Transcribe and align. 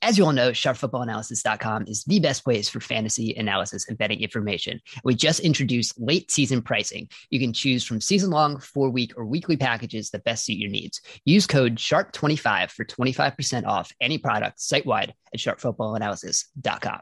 As 0.00 0.16
you 0.16 0.24
all 0.24 0.32
know, 0.32 0.52
sharpfootballanalysis.com 0.52 1.86
is 1.88 2.04
the 2.04 2.20
best 2.20 2.44
place 2.44 2.68
for 2.68 2.78
fantasy 2.78 3.34
analysis 3.34 3.88
and 3.88 3.98
betting 3.98 4.20
information. 4.20 4.80
We 5.02 5.16
just 5.16 5.40
introduced 5.40 6.00
late 6.00 6.30
season 6.30 6.62
pricing. 6.62 7.08
You 7.30 7.40
can 7.40 7.52
choose 7.52 7.82
from 7.84 8.00
season 8.00 8.30
long, 8.30 8.60
four 8.60 8.90
week, 8.90 9.14
or 9.16 9.24
weekly 9.24 9.56
packages 9.56 10.10
that 10.10 10.22
best 10.22 10.44
suit 10.44 10.58
your 10.58 10.70
needs. 10.70 11.00
Use 11.24 11.48
code 11.48 11.76
SHARP25 11.76 12.70
for 12.70 12.84
25% 12.84 13.66
off 13.66 13.92
any 14.00 14.18
product 14.18 14.60
site 14.60 14.86
wide 14.86 15.14
at 15.34 15.40
sharpfootballanalysis.com. 15.40 17.00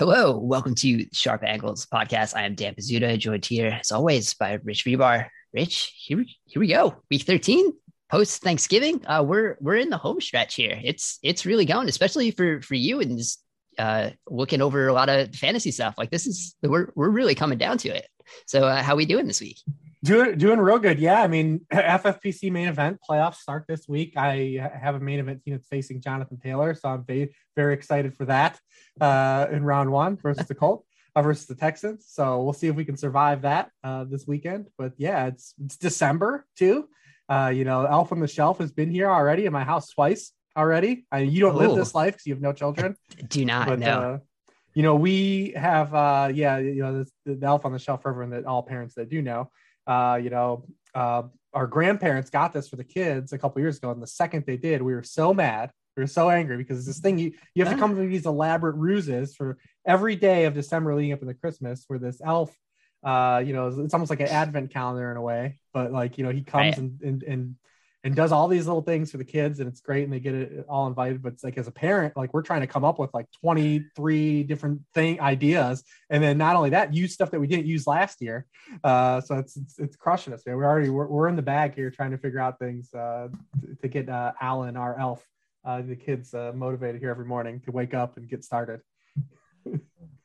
Hello, 0.00 0.38
welcome 0.38 0.74
to 0.76 1.04
Sharp 1.12 1.42
Angles 1.44 1.84
podcast. 1.84 2.34
I 2.34 2.44
am 2.44 2.54
Dan 2.54 2.74
Pizzuta, 2.74 3.18
joined 3.18 3.44
here 3.44 3.78
as 3.78 3.92
always 3.92 4.32
by 4.32 4.58
Rich 4.64 4.86
Hribar. 4.86 5.28
Rich, 5.52 5.92
here, 5.94 6.24
here 6.46 6.60
we 6.60 6.68
go. 6.68 6.96
Week 7.10 7.20
13, 7.20 7.74
post 8.10 8.40
Thanksgiving. 8.40 9.04
Uh, 9.06 9.22
we're 9.22 9.58
we're 9.60 9.76
in 9.76 9.90
the 9.90 9.98
home 9.98 10.22
stretch 10.22 10.54
here. 10.54 10.80
It's 10.82 11.18
it's 11.22 11.44
really 11.44 11.66
going, 11.66 11.86
especially 11.86 12.30
for 12.30 12.62
for 12.62 12.76
you 12.76 13.00
and 13.00 13.18
just 13.18 13.44
uh, 13.78 14.08
looking 14.26 14.62
over 14.62 14.88
a 14.88 14.94
lot 14.94 15.10
of 15.10 15.34
fantasy 15.34 15.70
stuff. 15.70 15.96
Like 15.98 16.08
this 16.08 16.26
is 16.26 16.56
we're 16.62 16.92
we're 16.96 17.10
really 17.10 17.34
coming 17.34 17.58
down 17.58 17.76
to 17.76 17.90
it. 17.90 18.06
So 18.46 18.68
uh, 18.68 18.82
how 18.82 18.96
we 18.96 19.04
doing 19.04 19.26
this 19.26 19.42
week? 19.42 19.58
Doing 20.02 20.38
doing 20.38 20.58
real 20.58 20.78
good. 20.78 20.98
Yeah, 20.98 21.20
I 21.20 21.28
mean 21.28 21.60
FFPC 21.72 22.50
main 22.50 22.68
event 22.68 23.00
playoffs 23.08 23.36
start 23.36 23.66
this 23.68 23.86
week. 23.86 24.14
I 24.16 24.70
have 24.80 24.94
a 24.94 25.00
main 25.00 25.18
event 25.18 25.44
team 25.44 25.54
that's 25.54 25.68
facing 25.68 26.00
Jonathan 26.00 26.38
Taylor, 26.42 26.74
so 26.74 26.88
I'm 26.88 27.04
very 27.04 27.34
very 27.54 27.74
excited 27.74 28.16
for 28.16 28.24
that 28.24 28.58
uh, 29.00 29.46
in 29.52 29.62
round 29.62 29.92
one 29.92 30.16
versus 30.16 30.46
the 30.46 30.54
Colts. 30.54 30.86
Uh, 31.16 31.22
versus 31.22 31.46
the 31.46 31.56
Texans. 31.56 32.06
So 32.08 32.40
we'll 32.40 32.52
see 32.52 32.68
if 32.68 32.76
we 32.76 32.84
can 32.84 32.96
survive 32.96 33.42
that 33.42 33.72
uh, 33.82 34.04
this 34.04 34.28
weekend. 34.28 34.68
But 34.78 34.92
yeah, 34.96 35.26
it's 35.26 35.54
it's 35.60 35.76
December 35.76 36.46
too. 36.56 36.88
Uh, 37.28 37.50
you 37.52 37.64
know, 37.64 37.84
Elf 37.84 38.12
on 38.12 38.20
the 38.20 38.28
Shelf 38.28 38.58
has 38.58 38.70
been 38.70 38.92
here 38.92 39.10
already 39.10 39.44
in 39.44 39.52
my 39.52 39.64
house 39.64 39.88
twice 39.88 40.30
already. 40.56 41.06
I, 41.10 41.18
you 41.18 41.40
don't 41.40 41.56
Ooh. 41.56 41.66
live 41.66 41.74
this 41.74 41.96
life 41.96 42.14
because 42.14 42.26
you 42.26 42.34
have 42.34 42.40
no 42.40 42.52
children. 42.52 42.94
I 43.18 43.22
do 43.22 43.44
not 43.44 43.66
but, 43.66 43.80
know. 43.80 44.00
Uh, 44.00 44.18
you 44.72 44.84
know, 44.84 44.94
we 44.94 45.52
have 45.56 45.92
uh, 45.92 46.30
yeah, 46.32 46.58
you 46.58 46.80
know, 46.80 46.98
this, 46.98 47.10
the 47.26 47.44
Elf 47.44 47.64
on 47.64 47.72
the 47.72 47.80
Shelf 47.80 48.02
for 48.02 48.10
everyone 48.10 48.30
that 48.30 48.44
all 48.44 48.62
parents 48.62 48.94
that 48.94 49.08
do 49.08 49.20
know 49.20 49.50
uh, 49.90 50.14
you 50.22 50.30
know, 50.30 50.64
uh, 50.94 51.22
our 51.52 51.66
grandparents 51.66 52.30
got 52.30 52.52
this 52.52 52.68
for 52.68 52.76
the 52.76 52.84
kids 52.84 53.32
a 53.32 53.38
couple 53.38 53.60
years 53.60 53.78
ago, 53.78 53.90
and 53.90 54.00
the 54.00 54.06
second 54.06 54.44
they 54.46 54.56
did, 54.56 54.80
we 54.80 54.94
were 54.94 55.02
so 55.02 55.34
mad, 55.34 55.72
we 55.96 56.02
were 56.04 56.06
so 56.06 56.30
angry 56.30 56.56
because 56.56 56.86
this 56.86 57.00
thing 57.00 57.18
you 57.18 57.32
you 57.54 57.64
have 57.64 57.74
to 57.74 57.78
come 57.78 57.90
up 57.90 57.96
with 57.96 58.08
these 58.08 58.24
elaborate 58.24 58.76
ruses 58.76 59.34
for 59.34 59.58
every 59.84 60.14
day 60.14 60.44
of 60.44 60.54
December 60.54 60.94
leading 60.94 61.12
up 61.12 61.22
into 61.22 61.34
Christmas, 61.34 61.84
where 61.88 61.98
this 61.98 62.20
elf, 62.24 62.56
uh, 63.02 63.42
you 63.44 63.52
know, 63.52 63.66
it's 63.66 63.92
almost 63.92 64.10
like 64.10 64.20
an 64.20 64.28
advent 64.28 64.72
calendar 64.72 65.10
in 65.10 65.16
a 65.16 65.22
way, 65.22 65.58
but 65.74 65.90
like 65.90 66.18
you 66.18 66.24
know, 66.24 66.30
he 66.30 66.42
comes 66.42 66.78
right. 66.78 66.78
and, 66.78 67.02
and 67.02 67.22
and 67.24 67.56
and 68.02 68.14
does 68.14 68.32
all 68.32 68.48
these 68.48 68.66
little 68.66 68.82
things 68.82 69.10
for 69.10 69.18
the 69.18 69.24
kids 69.24 69.60
and 69.60 69.68
it's 69.68 69.80
great 69.80 70.04
and 70.04 70.12
they 70.12 70.20
get 70.20 70.34
it 70.34 70.64
all 70.68 70.86
invited 70.86 71.22
but 71.22 71.32
it's 71.32 71.44
like 71.44 71.58
as 71.58 71.66
a 71.66 71.72
parent 71.72 72.16
like 72.16 72.32
we're 72.32 72.42
trying 72.42 72.60
to 72.60 72.66
come 72.66 72.84
up 72.84 72.98
with 72.98 73.12
like 73.12 73.26
23 73.40 74.42
different 74.44 74.80
thing 74.94 75.20
ideas 75.20 75.84
and 76.08 76.22
then 76.22 76.38
not 76.38 76.56
only 76.56 76.70
that 76.70 76.94
use 76.94 77.12
stuff 77.12 77.30
that 77.30 77.40
we 77.40 77.46
didn't 77.46 77.66
use 77.66 77.86
last 77.86 78.20
year 78.20 78.46
uh, 78.84 79.20
so 79.20 79.36
it's, 79.36 79.56
it's, 79.56 79.78
it's 79.78 79.96
crushing 79.96 80.32
us 80.32 80.44
man. 80.46 80.56
We're 80.56 80.64
already 80.64 80.90
we're, 80.90 81.06
we're 81.06 81.28
in 81.28 81.36
the 81.36 81.42
bag 81.42 81.74
here 81.74 81.90
trying 81.90 82.12
to 82.12 82.18
figure 82.18 82.40
out 82.40 82.58
things 82.58 82.92
uh, 82.94 83.28
to, 83.82 83.88
get 83.88 84.08
uh, 84.08 84.32
alan 84.40 84.76
our 84.76 84.98
elf 84.98 85.24
uh, 85.64 85.82
the 85.82 85.96
kids 85.96 86.32
uh, 86.32 86.52
motivated 86.54 87.00
here 87.00 87.10
every 87.10 87.26
morning 87.26 87.60
to 87.60 87.72
wake 87.72 87.92
up 87.92 88.16
and 88.16 88.28
get 88.28 88.44
started. 88.44 88.80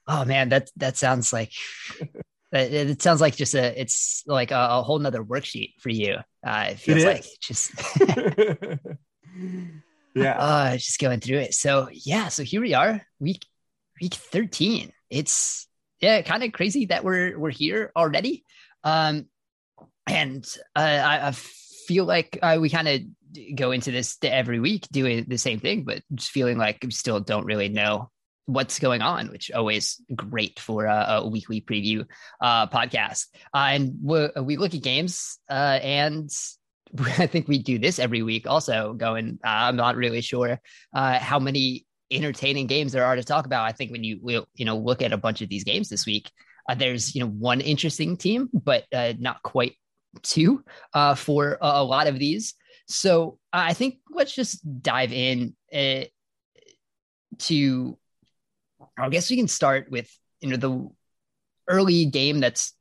Oh 0.08 0.24
man 0.24 0.50
that 0.50 0.70
that 0.78 0.98
sounds 0.98 1.34
like 1.34 1.52
it, 2.52 2.90
it 2.90 3.02
sounds 3.02 3.22
like 3.22 3.36
just 3.36 3.56
a 3.56 3.80
it's 3.80 4.24
like 4.28 4.52
a, 4.52 4.68
a 4.72 4.84
whole 4.84 5.00
nother 5.00 5.24
worksheet 5.24 5.74
for 5.80 5.90
you 5.90 6.18
uh 6.46 6.68
it 6.70 6.80
feels 6.80 7.04
it 7.04 7.08
like 7.08 7.26
just 7.42 7.72
yeah. 10.16 10.40
Uh 10.40 10.78
just 10.78 11.00
going 11.00 11.20
through 11.20 11.40
it. 11.40 11.54
So 11.54 11.90
yeah 11.92 12.30
so 12.30 12.44
here 12.44 12.62
we 12.62 12.74
are 12.74 13.02
week 13.20 13.46
week 14.02 14.14
13 14.14 14.92
it's 15.10 15.68
yeah 16.00 16.22
kind 16.22 16.44
of 16.44 16.52
crazy 16.52 16.88
that 16.88 17.04
we're 17.04 17.38
we're 17.38 17.50
here 17.50 17.92
already. 17.96 18.44
Um 18.84 19.28
and 20.08 20.46
uh, 20.76 20.80
I, 20.80 21.28
I 21.30 21.32
feel 21.32 22.06
like 22.06 22.38
uh, 22.42 22.58
we 22.60 22.70
kind 22.70 22.88
of 22.88 23.02
go 23.56 23.72
into 23.72 23.92
this 23.92 24.18
every 24.22 24.60
week 24.60 24.88
doing 24.92 25.26
the 25.28 25.38
same 25.38 25.60
thing 25.60 25.84
but 25.84 26.02
just 26.14 26.32
feeling 26.32 26.58
like 26.58 26.80
we 26.84 26.92
still 26.92 27.20
don't 27.20 27.46
really 27.46 27.70
know 27.70 28.10
what's 28.46 28.80
going 28.80 29.02
on, 29.02 29.28
which 29.30 29.52
always 29.52 30.02
great 30.16 30.60
for 30.60 30.86
a, 30.86 31.06
a 31.20 31.28
weekly 31.28 31.62
preview 31.62 32.06
uh, 32.42 32.68
podcast. 32.68 33.28
Uh, 33.54 33.70
and 33.72 33.94
we 34.02 34.58
look 34.58 34.74
at 34.74 34.82
games, 34.82 35.40
uh, 35.50 35.80
and 35.82 36.30
I 37.18 37.28
think 37.28 37.48
we 37.48 37.58
do 37.58 37.80
this 37.80 38.00
every 38.00 38.22
week. 38.22 38.48
Also, 38.48 38.94
going, 38.94 39.40
uh, 39.44 39.50
I'm 39.50 39.76
not 39.76 39.96
really 39.96 40.22
sure 40.22 40.60
uh, 40.94 41.20
how 41.20 41.40
many 41.40 41.86
entertaining 42.12 42.68
games 42.68 42.92
there 42.92 43.06
are 43.06 43.16
to 43.16 43.24
talk 43.24 43.46
about. 43.46 43.66
I 43.66 43.72
think 43.72 43.92
when 43.92 44.04
you 44.04 44.20
will, 44.22 44.48
you 44.56 44.66
know, 44.66 44.78
look 44.78 45.02
at 45.02 45.12
a 45.12 45.18
bunch 45.18 45.42
of 45.42 45.50
these 45.50 45.64
games 45.64 45.90
this 45.90 46.06
week, 46.06 46.32
uh, 46.70 46.76
there's 46.76 47.16
you 47.16 47.22
know 47.22 47.30
one 47.30 47.62
interesting 47.62 48.18
team, 48.18 48.50
but 48.54 48.86
not 48.92 49.42
quite 49.44 49.74
two 50.22 50.64
for 51.18 51.58
a, 51.62 51.66
a, 51.68 51.84
lot 51.84 52.08
of 52.08 52.20
these. 52.20 52.54
So 52.88 53.40
I 53.52 53.74
think 53.74 53.98
let's 54.10 54.34
just 54.34 54.62
dive 54.82 55.12
in 55.12 55.56
to 57.40 57.98
I 58.98 59.10
guess 59.10 59.30
we 59.30 59.38
can 59.38 59.48
start 59.48 59.90
with 59.90 60.10
you 60.42 60.50
know 60.50 60.58
the 60.58 60.90
early 61.68 62.06
game 62.06 62.40
that's 62.40 62.74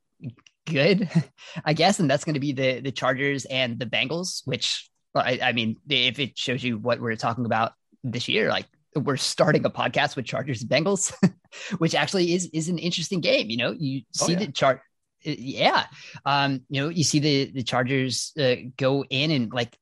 good, 0.66 1.08
I 1.64 1.72
guess, 1.72 2.00
and 2.00 2.10
that's 2.10 2.25
going 2.25 2.34
to 2.34 2.41
be 2.41 2.52
the 2.52 2.80
the 2.80 2.92
Chargers 2.92 3.44
and 3.44 3.78
the 3.78 3.86
Bengals. 3.86 4.42
Which 4.44 4.88
I, 5.14 5.38
I 5.42 5.52
mean, 5.52 5.76
if 5.88 6.19
it 6.19 6.36
shows 6.38 6.62
you 6.62 6.78
what 6.78 7.00
we're 7.00 7.16
talking 7.16 7.47
about 7.47 7.72
this 8.02 8.28
year, 8.28 8.48
like 8.48 8.66
we're 8.94 9.16
starting 9.16 9.64
a 9.64 9.70
podcast 9.70 10.16
with 10.16 10.25
Chargers 10.25 10.62
and 10.62 10.70
Bengals, 10.70 11.12
which 11.78 11.94
actually 11.94 12.32
is 12.32 12.48
is 12.52 12.69
an 12.69 12.78
interesting 12.78 13.20
game. 13.20 13.50
You 13.50 13.56
know, 13.56 13.75
you 13.76 14.02
oh, 14.20 14.26
see 14.26 14.34
oh, 14.36 14.38
yeah. 14.38 14.46
the 14.46 14.52
chart. 14.52 14.81
Yeah, 15.26 15.86
um, 16.26 16.60
you 16.69 16.82
know, 16.82 16.88
you 16.91 17.02
see 17.02 17.19
the 17.19 17.50
the 17.50 17.62
Chargers 17.62 18.32
uh, 18.38 18.56
go 18.76 19.04
in 19.08 19.31
and 19.31 19.52
like 19.52 19.76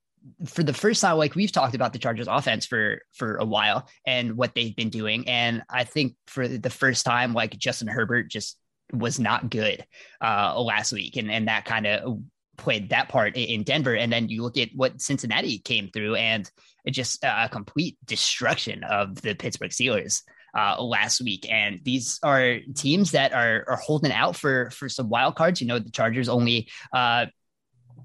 for 0.46 0.62
the 0.62 0.72
first 0.72 1.00
time, 1.00 1.16
like 1.16 1.34
we've 1.34 1.52
talked 1.52 1.74
about 1.74 1.92
the 1.92 1.98
Chargers 1.98 2.28
offense 2.28 2.66
for 2.66 3.00
for 3.12 3.36
a 3.36 3.44
while 3.44 3.88
and 4.06 4.36
what 4.36 4.54
they've 4.54 4.74
been 4.74 4.90
doing, 4.90 5.28
and 5.28 5.62
I 5.68 5.84
think 5.84 6.14
for 6.26 6.46
the 6.48 6.70
first 6.70 7.04
time, 7.04 7.34
like 7.34 7.58
Justin 7.58 7.88
Herbert 7.88 8.28
just 8.28 8.58
was 8.92 9.18
not 9.18 9.50
good 9.50 9.84
uh, 10.20 10.60
last 10.60 10.92
week, 10.92 11.16
and 11.16 11.30
and 11.30 11.48
that 11.48 11.64
kind 11.64 11.86
of 11.86 12.20
played 12.58 12.90
that 12.90 13.08
part 13.08 13.36
in 13.36 13.62
Denver. 13.62 13.94
And 13.96 14.12
then 14.12 14.28
you 14.28 14.42
look 14.42 14.58
at 14.58 14.68
what 14.74 15.00
Cincinnati 15.00 15.58
came 15.58 15.90
through, 15.92 16.16
and 16.16 16.50
it 16.84 16.92
just 16.92 17.22
a 17.24 17.48
complete 17.50 17.96
destruction 18.04 18.84
of 18.84 19.20
the 19.22 19.34
Pittsburgh 19.34 19.70
Steelers. 19.70 20.22
Uh, 20.54 20.82
last 20.82 21.22
week, 21.22 21.50
and 21.50 21.80
these 21.82 22.20
are 22.22 22.58
teams 22.74 23.12
that 23.12 23.32
are 23.32 23.64
are 23.66 23.78
holding 23.78 24.12
out 24.12 24.36
for 24.36 24.68
for 24.68 24.86
some 24.86 25.08
wild 25.08 25.34
cards. 25.34 25.62
You 25.62 25.66
know, 25.66 25.78
the 25.78 25.90
Chargers 25.90 26.28
only 26.28 26.68
uh, 26.92 27.24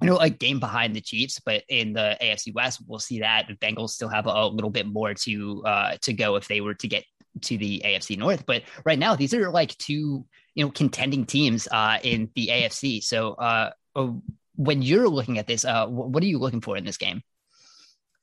you 0.02 0.08
know, 0.08 0.16
like 0.16 0.40
game 0.40 0.60
behind 0.60 0.96
the 0.96 1.02
Chiefs, 1.02 1.40
but 1.44 1.64
in 1.70 1.94
the 1.94 2.18
AFC 2.22 2.54
West, 2.54 2.82
we'll 2.88 3.00
see 3.00 3.20
that 3.20 3.48
the 3.48 3.56
Bengals 3.56 3.92
still 3.92 4.10
have 4.10 4.28
a, 4.28 4.32
a 4.32 4.48
little 4.48 4.70
bit 4.70 4.88
more 4.88 5.14
to 5.14 5.64
uh, 5.66 5.98
to 6.02 6.14
go 6.14 6.36
if 6.36 6.48
they 6.48 6.62
were 6.62 6.76
to 6.76 6.88
get 6.88 7.04
to 7.42 7.58
the 7.58 7.82
AFC 7.86 8.18
North. 8.18 8.46
But 8.46 8.64
right 8.86 9.00
now, 9.00 9.16
these 9.16 9.34
are 9.34 9.50
like 9.50 9.78
two 9.78 10.26
you 10.56 10.66
know 10.66 10.72
contending 10.72 11.26
teams 11.26 11.68
uh, 11.72 12.00
in 12.04 12.30
the 12.36 12.48
AFC. 12.48 13.04
So 13.04 13.34
uh, 13.34 13.72
uh, 13.96 14.12
when 14.56 14.82
you're 14.82 15.08
looking 15.08 15.38
at 15.38 15.48
this, 15.48 15.66
uh, 15.66 15.88
what 15.88 16.22
are 16.24 16.28
you 16.28 16.40
looking 16.40 16.62
for 16.62 16.78
in 16.78 16.84
this 16.84 16.98
game? 16.98 17.22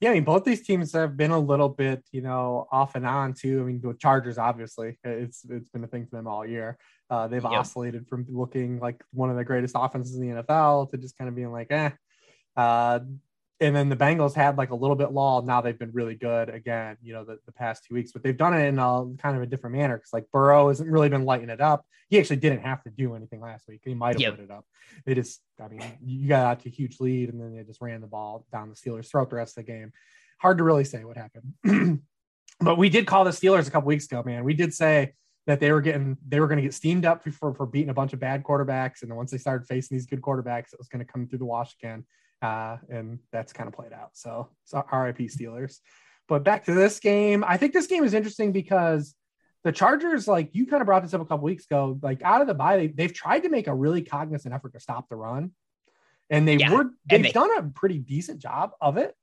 Yeah, 0.00 0.10
I 0.10 0.14
mean, 0.14 0.24
both 0.24 0.44
these 0.44 0.66
teams 0.66 0.92
have 0.92 1.16
been 1.16 1.30
a 1.30 1.38
little 1.38 1.68
bit, 1.68 2.04
you 2.12 2.20
know, 2.20 2.66
off 2.70 2.94
and 2.96 3.06
on 3.06 3.32
too. 3.32 3.60
I 3.60 3.64
mean, 3.64 3.80
the 3.80 3.94
Chargers, 3.94 4.36
obviously, 4.36 4.98
it's 5.04 5.44
it's 5.48 5.70
been 5.70 5.84
a 5.84 5.86
thing 5.86 6.06
for 6.06 6.16
them 6.16 6.26
all 6.26 6.44
year. 6.44 6.76
Uh, 7.10 7.28
they've 7.28 7.42
yep. 7.42 7.52
oscillated 7.52 8.08
from 8.08 8.26
looking 8.28 8.80
like 8.80 9.02
one 9.12 9.30
of 9.30 9.36
the 9.36 9.44
greatest 9.44 9.76
offenses 9.78 10.16
in 10.16 10.34
the 10.34 10.42
NFL 10.42 10.90
to 10.90 10.96
just 10.96 11.16
kind 11.18 11.28
of 11.28 11.34
being 11.34 11.52
like, 11.52 11.70
eh. 11.70 11.90
Uh, 12.56 13.00
and 13.60 13.74
then 13.74 13.88
the 13.88 13.96
Bengals 13.96 14.34
had 14.34 14.58
like 14.58 14.70
a 14.70 14.74
little 14.74 14.96
bit 14.96 15.12
lull. 15.12 15.42
Now 15.42 15.60
they've 15.60 15.78
been 15.78 15.92
really 15.92 16.14
good 16.14 16.48
again, 16.48 16.96
you 17.02 17.12
know, 17.12 17.24
the, 17.24 17.38
the 17.46 17.52
past 17.52 17.84
two 17.84 17.94
weeks, 17.94 18.12
but 18.12 18.22
they've 18.22 18.36
done 18.36 18.54
it 18.54 18.66
in 18.66 18.78
a 18.78 19.06
kind 19.18 19.36
of 19.36 19.42
a 19.42 19.46
different 19.46 19.76
manner 19.76 19.96
because 19.96 20.12
like 20.12 20.30
Burrow 20.32 20.68
hasn't 20.68 20.90
really 20.90 21.08
been 21.08 21.24
lighting 21.24 21.50
it 21.50 21.60
up. 21.60 21.86
He 22.08 22.18
actually 22.18 22.36
didn't 22.36 22.60
have 22.60 22.82
to 22.82 22.90
do 22.90 23.14
anything 23.14 23.40
last 23.40 23.66
week. 23.68 23.80
He 23.84 23.94
might 23.94 24.14
have 24.14 24.20
yep. 24.20 24.30
lit 24.32 24.40
it 24.40 24.50
up. 24.50 24.66
They 25.06 25.14
just, 25.14 25.40
I 25.62 25.68
mean, 25.68 25.82
you 26.04 26.28
got 26.28 26.46
out 26.46 26.60
to 26.60 26.68
a 26.68 26.72
huge 26.72 27.00
lead 27.00 27.32
and 27.32 27.40
then 27.40 27.56
they 27.56 27.62
just 27.62 27.80
ran 27.80 28.00
the 28.00 28.06
ball 28.06 28.44
down 28.52 28.70
the 28.70 28.74
Steelers 28.74 29.08
throughout 29.08 29.30
the 29.30 29.36
rest 29.36 29.56
of 29.56 29.64
the 29.64 29.72
game. 29.72 29.92
Hard 30.38 30.58
to 30.58 30.64
really 30.64 30.84
say 30.84 31.04
what 31.04 31.16
happened. 31.16 32.02
but 32.60 32.76
we 32.76 32.88
did 32.88 33.06
call 33.06 33.24
the 33.24 33.30
Steelers 33.30 33.68
a 33.68 33.70
couple 33.70 33.88
weeks 33.88 34.06
ago, 34.06 34.22
man. 34.24 34.44
We 34.44 34.54
did 34.54 34.74
say 34.74 35.14
that 35.46 35.60
they 35.60 35.72
were 35.72 35.80
getting 35.80 36.16
they 36.26 36.40
were 36.40 36.46
going 36.46 36.56
to 36.56 36.62
get 36.62 36.74
steamed 36.74 37.04
up 37.04 37.22
for, 37.22 37.54
for 37.54 37.66
beating 37.66 37.90
a 37.90 37.94
bunch 37.94 38.12
of 38.12 38.20
bad 38.20 38.42
quarterbacks. 38.42 39.02
And 39.02 39.10
then 39.10 39.16
once 39.16 39.30
they 39.30 39.38
started 39.38 39.66
facing 39.66 39.96
these 39.96 40.06
good 40.06 40.22
quarterbacks 40.22 40.72
it 40.72 40.78
was 40.78 40.88
going 40.88 41.04
to 41.04 41.10
come 41.10 41.26
through 41.26 41.38
the 41.38 41.44
wash 41.44 41.74
again. 41.80 42.04
Uh, 42.42 42.76
and 42.90 43.18
that's 43.32 43.52
kind 43.52 43.68
of 43.68 43.74
played 43.74 43.92
out. 43.92 44.10
So, 44.12 44.48
so 44.64 44.84
rip 44.92 45.18
steelers. 45.18 45.78
But 46.28 46.42
back 46.42 46.64
to 46.64 46.74
this 46.74 47.00
game 47.00 47.44
i 47.46 47.58
think 47.58 47.74
this 47.74 47.86
game 47.86 48.02
is 48.02 48.14
interesting 48.14 48.50
because 48.50 49.14
the 49.64 49.72
Chargers, 49.72 50.28
like 50.28 50.50
you 50.52 50.66
kind 50.66 50.82
of 50.82 50.86
brought 50.86 51.02
this 51.02 51.14
up 51.14 51.22
a 51.22 51.24
couple 51.24 51.44
weeks 51.44 51.64
ago, 51.64 51.98
like 52.02 52.22
out 52.22 52.42
of 52.42 52.46
the 52.46 52.54
bye, 52.54 52.92
they, 52.94 53.02
have 53.02 53.14
tried 53.14 53.40
to 53.40 53.48
make 53.48 53.66
a 53.66 53.74
really 53.74 54.02
cognizant 54.02 54.54
effort 54.54 54.74
to 54.74 54.80
stop 54.80 55.08
the 55.08 55.16
run, 55.16 55.52
and 56.28 56.46
they 56.46 56.56
yeah, 56.56 56.70
were 56.70 56.90
they've 57.08 57.22
they, 57.22 57.32
done 57.32 57.50
a 57.58 57.62
pretty 57.62 57.98
decent 57.98 58.40
job 58.40 58.72
of 58.80 58.98
it. 58.98 59.14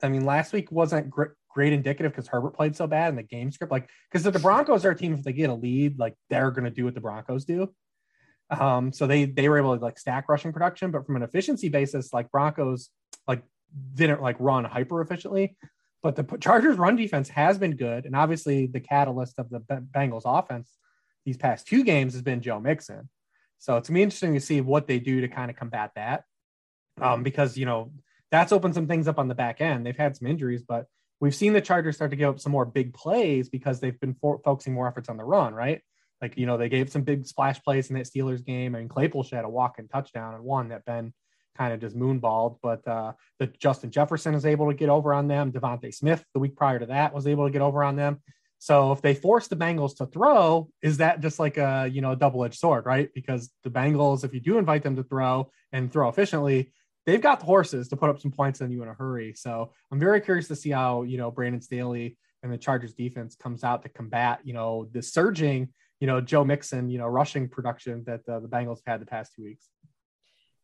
I 0.00 0.08
mean, 0.08 0.24
last 0.24 0.52
week 0.52 0.70
wasn't 0.70 1.10
great, 1.10 1.30
great 1.54 1.72
indicative 1.72 2.12
because 2.12 2.28
Herbert 2.28 2.54
played 2.54 2.76
so 2.76 2.86
bad 2.86 3.10
in 3.10 3.16
the 3.16 3.22
game 3.22 3.50
script. 3.50 3.70
Like, 3.70 3.88
because 4.10 4.26
if 4.26 4.32
the 4.32 4.38
Broncos 4.38 4.84
are 4.84 4.90
a 4.90 4.96
team, 4.96 5.14
if 5.14 5.22
they 5.22 5.32
get 5.32 5.50
a 5.50 5.54
lead, 5.54 5.98
like 5.98 6.14
they're 6.30 6.50
going 6.50 6.64
to 6.64 6.70
do 6.70 6.84
what 6.84 6.94
the 6.94 7.00
Broncos 7.00 7.44
do. 7.44 7.72
Um, 8.50 8.92
so 8.92 9.06
they 9.06 9.24
they 9.24 9.48
were 9.48 9.58
able 9.58 9.76
to 9.76 9.82
like 9.82 9.98
stack 9.98 10.28
rushing 10.28 10.52
production, 10.52 10.90
but 10.90 11.06
from 11.06 11.16
an 11.16 11.22
efficiency 11.22 11.68
basis, 11.68 12.12
like 12.12 12.30
Broncos 12.30 12.90
like 13.26 13.42
didn't 13.94 14.20
like 14.20 14.36
run 14.38 14.64
hyper 14.64 15.00
efficiently. 15.00 15.56
But 16.02 16.16
the 16.16 16.24
Chargers 16.38 16.76
run 16.76 16.96
defense 16.96 17.28
has 17.30 17.58
been 17.58 17.76
good, 17.76 18.04
and 18.04 18.14
obviously 18.14 18.66
the 18.66 18.80
catalyst 18.80 19.38
of 19.38 19.48
the 19.48 19.60
Bengals 19.60 20.22
offense 20.26 20.68
these 21.24 21.36
past 21.36 21.66
two 21.66 21.84
games 21.84 22.12
has 22.14 22.22
been 22.22 22.42
Joe 22.42 22.58
Mixon. 22.60 23.08
So 23.58 23.76
it's 23.76 23.88
be 23.88 24.02
interesting 24.02 24.34
to 24.34 24.40
see 24.40 24.60
what 24.60 24.88
they 24.88 24.98
do 24.98 25.20
to 25.20 25.28
kind 25.28 25.50
of 25.50 25.56
combat 25.56 25.92
that, 25.94 26.24
um, 27.00 27.22
because 27.22 27.56
you 27.56 27.64
know 27.64 27.92
that's 28.30 28.52
opened 28.52 28.74
some 28.74 28.88
things 28.88 29.06
up 29.06 29.18
on 29.18 29.28
the 29.28 29.34
back 29.34 29.60
end. 29.60 29.86
They've 29.86 29.96
had 29.96 30.16
some 30.16 30.26
injuries, 30.26 30.62
but 30.66 30.86
we've 31.22 31.34
seen 31.36 31.52
the 31.52 31.60
Chargers 31.60 31.94
start 31.94 32.10
to 32.10 32.16
give 32.16 32.28
up 32.28 32.40
some 32.40 32.50
more 32.50 32.66
big 32.66 32.92
plays 32.92 33.48
because 33.48 33.78
they've 33.78 33.98
been 34.00 34.14
for- 34.20 34.40
focusing 34.44 34.74
more 34.74 34.88
efforts 34.88 35.08
on 35.08 35.16
the 35.16 35.24
run, 35.24 35.54
right? 35.54 35.80
Like, 36.20 36.36
you 36.36 36.46
know, 36.46 36.58
they 36.58 36.68
gave 36.68 36.90
some 36.90 37.02
big 37.02 37.26
splash 37.26 37.62
plays 37.62 37.90
in 37.90 37.96
that 37.96 38.06
Steelers 38.06 38.44
game. 38.44 38.74
I 38.74 38.80
mean, 38.80 38.88
Claypool 38.88 39.26
had 39.30 39.44
a 39.44 39.48
walk 39.48 39.78
and 39.78 39.88
touchdown 39.88 40.34
and 40.34 40.42
one 40.42 40.70
that 40.70 40.84
Ben 40.84 41.14
kind 41.56 41.72
of 41.72 41.80
just 41.80 41.96
moonballed, 41.96 42.58
but 42.60 42.86
uh, 42.88 43.12
the 43.38 43.46
Justin 43.46 43.92
Jefferson 43.92 44.34
is 44.34 44.44
able 44.44 44.68
to 44.68 44.74
get 44.74 44.88
over 44.88 45.14
on 45.14 45.28
them. 45.28 45.52
DeVonta 45.52 45.94
Smith, 45.94 46.24
the 46.34 46.40
week 46.40 46.56
prior 46.56 46.80
to 46.80 46.86
that, 46.86 47.14
was 47.14 47.28
able 47.28 47.46
to 47.46 47.52
get 47.52 47.62
over 47.62 47.84
on 47.84 47.94
them. 47.94 48.20
So 48.58 48.90
if 48.90 49.00
they 49.00 49.14
force 49.14 49.46
the 49.46 49.56
Bengals 49.56 49.96
to 49.98 50.06
throw, 50.06 50.68
is 50.82 50.96
that 50.96 51.20
just 51.20 51.38
like 51.38 51.56
a 51.56 51.88
you 51.92 52.00
know 52.00 52.12
a 52.12 52.16
double 52.16 52.44
edged 52.44 52.58
sword, 52.58 52.86
right? 52.86 53.08
Because 53.12 53.50
the 53.64 53.70
Bengals, 53.70 54.24
if 54.24 54.32
you 54.32 54.40
do 54.40 54.56
invite 54.56 54.84
them 54.84 54.96
to 54.96 55.02
throw 55.02 55.50
and 55.72 55.92
throw 55.92 56.08
efficiently, 56.08 56.72
they've 57.06 57.20
got 57.20 57.40
the 57.40 57.46
horses 57.46 57.88
to 57.88 57.96
put 57.96 58.10
up 58.10 58.20
some 58.20 58.30
points 58.30 58.60
on 58.60 58.70
you 58.70 58.82
in 58.82 58.88
a 58.88 58.94
hurry. 58.94 59.34
So 59.34 59.72
I'm 59.90 59.98
very 59.98 60.20
curious 60.20 60.48
to 60.48 60.56
see 60.56 60.70
how, 60.70 61.02
you 61.02 61.18
know, 61.18 61.30
Brandon 61.30 61.60
Staley 61.60 62.16
and 62.42 62.52
the 62.52 62.58
Chargers 62.58 62.94
defense 62.94 63.34
comes 63.36 63.64
out 63.64 63.82
to 63.82 63.88
combat, 63.88 64.40
you 64.44 64.52
know, 64.52 64.88
the 64.92 65.02
surging, 65.02 65.68
you 66.00 66.06
know, 66.06 66.20
Joe 66.20 66.44
Mixon, 66.44 66.90
you 66.90 66.98
know, 66.98 67.06
rushing 67.06 67.48
production 67.48 68.04
that 68.06 68.28
uh, 68.28 68.40
the 68.40 68.48
Bengals 68.48 68.78
have 68.84 68.94
had 68.94 69.00
the 69.00 69.06
past 69.06 69.32
two 69.34 69.44
weeks. 69.44 69.68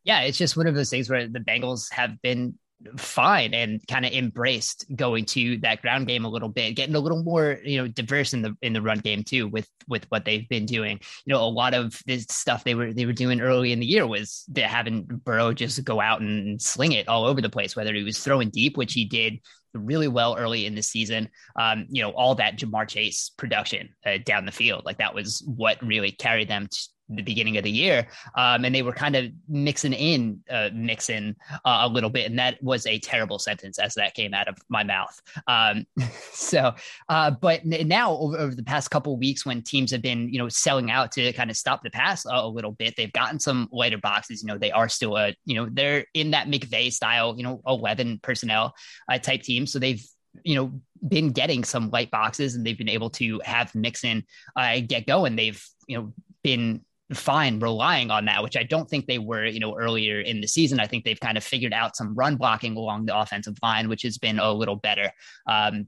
Yeah, 0.04 0.20
it's 0.20 0.38
just 0.38 0.56
one 0.56 0.66
of 0.66 0.74
those 0.74 0.90
things 0.90 1.10
where 1.10 1.28
the 1.28 1.40
Bengals 1.40 1.92
have 1.92 2.20
been 2.22 2.58
fine 2.96 3.54
and 3.54 3.80
kind 3.88 4.06
of 4.06 4.12
embraced 4.12 4.84
going 4.94 5.24
to 5.24 5.58
that 5.58 5.82
ground 5.82 6.06
game 6.06 6.24
a 6.24 6.28
little 6.28 6.48
bit, 6.48 6.76
getting 6.76 6.94
a 6.94 7.00
little 7.00 7.22
more, 7.22 7.58
you 7.64 7.78
know, 7.78 7.88
diverse 7.88 8.32
in 8.32 8.42
the 8.42 8.56
in 8.62 8.72
the 8.72 8.82
run 8.82 8.98
game 8.98 9.24
too 9.24 9.48
with 9.48 9.68
with 9.88 10.06
what 10.10 10.24
they've 10.24 10.48
been 10.48 10.66
doing. 10.66 11.00
You 11.24 11.34
know, 11.34 11.42
a 11.42 11.46
lot 11.46 11.74
of 11.74 12.00
this 12.06 12.26
stuff 12.30 12.64
they 12.64 12.74
were 12.74 12.92
they 12.92 13.06
were 13.06 13.12
doing 13.12 13.40
early 13.40 13.72
in 13.72 13.80
the 13.80 13.86
year 13.86 14.06
was 14.06 14.44
having 14.56 15.04
Burrow 15.04 15.52
just 15.52 15.82
go 15.84 16.00
out 16.00 16.20
and 16.20 16.60
sling 16.60 16.92
it 16.92 17.08
all 17.08 17.24
over 17.24 17.40
the 17.40 17.50
place, 17.50 17.74
whether 17.74 17.94
he 17.94 18.04
was 18.04 18.18
throwing 18.18 18.50
deep, 18.50 18.76
which 18.76 18.92
he 18.92 19.04
did 19.04 19.40
really 19.74 20.08
well 20.08 20.36
early 20.36 20.66
in 20.66 20.74
the 20.74 20.82
season. 20.82 21.28
Um, 21.56 21.86
you 21.90 22.02
know, 22.02 22.10
all 22.10 22.36
that 22.36 22.58
Ja'Marr 22.58 22.88
Chase 22.88 23.30
production 23.36 23.90
uh, 24.06 24.18
down 24.24 24.46
the 24.46 24.52
field, 24.52 24.84
like 24.84 24.98
that 24.98 25.14
was 25.14 25.42
what 25.46 25.82
really 25.82 26.12
carried 26.12 26.48
them 26.48 26.68
the 27.08 27.22
beginning 27.22 27.56
of 27.56 27.64
the 27.64 27.70
year, 27.70 28.06
um, 28.34 28.64
and 28.64 28.74
they 28.74 28.82
were 28.82 28.92
kind 28.92 29.16
of 29.16 29.26
mixing 29.48 29.92
in, 29.92 30.40
uh, 30.50 30.68
mixing 30.74 31.34
uh, 31.64 31.80
a 31.82 31.88
little 31.88 32.10
bit, 32.10 32.28
and 32.28 32.38
that 32.38 32.62
was 32.62 32.86
a 32.86 32.98
terrible 32.98 33.38
sentence 33.38 33.78
as 33.78 33.94
that 33.94 34.14
came 34.14 34.34
out 34.34 34.48
of 34.48 34.56
my 34.68 34.84
mouth. 34.84 35.20
Um, 35.46 35.86
so, 36.32 36.74
uh, 37.08 37.30
but 37.30 37.64
now 37.64 38.12
over, 38.12 38.38
over, 38.38 38.54
the 38.54 38.62
past 38.62 38.90
couple 38.90 39.16
weeks, 39.16 39.46
when 39.46 39.62
teams 39.62 39.90
have 39.90 40.02
been, 40.02 40.28
you 40.28 40.38
know, 40.38 40.48
selling 40.48 40.90
out 40.90 41.12
to 41.12 41.32
kind 41.32 41.50
of 41.50 41.56
stop 41.56 41.82
the 41.82 41.90
pass 41.90 42.26
a, 42.26 42.30
a, 42.30 42.48
little 42.48 42.72
bit, 42.72 42.94
they've 42.96 43.12
gotten 43.12 43.38
some 43.38 43.68
lighter 43.72 43.98
boxes. 43.98 44.42
You 44.42 44.48
know, 44.48 44.58
they 44.58 44.72
are 44.72 44.88
still 44.88 45.16
a, 45.16 45.34
you 45.44 45.54
know, 45.54 45.68
they're 45.70 46.04
in 46.14 46.32
that 46.32 46.48
McVay 46.48 46.92
style, 46.92 47.34
you 47.36 47.42
know, 47.42 47.62
eleven 47.66 48.18
personnel 48.22 48.74
uh, 49.10 49.18
type 49.18 49.42
team, 49.42 49.66
so 49.66 49.78
they've 49.78 50.04
you 50.44 50.54
know 50.54 50.80
been 51.06 51.30
getting 51.30 51.64
some 51.64 51.90
light 51.90 52.10
boxes 52.10 52.54
and 52.54 52.64
they've 52.64 52.78
been 52.78 52.88
able 52.88 53.10
to 53.10 53.40
have 53.44 53.74
Mixon 53.74 54.24
uh, 54.56 54.80
get 54.86 55.06
going. 55.06 55.36
They've 55.36 55.64
you 55.86 55.98
know 55.98 56.12
been 56.42 56.84
fine 57.14 57.58
relying 57.58 58.10
on 58.10 58.26
that, 58.26 58.42
which 58.42 58.56
I 58.56 58.62
don't 58.62 58.88
think 58.88 59.06
they 59.06 59.18
were, 59.18 59.46
you 59.46 59.60
know, 59.60 59.78
earlier 59.78 60.20
in 60.20 60.40
the 60.40 60.48
season. 60.48 60.80
I 60.80 60.86
think 60.86 61.04
they've 61.04 61.18
kind 61.18 61.38
of 61.38 61.44
figured 61.44 61.72
out 61.72 61.96
some 61.96 62.14
run 62.14 62.36
blocking 62.36 62.76
along 62.76 63.06
the 63.06 63.18
offensive 63.18 63.56
line, 63.62 63.88
which 63.88 64.02
has 64.02 64.18
been 64.18 64.38
a 64.38 64.52
little 64.52 64.76
better. 64.76 65.10
Um, 65.46 65.86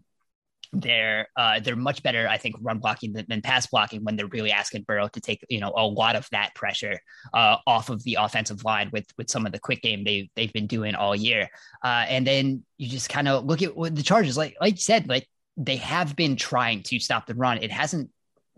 they're 0.73 1.27
uh, 1.37 1.59
they're 1.61 1.77
much 1.77 2.03
better, 2.03 2.29
I 2.29 2.39
think, 2.39 2.57
run 2.61 2.79
blocking 2.79 3.13
than, 3.13 3.27
than, 3.29 3.43
pass 3.43 3.67
blocking 3.67 4.05
when 4.05 4.15
they're 4.17 4.29
really 4.29 4.53
asking 4.53 4.85
Burrow 4.85 5.09
to 5.09 5.21
take 5.21 5.45
you 5.49 5.59
know 5.61 5.73
a 5.77 5.85
lot 5.85 6.15
of 6.15 6.29
that 6.31 6.55
pressure 6.55 7.01
uh, 7.35 7.57
off 7.67 7.91
of 7.91 8.03
the 8.05 8.19
offensive 8.21 8.65
line 8.65 8.89
with 8.93 9.07
with 9.19 9.29
some 9.29 9.47
of 9.47 9.53
the 9.53 9.59
quick 9.59 9.83
game 9.83 10.05
they 10.05 10.31
they've 10.37 10.53
been 10.53 10.69
doing 10.69 10.95
all 10.95 11.17
year. 11.17 11.49
Uh, 11.85 12.07
and 12.09 12.27
then 12.27 12.65
you 12.79 12.89
just 12.89 13.09
kind 13.09 13.27
of 13.27 13.45
look 13.45 13.63
at 13.63 13.77
what 13.77 13.97
the 13.97 14.03
Chargers 14.03 14.37
like 14.37 14.57
like 14.61 14.75
you 14.75 14.81
said 14.81 15.09
like 15.09 15.27
they 15.57 15.77
have 15.77 16.15
been 16.15 16.37
trying 16.37 16.83
to 16.85 17.01
stop 17.01 17.27
the 17.27 17.35
run. 17.35 17.59
It 17.59 17.73
hasn't 17.73 18.11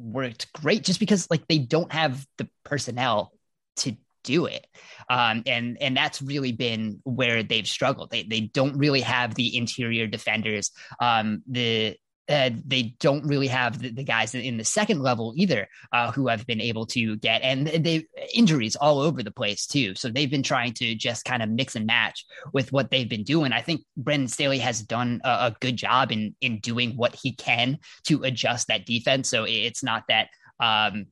worked 0.03 0.53
great 0.53 0.83
just 0.85 1.01
because 1.01 1.29
like 1.31 1.47
they 1.49 1.59
don't 1.59 1.93
have 1.93 2.27
the 2.39 2.49
personnel 2.65 3.33
to 3.77 3.97
do 4.25 4.47
it. 4.47 4.67
Um, 5.09 5.43
and 5.47 5.77
and 5.81 5.97
that's 5.97 6.23
really 6.23 6.53
been 6.53 7.01
where 7.05 7.43
they've 7.43 7.67
struggled. 7.67 8.11
They 8.11 8.23
they 8.23 8.41
don't 8.41 8.77
really 8.77 9.01
have 9.01 9.35
the 9.35 9.57
interior 9.57 10.07
defenders. 10.07 10.71
Um, 11.01 11.43
the 11.49 11.97
uh, 12.29 12.51
they 12.65 12.95
don't 13.01 13.27
really 13.27 13.49
have 13.49 13.81
the, 13.81 13.91
the, 13.91 14.05
guys 14.05 14.35
in 14.35 14.57
the 14.57 14.65
second 14.65 15.03
level 15.03 15.33
either 15.37 15.69
uh, 15.93 16.13
who 16.13 16.29
have 16.29 16.47
been 16.47 16.61
able 16.61 16.87
to 16.87 17.17
get 17.17 17.43
and 17.43 17.67
they 17.67 18.07
injuries 18.33 18.77
all 18.77 19.01
over 19.01 19.23
the 19.23 19.31
place 19.31 19.67
too. 19.67 19.95
So 19.97 20.09
they've 20.09 20.31
been 20.31 20.43
trying 20.43 20.73
to 20.75 20.95
just 20.95 21.25
kind 21.25 21.43
of 21.43 21.49
mix 21.49 21.75
and 21.75 21.87
match 21.87 22.25
with 22.53 22.73
what 22.73 22.91
they've 22.91 23.09
been 23.09 23.25
doing. 23.25 23.53
I 23.53 23.61
think 23.61 23.83
Brandon 23.97 24.29
Staley 24.29 24.59
has 24.59 24.83
done 24.83 25.21
a, 25.25 25.29
a 25.29 25.57
good 25.61 25.77
job 25.77 26.13
in 26.13 26.35
in 26.41 26.61
doing 26.61 26.97
what 26.97 27.15
he 27.15 27.33
can 27.33 27.79
to 28.05 28.23
adjust 28.23 28.69
that 28.69 28.87
defense. 28.87 29.29
So 29.29 29.45
it's 29.45 29.83
not 29.83 30.05
that 30.09 30.29
um, 30.61 31.07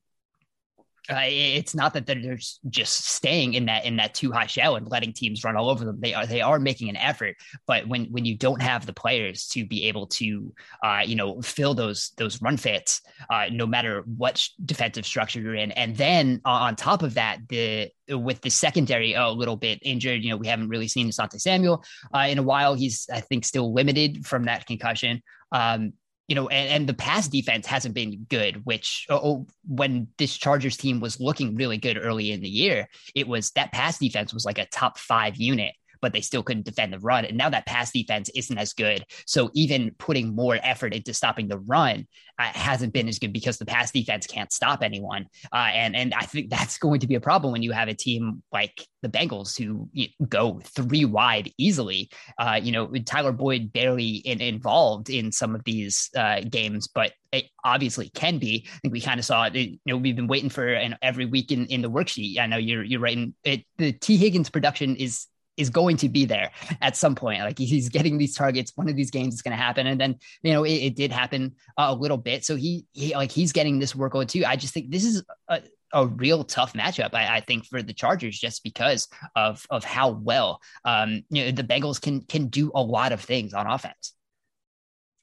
uh, 1.09 1.23
it's 1.25 1.75
not 1.75 1.95
that 1.95 2.07
they're 2.07 2.39
just 2.69 3.07
staying 3.07 3.55
in 3.55 3.67
that 3.67 3.85
in 3.85 3.97
that 3.97 4.15
too 4.15 4.31
high 4.31 4.47
shell 4.47 4.77
and 4.77 4.89
letting 4.89 5.13
teams 5.13 5.43
run 5.45 5.57
all 5.57 5.71
over 5.71 5.85
them. 5.85 5.99
They 6.01 6.15
are 6.15 6.27
they 6.27 6.41
are 6.41 6.59
making 6.59 6.89
an 6.89 6.97
effort, 6.97 7.37
but 7.67 7.89
when 7.89 8.07
when 8.07 8.25
you 8.25 8.37
don't 8.37 8.61
have 8.61 8.87
the 8.87 8.93
players 8.93 9.47
to 9.49 9.65
be 9.65 9.87
able 9.87 10.07
to 10.09 10.53
uh, 10.83 11.03
you 11.05 11.17
know 11.17 11.41
fill 11.41 11.75
those 11.75 12.13
those 12.17 12.41
run 12.43 12.57
fits, 12.57 13.01
uh, 13.31 13.47
no 13.51 13.67
matter 13.67 14.05
what 14.17 14.47
defensive 14.65 15.07
structure 15.07 15.41
you're 15.41 15.55
in, 15.55 15.73
and 15.73 15.97
then 15.97 16.41
on 16.45 16.77
top 16.77 17.03
of 17.03 17.15
that, 17.15 17.39
the 17.49 17.91
with 18.09 18.41
the 18.43 18.51
secondary 18.51 19.15
a 19.15 19.29
little 19.29 19.57
bit 19.57 19.79
injured, 19.83 20.23
you 20.23 20.31
know 20.31 20.37
we 20.37 20.47
haven't 20.47 20.69
really 20.69 20.89
seen 20.89 21.09
Asante 21.09 21.41
Samuel 21.41 21.83
uh, 22.15 22.27
in 22.29 22.39
a 22.39 22.43
while. 22.43 22.75
He's 22.75 23.09
I 23.13 23.21
think 23.21 23.45
still 23.45 23.73
limited 23.73 24.27
from 24.27 24.45
that 24.45 24.67
concussion. 24.67 25.23
Um, 25.53 25.95
you 26.31 26.37
know, 26.37 26.47
and, 26.47 26.69
and, 26.71 26.89
the 26.89 26.95
pass 26.95 27.27
defense 27.27 27.67
hasn't 27.67 27.93
been 27.93 28.25
good, 28.29 28.65
which 28.65 29.05
oh, 29.11 29.17
oh, 29.17 29.47
when 29.67 30.07
this 30.17 30.37
Chargers 30.37 30.77
team 30.77 31.01
was 31.01 31.19
looking 31.19 31.57
really 31.57 31.77
good 31.77 31.99
early 32.01 32.31
in 32.31 32.41
the 32.41 32.49
year, 32.49 32.89
it 33.17 33.27
was 33.27 33.51
that 33.57 33.73
pass 33.73 33.99
defense 33.99 34.33
was 34.33 34.45
like 34.45 34.59
a 34.59 34.67
top 34.67 34.97
five 34.97 35.35
unit 35.35 35.75
but 36.01 36.13
they 36.13 36.21
still 36.21 36.43
couldn't 36.43 36.65
defend 36.65 36.93
the 36.93 36.99
run. 36.99 37.25
And 37.25 37.37
now 37.37 37.49
that 37.51 37.67
pass 37.67 37.91
defense 37.93 38.29
isn't 38.35 38.59
as 38.59 38.73
good. 38.73 39.05
So 39.27 39.51
even 39.55 39.93
putting 39.99 40.35
more 40.35 40.59
effort 40.63 40.95
into 40.95 41.15
stopping 41.15 41.49
the 41.49 41.59
run 41.59 42.07
uh, 42.39 42.45
hasn't 42.45 42.93
been 42.93 43.09
as 43.09 43.19
good 43.19 43.33
because 43.33 43.59
the 43.59 43.67
pass 43.67 43.91
defense 43.91 44.27
can't 44.27 44.53
stop 44.53 44.83
anyone. 44.83 45.27
Uh, 45.53 45.71
and, 45.73 45.95
and 45.95 46.15
I 46.15 46.23
think 46.23 46.51
that's 46.51 46.79
going 46.79 47.01
to 47.01 47.07
be 47.07 47.15
a 47.15 47.21
problem 47.21 47.53
when 47.53 47.63
you 47.63 47.73
have 47.73 47.89
a 47.89 47.95
team 47.95 48.43
like 48.53 48.87
the 49.03 49.09
Bengals 49.09 49.57
who 49.57 49.89
you 49.93 50.09
know, 50.19 50.27
go 50.27 50.61
three 50.65 51.05
wide 51.05 51.53
easily. 51.59 52.11
Uh, 52.39 52.61
you 52.63 52.73
know, 52.73 52.91
Tyler 53.05 53.33
Boyd 53.33 53.73
barely 53.73 54.17
in, 54.17 54.41
involved 54.41 55.11
in 55.11 55.33
some 55.33 55.55
of 55.55 55.65
these 55.65 56.11
uh, 56.17 56.41
games, 56.41 56.89
but 56.89 57.13
it 57.33 57.47
obviously 57.65 58.11
can 58.11 58.39
be. 58.39 58.67
I 58.67 58.79
think 58.79 58.93
we 58.93 59.01
kind 59.01 59.21
of 59.21 59.27
saw 59.27 59.45
it. 59.45 59.55
You 59.55 59.79
know, 59.87 59.97
we've 59.97 60.17
been 60.17 60.27
waiting 60.27 60.51
for 60.51 60.67
an, 60.67 60.97
every 61.03 61.27
week 61.27 61.53
in, 61.53 61.67
in 61.67 61.83
the 61.83 61.91
worksheet. 61.91 62.39
I 62.39 62.47
know 62.47 62.57
you're 62.57 62.83
you're 62.83 63.01
writing 63.01 63.35
it. 63.45 63.65
The 63.79 63.93
Tee 63.93 64.17
Higgins 64.17 64.51
production 64.51 64.97
is 64.97 65.27
is 65.61 65.71
going 65.71 65.97
to 65.99 66.09
be 66.09 66.25
there 66.25 66.51
at 66.81 66.97
some 66.97 67.15
point. 67.15 67.41
Like 67.41 67.59
he's 67.59 67.89
getting 67.89 68.19
these 68.19 68.35
targets. 68.35 68.73
One 68.75 68.89
of 68.89 68.97
these 68.97 69.11
games 69.11 69.35
is 69.35 69.43
going 69.43 69.57
to 69.57 69.63
happen, 69.63 69.87
and 69.87 70.01
then 70.01 70.19
you 70.43 70.53
know 70.53 70.65
it, 70.65 70.73
it 70.73 70.97
did 70.97 71.13
happen 71.13 71.55
uh, 71.77 71.87
a 71.89 71.95
little 71.95 72.17
bit. 72.17 72.45
So 72.45 72.57
he, 72.57 72.87
he 72.93 73.15
like 73.15 73.31
he's 73.31 73.53
getting 73.53 73.79
this 73.79 73.93
workload 73.93 74.29
too. 74.29 74.45
I 74.45 74.57
just 74.57 74.75
think 74.75 74.91
this 74.91 75.05
is 75.05 75.23
a, 75.49 75.63
a 75.93 76.07
real 76.07 76.45
tough 76.45 76.73
matchup. 76.73 77.15
I, 77.15 77.37
I, 77.37 77.41
think 77.41 77.67
for 77.67 77.83
the 77.83 77.93
Chargers 77.93 78.39
just 78.39 78.63
because 78.65 79.09
of 79.37 79.67
of 79.71 79.85
how 79.85 80.11
well 80.11 80.61
um, 80.85 81.23
you 81.31 81.45
know 81.45 81.51
the 81.51 81.65
Bengals 81.65 82.01
can 82.01 82.23
can 82.23 82.47
do 82.47 82.71
a 82.75 82.83
lot 82.83 83.13
of 83.13 83.21
things 83.21 83.55
on 83.55 83.67
offense. 83.67 84.15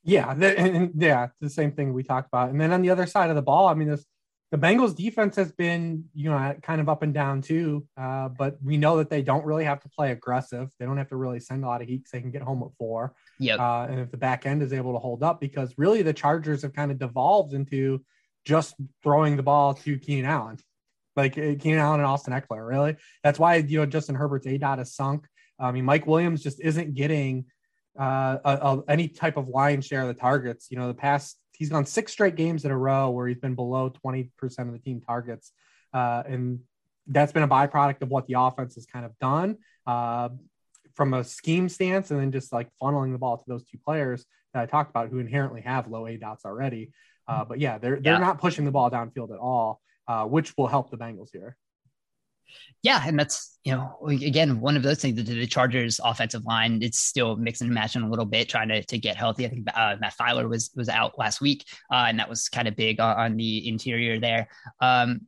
Yeah, 0.04 0.34
the, 0.34 0.58
and, 0.58 0.92
yeah, 0.96 1.28
the 1.42 1.50
same 1.50 1.74
thing 1.74 1.92
we 1.92 2.02
talked 2.02 2.30
about. 2.30 2.50
And 2.50 2.62
then 2.62 2.72
on 2.72 2.82
the 2.82 2.92
other 2.92 3.06
side 3.06 3.30
of 3.30 3.36
the 3.36 3.42
ball, 3.42 3.68
I 3.68 3.74
mean, 3.74 3.90
this 3.90 4.06
the 4.52 4.58
Bengals 4.58 4.96
defense 4.96 5.36
has 5.36 5.52
been, 5.52 6.06
you 6.14 6.30
know, 6.30 6.56
kind 6.62 6.80
of 6.80 6.88
up 6.88 7.04
and 7.04 7.14
down 7.14 7.42
too. 7.42 7.86
Uh, 7.98 8.30
but 8.30 8.58
we 8.64 8.78
know 8.78 8.98
that 8.98 9.10
they 9.10 9.22
don't 9.22 9.46
really 9.46 9.66
have 9.66 9.82
to 9.82 9.90
play 9.90 10.12
aggressive. 10.12 10.70
They 10.80 10.86
don't 10.86 10.98
have 10.98 11.10
to 11.10 11.18
really 11.18 11.42
send 11.42 11.66
a 11.66 11.68
lot 11.68 11.82
of 11.82 11.88
heat 11.88 11.98
because 11.98 12.12
they 12.12 12.22
can 12.22 12.32
get 12.32 12.42
home 12.42 12.64
at 12.64 12.70
four. 12.78 13.14
Yeah. 13.40 13.56
Uh, 13.56 13.88
and 13.90 14.00
if 14.00 14.10
the 14.10 14.18
back 14.18 14.46
end 14.46 14.64
is 14.64 14.72
able 14.72 14.94
to 14.94 15.00
hold 15.00 15.22
up, 15.22 15.42
because 15.42 15.74
really 15.78 16.02
the 16.02 16.14
Chargers 16.14 16.62
have 16.62 16.74
kind 16.74 16.92
of 16.92 17.00
devolved 17.00 17.54
into 17.54 18.02
just 18.46 18.76
throwing 19.04 19.36
the 19.36 19.44
ball 19.44 19.74
to 19.74 20.00
Keenan 20.00 20.26
Allen. 20.26 20.58
Like 21.18 21.38
uh, 21.38 21.56
Keenan 21.60 21.80
Allen 21.80 22.00
and 22.00 22.08
Austin 22.08 22.34
Ekeler. 22.34 22.66
really. 22.66 22.96
That's 23.24 23.40
why 23.40 23.56
you 23.56 23.80
know 23.80 23.86
Justin 23.86 24.16
Herbert's 24.16 24.48
aDOT 24.48 24.82
is 24.82 24.96
sunk. 24.96 25.28
I 25.60 25.72
mean, 25.72 25.84
Mike 25.84 26.08
Williams 26.08 26.42
just 26.42 26.62
isn't 26.62 26.94
getting 26.94 27.46
uh, 28.00 28.38
a, 28.46 28.52
a, 28.52 28.84
any 28.88 29.08
type 29.08 29.38
of 29.38 29.50
line 29.50 29.82
share 29.82 30.02
of 30.04 30.08
the 30.08 30.14
targets. 30.14 30.68
You 30.70 30.78
know, 30.78 30.88
the 30.88 30.94
past 30.94 31.38
he's 31.58 31.70
gone 31.70 31.86
six 31.86 32.12
straight 32.12 32.36
games 32.36 32.66
in 32.66 32.72
a 32.72 32.78
row 32.78 33.10
where 33.10 33.28
he's 33.28 33.40
been 33.40 33.56
below 33.56 33.92
20% 34.06 34.30
of 34.60 34.72
the 34.72 34.80
team 34.80 35.02
targets. 35.02 35.52
Uh, 35.94 36.24
and 36.28 36.60
that's 37.08 37.32
been 37.32 37.44
a 37.44 37.48
byproduct 37.48 38.02
of 38.02 38.10
what 38.10 38.28
the 38.28 38.36
offense 38.38 38.76
has 38.76 38.86
kind 38.86 39.06
of 39.06 39.18
done 39.20 39.58
uh, 39.86 40.30
from 40.94 41.14
a 41.14 41.24
scheme 41.24 41.70
stance 41.70 42.12
and 42.12 42.20
then 42.20 42.32
just 42.32 42.54
like 42.54 42.70
funneling 42.82 43.12
the 43.12 43.18
ball 43.18 43.38
to 43.38 43.44
those 43.48 43.64
two 43.64 43.78
players 43.78 44.26
that 44.54 44.62
I 44.62 44.66
talked 44.66 44.90
about 44.90 45.10
who 45.10 45.20
inherently 45.20 45.62
have 45.62 45.88
low 45.88 46.04
aDOTs 46.04 46.46
already. 46.46 46.92
Uh, 47.28 47.44
but 47.44 47.60
yeah, 47.60 47.78
they're, 47.78 48.00
they're 48.00 48.14
yeah. 48.14 48.20
not 48.20 48.40
pushing 48.40 48.66
the 48.66 48.72
ball 48.72 48.90
downfield 48.90 49.32
at 49.32 49.40
all, 49.40 49.82
uh, 50.08 50.26
which 50.26 50.56
will 50.58 50.68
help 50.68 50.90
the 50.92 50.98
Bengals 50.98 51.30
here. 51.32 51.58
Yeah, 52.84 53.02
and 53.06 53.20
that's 53.20 53.58
you 53.64 53.74
know 53.74 53.98
again 54.08 54.60
one 54.60 54.78
of 54.78 54.84
those 54.84 55.02
things. 55.02 55.16
The, 55.16 55.24
the 55.24 55.48
Chargers' 55.48 56.00
offensive 56.04 56.46
line 56.46 56.82
it's 56.82 57.00
still 57.00 57.36
mixing 57.36 57.68
and 57.68 57.74
matching 57.74 58.04
a 58.04 58.10
little 58.10 58.26
bit, 58.26 58.50
trying 58.50 58.70
to, 58.70 58.84
to 58.84 58.98
get 58.98 59.16
healthy. 59.16 59.46
I 59.46 59.50
think 59.50 59.68
uh, 59.74 59.96
Matt 60.00 60.16
Feiler 60.20 60.48
was 60.48 60.72
was 60.76 60.90
out 60.90 61.18
last 61.18 61.42
week, 61.42 61.66
uh, 61.92 62.06
and 62.08 62.20
that 62.20 62.30
was 62.30 62.50
kind 62.50 62.68
of 62.68 62.76
big 62.76 63.00
on, 63.00 63.18
on, 63.18 63.38
the 63.38 63.68
interior 63.68 64.20
there. 64.20 64.48
Um, 64.80 65.22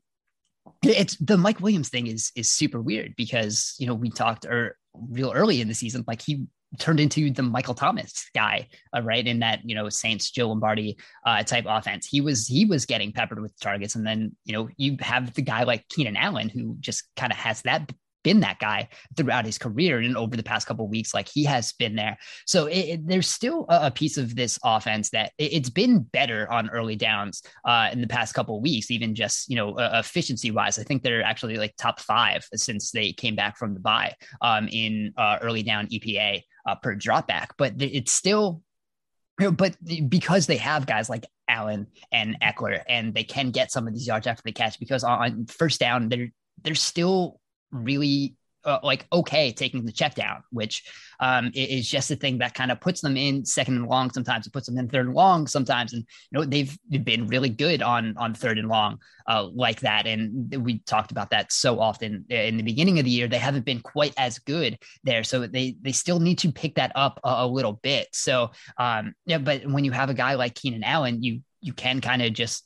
it's 0.84 1.18
the 1.18 1.38
Mike 1.38 1.60
Williams 1.60 1.90
thing 1.90 2.08
is 2.08 2.32
is 2.36 2.52
super 2.52 2.82
weird 2.82 3.16
because 3.18 3.76
you 3.80 3.88
know 3.88 3.96
we 3.96 4.10
talked 4.10 4.46
or 4.46 4.52
er, 4.52 4.78
real 4.94 5.32
early 5.32 5.62
in 5.62 5.68
the 5.68 5.74
season 5.74 6.04
like 6.08 6.22
he 6.22 6.46
turned 6.78 7.00
into 7.00 7.32
the 7.32 7.42
Michael 7.42 7.74
Thomas 7.74 8.30
guy, 8.36 8.68
uh, 8.96 9.02
right? 9.02 9.26
In 9.26 9.40
that 9.40 9.62
you 9.64 9.76
know 9.76 9.90
Saints 9.90 10.30
Joe 10.32 10.50
Lombardi 10.50 10.98
uh, 11.26 11.44
type 11.44 11.66
offense, 11.68 12.06
he 12.06 12.22
was 12.22 12.48
he 12.48 12.66
was 12.66 12.86
getting 12.86 13.12
peppered 13.12 13.42
with 13.42 13.58
targets, 13.60 13.96
and 13.96 14.06
then 14.06 14.36
you 14.46 14.54
know 14.54 14.70
you 14.78 14.98
have 15.00 15.34
the 15.34 15.42
guy 15.42 15.64
like 15.64 15.88
Keenan 15.90 16.18
Allen 16.18 16.50
who 16.50 16.78
just 16.80 17.04
kind 17.16 17.32
of 17.32 17.38
has 17.38 17.62
that 17.64 17.92
been 18.24 18.42
that 18.42 18.60
guy 18.60 18.88
throughout 19.16 19.46
his 19.46 19.58
career 19.58 20.00
and 20.00 20.18
over 20.18 20.36
the 20.36 20.44
past 20.44 20.68
couple 20.68 20.88
weeks 20.88 21.14
like 21.14 21.28
he 21.28 21.44
has 21.44 21.74
been 21.74 21.96
there. 21.96 22.18
So 22.46 22.66
it, 22.66 22.80
it, 22.80 23.08
there's 23.08 23.28
still 23.28 23.66
a, 23.70 23.88
a, 23.88 23.92
piece 23.92 24.18
of 24.18 24.36
this 24.36 24.60
offense 24.64 25.10
that 25.12 25.32
it, 25.38 25.54
has 25.54 25.70
been 25.70 26.00
better 26.04 26.52
on 26.52 26.70
early 26.70 26.96
downs 26.96 27.42
uh, 27.66 27.90
in 27.92 28.02
the 28.02 28.08
past 28.08 28.34
couple 28.34 28.60
weeks 28.62 28.92
even 28.92 29.16
just 29.16 29.50
you 29.50 29.56
know 29.56 29.74
uh, 29.74 30.00
efficiency 30.00 30.52
wise 30.52 30.80
i 30.80 30.84
think 30.84 31.02
they're 31.02 31.24
actually 31.24 31.58
like 31.58 31.74
top 31.78 32.00
five 32.00 32.48
since 32.54 32.92
they 32.92 33.12
came 33.12 33.36
back 33.36 33.58
from 33.58 33.74
the 33.74 33.80
bye 33.80 34.14
um, 34.42 34.68
in 34.72 35.12
uh, 35.18 35.38
early 35.42 35.64
down 35.64 35.88
epa 35.88 36.42
uh, 36.70 36.76
per 36.76 36.96
dropback 36.96 37.48
but 37.58 37.74
it's 37.82 38.12
still 38.12 38.62
you 39.40 39.46
know, 39.46 39.52
but 39.52 39.76
because 40.10 40.48
they 40.48 40.58
have 40.58 40.86
guys 40.86 41.10
like 41.10 41.26
Allen 41.48 41.88
and 42.12 42.38
Ekeler, 42.42 42.84
and 42.88 43.14
they 43.14 43.24
can 43.24 43.52
get 43.52 43.72
some 43.72 43.88
of 43.88 43.94
these 43.94 44.06
yards 44.06 44.28
after 44.28 44.42
they 44.44 44.52
catch, 44.52 44.80
because 44.80 45.04
on 45.04 45.46
first 45.46 45.80
down, 45.80 46.10
they're 46.10 46.32
they're 46.62 46.76
still 46.76 47.40
really 47.72 48.36
uh, 48.66 48.80
like 48.84 49.06
okay 49.12 49.52
taking 49.52 49.86
the 49.86 49.92
check 49.92 50.16
down, 50.16 50.44
which 50.52 50.84
um, 51.20 51.52
is 51.54 51.90
just 51.90 52.12
a 52.12 52.16
thing 52.16 52.38
that 52.40 52.54
kind 52.54 52.72
of 52.72 52.80
puts 52.80 53.02
them 53.02 53.18
in 53.18 53.46
second 53.46 53.76
and 53.76 53.88
long. 53.88 54.12
Sometimes 54.12 54.48
it 54.48 54.54
puts 54.54 54.68
them 54.68 54.78
in 54.78 54.88
third 54.88 55.08
and 55.08 55.16
long. 55.16 55.48
Sometimes, 55.48 55.94
and 55.94 56.06
you 56.32 56.40
know 56.40 56.46
they've 56.46 56.78
been 57.04 57.28
really 57.28 57.50
good 57.50 57.82
on 57.82 58.16
on 58.18 58.34
third 58.34 58.58
and 58.58 58.68
long 58.68 59.00
uh, 59.28 59.48
like 59.54 59.80
that. 59.82 60.08
And 60.08 60.54
we 60.64 60.80
talked 60.80 61.12
about 61.12 61.30
that 61.32 61.52
so 61.52 61.80
often 61.80 62.26
in 62.30 62.58
the 62.58 62.64
beginning 62.64 63.00
of 63.00 63.06
the 63.06 63.12
year. 63.12 63.28
They 63.28 63.38
haven't 63.38 63.66
been 63.66 63.82
quite 63.82 64.14
as 64.18 64.40
good 64.40 64.78
there, 65.04 65.24
so 65.24 65.48
they 65.48 65.76
they 65.82 65.92
still 65.92 66.20
need 66.20 66.40
to 66.40 66.52
pick 66.52 66.76
that 66.76 66.92
up 66.96 67.20
a, 67.24 67.30
a 67.40 67.48
little 67.48 67.74
bit. 67.74 68.08
So 68.14 68.52
um, 68.78 69.14
yeah, 69.26 69.38
but 69.38 69.66
when 69.70 69.86
you 69.86 69.92
have 69.92 70.10
a 70.10 70.16
guy 70.16 70.36
like 70.36 70.56
Keenan 70.56 70.84
Allen, 70.84 71.24
you 71.24 71.42
you 71.62 71.74
can 71.74 72.02
kind 72.02 72.22
of 72.22 72.34
just 72.34 72.66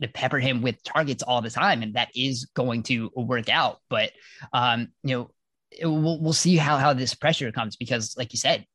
to 0.00 0.08
pepper 0.08 0.38
him 0.38 0.62
with 0.62 0.82
targets 0.82 1.22
all 1.22 1.42
the 1.42 1.50
time, 1.50 1.82
and 1.82 1.94
that 1.94 2.10
is 2.14 2.46
going 2.54 2.82
to 2.84 3.10
work 3.14 3.48
out. 3.48 3.78
But 3.88 4.12
um, 4.52 4.88
you 5.02 5.16
know, 5.16 5.30
it, 5.70 5.86
we'll 5.86 6.20
we'll 6.20 6.32
see 6.32 6.56
how 6.56 6.78
how 6.78 6.92
this 6.92 7.14
pressure 7.14 7.52
comes 7.52 7.76
because, 7.76 8.14
like 8.16 8.32
you 8.32 8.38
said, 8.38 8.66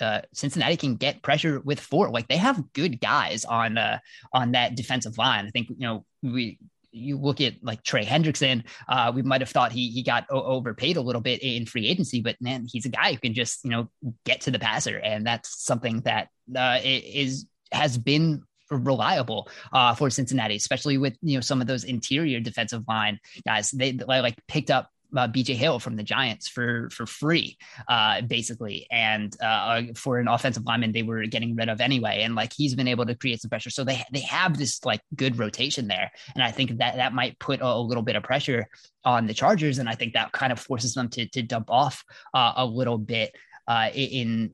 uh, 0.00 0.22
Cincinnati 0.32 0.76
can 0.76 0.96
get 0.96 1.22
pressure 1.22 1.60
with 1.60 1.80
four. 1.80 2.10
Like 2.10 2.28
they 2.28 2.36
have 2.36 2.72
good 2.72 3.00
guys 3.00 3.44
on 3.44 3.78
uh, 3.78 3.98
on 4.32 4.52
that 4.52 4.74
defensive 4.74 5.18
line. 5.18 5.46
I 5.46 5.50
think 5.50 5.68
you 5.70 5.86
know 5.86 6.04
we 6.22 6.58
you 6.94 7.18
look 7.18 7.40
at 7.40 7.54
like 7.62 7.82
Trey 7.82 8.04
Hendrickson, 8.04 8.64
uh, 8.88 9.10
we 9.14 9.22
might 9.22 9.40
have 9.40 9.50
thought 9.50 9.72
he 9.72 9.90
he 9.90 10.02
got 10.02 10.26
overpaid 10.30 10.96
a 10.96 11.00
little 11.02 11.20
bit 11.20 11.42
in 11.42 11.66
free 11.66 11.86
agency, 11.86 12.20
but 12.20 12.36
man, 12.40 12.66
he's 12.70 12.86
a 12.86 12.90
guy 12.90 13.12
who 13.12 13.18
can 13.18 13.34
just 13.34 13.64
you 13.64 13.70
know 13.70 13.90
get 14.24 14.42
to 14.42 14.50
the 14.50 14.58
passer, 14.58 14.98
and 14.98 15.26
that's 15.26 15.64
something 15.64 16.00
that 16.02 16.28
uh, 16.56 16.78
is 16.82 17.46
has 17.72 17.98
been 17.98 18.42
reliable 18.70 19.48
uh, 19.72 19.94
for 19.94 20.10
Cincinnati, 20.10 20.56
especially 20.56 20.98
with 20.98 21.16
you 21.22 21.36
know 21.36 21.40
some 21.40 21.60
of 21.60 21.66
those 21.66 21.84
interior 21.84 22.40
defensive 22.40 22.84
line 22.88 23.18
guys. 23.46 23.70
They 23.70 23.92
like 23.92 24.36
picked 24.46 24.70
up 24.70 24.90
uh, 25.16 25.28
BJ 25.28 25.54
Hill 25.54 25.78
from 25.78 25.96
the 25.96 26.02
Giants 26.02 26.48
for 26.48 26.88
for 26.90 27.06
free, 27.06 27.56
uh, 27.88 28.22
basically, 28.22 28.86
and 28.90 29.34
uh, 29.40 29.82
for 29.94 30.18
an 30.18 30.28
offensive 30.28 30.64
lineman 30.64 30.92
they 30.92 31.02
were 31.02 31.24
getting 31.26 31.54
rid 31.54 31.68
of 31.68 31.80
anyway, 31.80 32.22
and 32.22 32.34
like 32.34 32.52
he's 32.52 32.74
been 32.74 32.88
able 32.88 33.06
to 33.06 33.14
create 33.14 33.40
some 33.40 33.48
pressure. 33.48 33.70
So 33.70 33.84
they 33.84 34.02
they 34.12 34.20
have 34.20 34.58
this 34.58 34.84
like 34.84 35.00
good 35.14 35.38
rotation 35.38 35.88
there, 35.88 36.10
and 36.34 36.42
I 36.42 36.50
think 36.50 36.78
that 36.78 36.96
that 36.96 37.12
might 37.12 37.38
put 37.38 37.60
a, 37.60 37.66
a 37.66 37.78
little 37.80 38.02
bit 38.02 38.16
of 38.16 38.22
pressure 38.22 38.66
on 39.04 39.26
the 39.26 39.34
Chargers, 39.34 39.78
and 39.78 39.88
I 39.88 39.94
think 39.94 40.14
that 40.14 40.32
kind 40.32 40.52
of 40.52 40.58
forces 40.58 40.94
them 40.94 41.08
to 41.10 41.28
to 41.28 41.42
dump 41.42 41.70
off 41.70 42.04
uh, 42.32 42.54
a 42.56 42.66
little 42.66 42.98
bit 42.98 43.34
uh, 43.68 43.90
in 43.94 44.52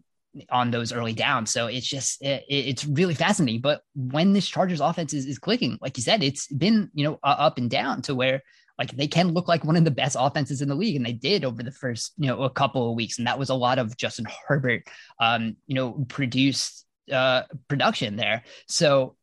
on 0.51 0.71
those 0.71 0.93
early 0.93 1.13
downs. 1.13 1.51
So 1.51 1.67
it's 1.67 1.87
just 1.87 2.23
it, 2.23 2.45
it's 2.49 2.85
really 2.85 3.15
fascinating. 3.15 3.61
But 3.61 3.83
when 3.95 4.33
this 4.33 4.49
Chargers 4.49 4.81
offense 4.81 5.13
is, 5.13 5.27
is 5.27 5.39
clicking, 5.39 5.79
like 5.81 5.97
you 5.97 6.03
said, 6.03 6.23
it's 6.23 6.47
been 6.49 6.91
you 6.95 7.05
know 7.05 7.19
up 7.23 7.59
and 7.59 7.71
down 7.71 8.03
to 8.03 8.15
where 8.15 8.43
like 8.79 8.93
they 8.93 9.07
can 9.07 9.33
look 9.33 9.49
like 9.49 9.65
one 9.65 9.77
of 9.77 9.85
the 9.85 9.91
best 9.91 10.17
offenses 10.19 10.63
in 10.63 10.69
the 10.69 10.75
league, 10.75 10.97
and 10.97 11.05
they 11.05 11.13
did 11.13 11.45
over 11.45 11.63
the 11.63 11.73
first 11.73 12.13
you 12.17 12.29
know 12.29 12.43
a 12.43 12.51
couple 12.51 12.91
of 12.91 12.97
weeks, 12.97 13.19
and 13.19 13.27
that 13.27 13.39
was 13.39 13.51
a 13.51 13.55
lot 13.55 13.79
of 13.79 13.97
Justin 13.97 14.27
Herbert, 14.49 14.85
um, 15.21 15.57
you 15.67 15.75
know, 15.75 16.05
produced 16.09 16.87
uh, 17.13 17.43
production 17.69 18.17
there. 18.17 18.45
So 18.67 19.17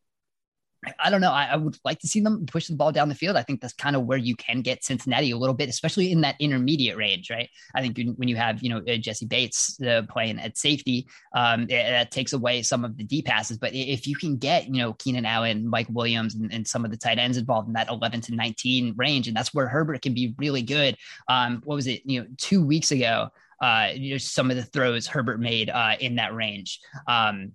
I 0.99 1.09
don't 1.09 1.21
know. 1.21 1.31
I, 1.31 1.45
I, 1.45 1.55
would 1.55 1.77
like 1.83 1.99
to 1.99 2.07
see 2.07 2.19
them 2.19 2.45
push 2.45 2.67
the 2.67 2.75
ball 2.75 2.91
down 2.91 3.09
the 3.09 3.15
field. 3.15 3.35
I 3.35 3.43
think 3.43 3.61
that's 3.61 3.73
kind 3.73 3.95
of 3.95 4.03
where 4.03 4.17
you 4.17 4.35
can 4.35 4.61
get 4.61 4.83
Cincinnati 4.83 5.31
a 5.31 5.37
little 5.37 5.55
bit, 5.55 5.69
especially 5.69 6.11
in 6.11 6.21
that 6.21 6.35
intermediate 6.39 6.97
range, 6.97 7.29
right? 7.29 7.49
I 7.75 7.81
think 7.81 7.97
when 8.17 8.27
you 8.27 8.35
have, 8.35 8.61
you 8.61 8.69
know, 8.69 8.81
Jessie 8.97 9.25
Bates 9.25 9.79
uh, 9.81 10.03
playing 10.09 10.39
at 10.39 10.57
safety, 10.57 11.07
um, 11.35 11.63
it, 11.63 11.69
that 11.69 12.11
takes 12.11 12.33
away 12.33 12.61
some 12.61 12.83
of 12.85 12.97
the 12.97 13.03
deep 13.03 13.25
passes. 13.25 13.57
But 13.57 13.73
if 13.73 14.07
you 14.07 14.15
can 14.15 14.37
get, 14.37 14.67
you 14.67 14.81
know, 14.81 14.93
Keenan 14.93 15.25
Allen, 15.25 15.67
Mike 15.67 15.87
Williams, 15.89 16.35
and, 16.35 16.51
and, 16.53 16.67
some 16.67 16.83
of 16.83 16.91
the 16.91 16.97
tight 16.97 17.17
ends 17.17 17.37
involved 17.37 17.67
in 17.67 17.73
that 17.73 17.89
11 17.89 18.21
to 18.21 18.35
19 18.35 18.93
range, 18.97 19.27
and 19.27 19.37
that's 19.37 19.53
where 19.53 19.67
Herbert 19.67 20.01
can 20.01 20.13
be 20.13 20.35
really 20.37 20.61
good. 20.61 20.97
Um, 21.29 21.61
what 21.63 21.75
was 21.75 21.87
it, 21.87 22.01
you 22.05 22.21
know, 22.21 22.27
two 22.37 22.65
weeks 22.65 22.91
ago? 22.91 23.29
Uh, 23.61 23.89
you 23.93 24.11
know, 24.11 24.17
some 24.17 24.51
of 24.51 24.57
the 24.57 24.63
throws 24.63 25.07
Herbert 25.07 25.39
made 25.39 25.69
uh, 25.69 25.95
in 25.99 26.15
that 26.15 26.33
range. 26.33 26.79
Um, 27.07 27.53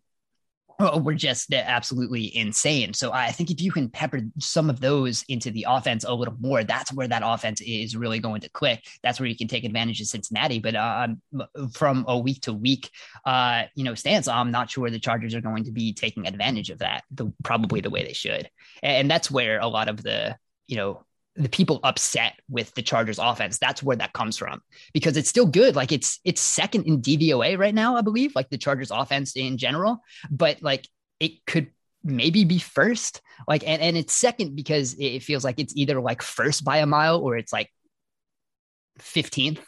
were 0.78 1.14
just 1.14 1.52
absolutely 1.52 2.36
insane. 2.36 2.94
So 2.94 3.12
I 3.12 3.30
think 3.30 3.50
if 3.50 3.60
you 3.60 3.72
can 3.72 3.88
pepper 3.88 4.20
some 4.38 4.70
of 4.70 4.80
those 4.80 5.24
into 5.28 5.50
the 5.50 5.66
offense 5.68 6.04
a 6.04 6.14
little 6.14 6.36
more, 6.40 6.64
that's 6.64 6.92
where 6.92 7.08
that 7.08 7.22
offense 7.24 7.60
is 7.60 7.96
really 7.96 8.18
going 8.18 8.40
to 8.42 8.48
click. 8.50 8.84
That's 9.02 9.20
where 9.20 9.28
you 9.28 9.36
can 9.36 9.48
take 9.48 9.64
advantage 9.64 10.00
of 10.00 10.06
Cincinnati. 10.06 10.58
But 10.58 10.74
uh, 10.74 11.08
from 11.72 12.04
a 12.08 12.18
week 12.18 12.42
to 12.42 12.52
week, 12.52 12.90
uh, 13.24 13.64
you 13.74 13.84
know, 13.84 13.94
stance, 13.94 14.28
I'm 14.28 14.50
not 14.50 14.70
sure 14.70 14.90
the 14.90 14.98
Chargers 14.98 15.34
are 15.34 15.40
going 15.40 15.64
to 15.64 15.72
be 15.72 15.92
taking 15.92 16.26
advantage 16.26 16.70
of 16.70 16.78
that. 16.78 17.04
The, 17.10 17.32
probably 17.42 17.80
the 17.80 17.90
way 17.90 18.04
they 18.04 18.12
should, 18.12 18.48
and 18.82 19.10
that's 19.10 19.30
where 19.30 19.60
a 19.60 19.66
lot 19.66 19.88
of 19.88 20.02
the 20.02 20.36
you 20.66 20.76
know 20.76 21.04
the 21.34 21.48
people 21.48 21.80
upset 21.82 22.34
with 22.48 22.74
the 22.74 22.82
Chargers 22.82 23.18
offense. 23.18 23.58
That's 23.58 23.82
where 23.82 23.96
that 23.96 24.12
comes 24.12 24.36
from 24.36 24.60
because 24.92 25.16
it's 25.16 25.28
still 25.28 25.46
good. 25.46 25.76
Like 25.76 25.92
it's 25.92 26.20
it's 26.24 26.40
second 26.40 26.86
in 26.86 27.00
DVOA 27.00 27.58
right 27.58 27.74
now, 27.74 27.96
I 27.96 28.02
believe, 28.02 28.34
like 28.34 28.50
the 28.50 28.58
Chargers 28.58 28.90
offense 28.90 29.34
in 29.36 29.56
general, 29.56 30.02
but 30.30 30.62
like 30.62 30.86
it 31.20 31.44
could 31.46 31.70
maybe 32.04 32.44
be 32.44 32.58
first. 32.58 33.22
Like 33.48 33.66
and 33.66 33.80
and 33.80 33.96
it's 33.96 34.12
second 34.12 34.56
because 34.56 34.94
it 34.98 35.22
feels 35.22 35.44
like 35.44 35.58
it's 35.58 35.74
either 35.76 36.00
like 36.00 36.22
first 36.22 36.64
by 36.64 36.78
a 36.78 36.86
mile 36.86 37.18
or 37.18 37.36
it's 37.36 37.52
like 37.52 37.70
15th 39.00 39.58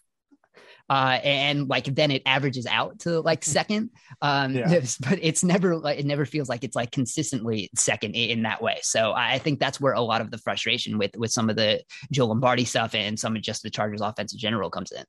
uh, 0.91 1.19
and 1.23 1.69
like 1.69 1.87
then 1.87 2.11
it 2.11 2.23
averages 2.26 2.67
out 2.67 2.99
to 3.00 3.21
like 3.21 3.45
hmm. 3.45 3.50
second. 3.50 3.91
Um, 4.21 4.55
yeah. 4.55 4.81
but 5.00 5.19
it's 5.23 5.43
never 5.43 5.76
like 5.76 5.99
it 5.99 6.07
never 6.07 6.26
feels 6.26 6.49
like 6.49 6.64
it's 6.64 6.76
like 6.76 6.91
consistently 6.91 7.71
second 7.75 8.14
in, 8.14 8.31
in, 8.31 8.43
that 8.43 8.62
way. 8.62 8.79
So 8.83 9.12
I 9.12 9.38
think 9.38 9.61
that's 9.61 9.81
where 9.81 9.95
a 9.95 10.00
lot 10.00 10.21
of 10.21 10.31
the 10.31 10.38
frustration 10.38 10.99
with 10.99 11.17
with 11.17 11.31
some 11.31 11.49
of 11.49 11.57
the 11.57 11.83
Joe 12.12 12.26
Lombardi 12.26 12.64
stuff 12.64 12.95
and 12.95 13.19
some 13.19 13.37
of 13.37 13.43
just 13.43 13.62
the 13.62 13.71
Chargers 13.71 14.00
offense 14.00 14.33
in 14.33 14.38
general 14.38 14.71
comes 14.71 14.93
in. 14.93 15.05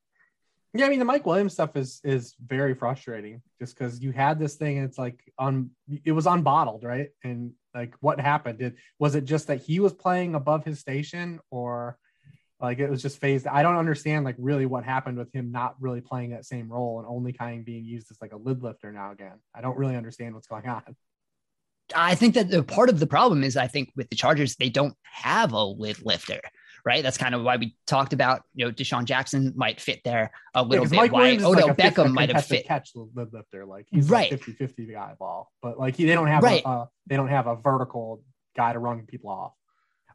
Yeah, 0.74 0.88
I 0.88 0.90
mean 0.90 1.00
the 1.00 1.06
Mike 1.06 1.26
Williams 1.26 1.54
stuff 1.54 1.76
is 1.76 2.02
is 2.04 2.36
very 2.46 2.74
frustrating 2.74 3.42
just 3.60 3.78
because 3.78 4.02
you 4.02 4.12
had 4.12 4.40
this 4.40 4.56
thing 4.56 4.78
and 4.78 4.88
it's 4.88 4.98
like 4.98 5.20
on 5.38 5.72
it 6.04 6.12
was 6.12 6.26
unbottled, 6.26 6.84
right? 6.84 7.10
And 7.24 7.54
like 7.74 7.96
what 8.00 8.20
happened? 8.20 8.60
Did 8.60 8.76
was 9.00 9.16
it 9.16 9.26
just 9.26 9.48
that 9.48 9.62
he 9.62 9.80
was 9.80 9.94
playing 9.94 10.36
above 10.36 10.66
his 10.66 10.80
station 10.80 11.40
or 11.50 11.98
like 12.62 12.80
it 12.80 12.90
was 12.90 13.02
just 13.02 13.20
phased. 13.20 13.48
I 13.48 13.64
don't 13.64 13.76
understand 13.76 14.26
like 14.26 14.36
really 14.38 14.66
what 14.66 14.84
happened 14.84 15.18
with 15.18 15.32
him 15.34 15.52
not 15.52 15.76
really 15.80 16.02
playing 16.02 16.32
that 16.32 16.46
same 16.46 16.72
role 16.72 17.00
and 17.00 17.08
only 17.08 17.34
kind 17.34 17.60
of 17.60 17.66
being 17.66 17.86
used 17.86 18.10
as 18.12 18.18
like 18.22 18.34
a 18.34 18.38
lid 18.38 18.64
lifter 18.64 18.92
now 18.92 19.12
again. 19.12 19.40
I 19.54 19.62
don't 19.62 19.78
really 19.78 19.96
understand 19.96 20.34
what's 20.36 20.48
going 20.48 20.68
on. 20.68 20.96
I 21.96 22.16
think 22.16 22.34
that 22.34 22.50
the 22.50 22.64
part 22.64 22.90
of 22.90 23.00
the 23.00 23.08
problem 23.08 23.44
is 23.44 23.58
I 23.58 23.68
think 23.68 23.92
with 23.96 24.10
the 24.10 24.16
Chargers, 24.16 24.56
they 24.56 24.70
don't 24.70 24.96
have 25.04 25.52
a 25.52 25.64
lid 25.64 26.04
lifter 26.04 26.40
right? 26.86 27.02
That's 27.02 27.18
kind 27.18 27.36
of 27.36 27.42
why 27.42 27.58
we 27.58 27.76
talked 27.88 28.14
about, 28.14 28.44
you 28.54 28.64
know, 28.64 28.72
DeSean 28.72 29.06
Jackson 29.06 29.52
might 29.56 29.82
fit 29.82 30.02
there 30.06 30.32
a 30.54 30.64
little 30.64 30.86
yeah, 30.86 30.90
bit. 30.92 30.98
Mike 30.98 31.12
why 31.12 31.32
Odell 31.32 31.68
like 31.68 31.78
Beckham 31.78 32.14
might 32.14 32.32
have 32.32 32.46
fit. 32.46 32.66
Catch 32.66 32.94
the 32.94 33.10
lifter, 33.16 33.66
like 33.66 33.88
he's 33.90 34.10
right. 34.10 34.30
50 34.30 34.54
50 34.54 34.86
guy 34.86 35.14
ball, 35.18 35.52
but 35.62 35.80
like 35.80 35.96
he, 35.96 36.06
they 36.06 36.14
don't 36.14 36.28
have 36.28 36.44
right. 36.44 36.62
a, 36.64 36.68
uh, 36.68 36.86
they 37.08 37.16
don't 37.16 37.28
have 37.28 37.48
a 37.48 37.56
vertical 37.56 38.24
guy 38.56 38.72
to 38.72 38.80
run 38.80 39.04
people 39.08 39.32
off. 39.32 39.54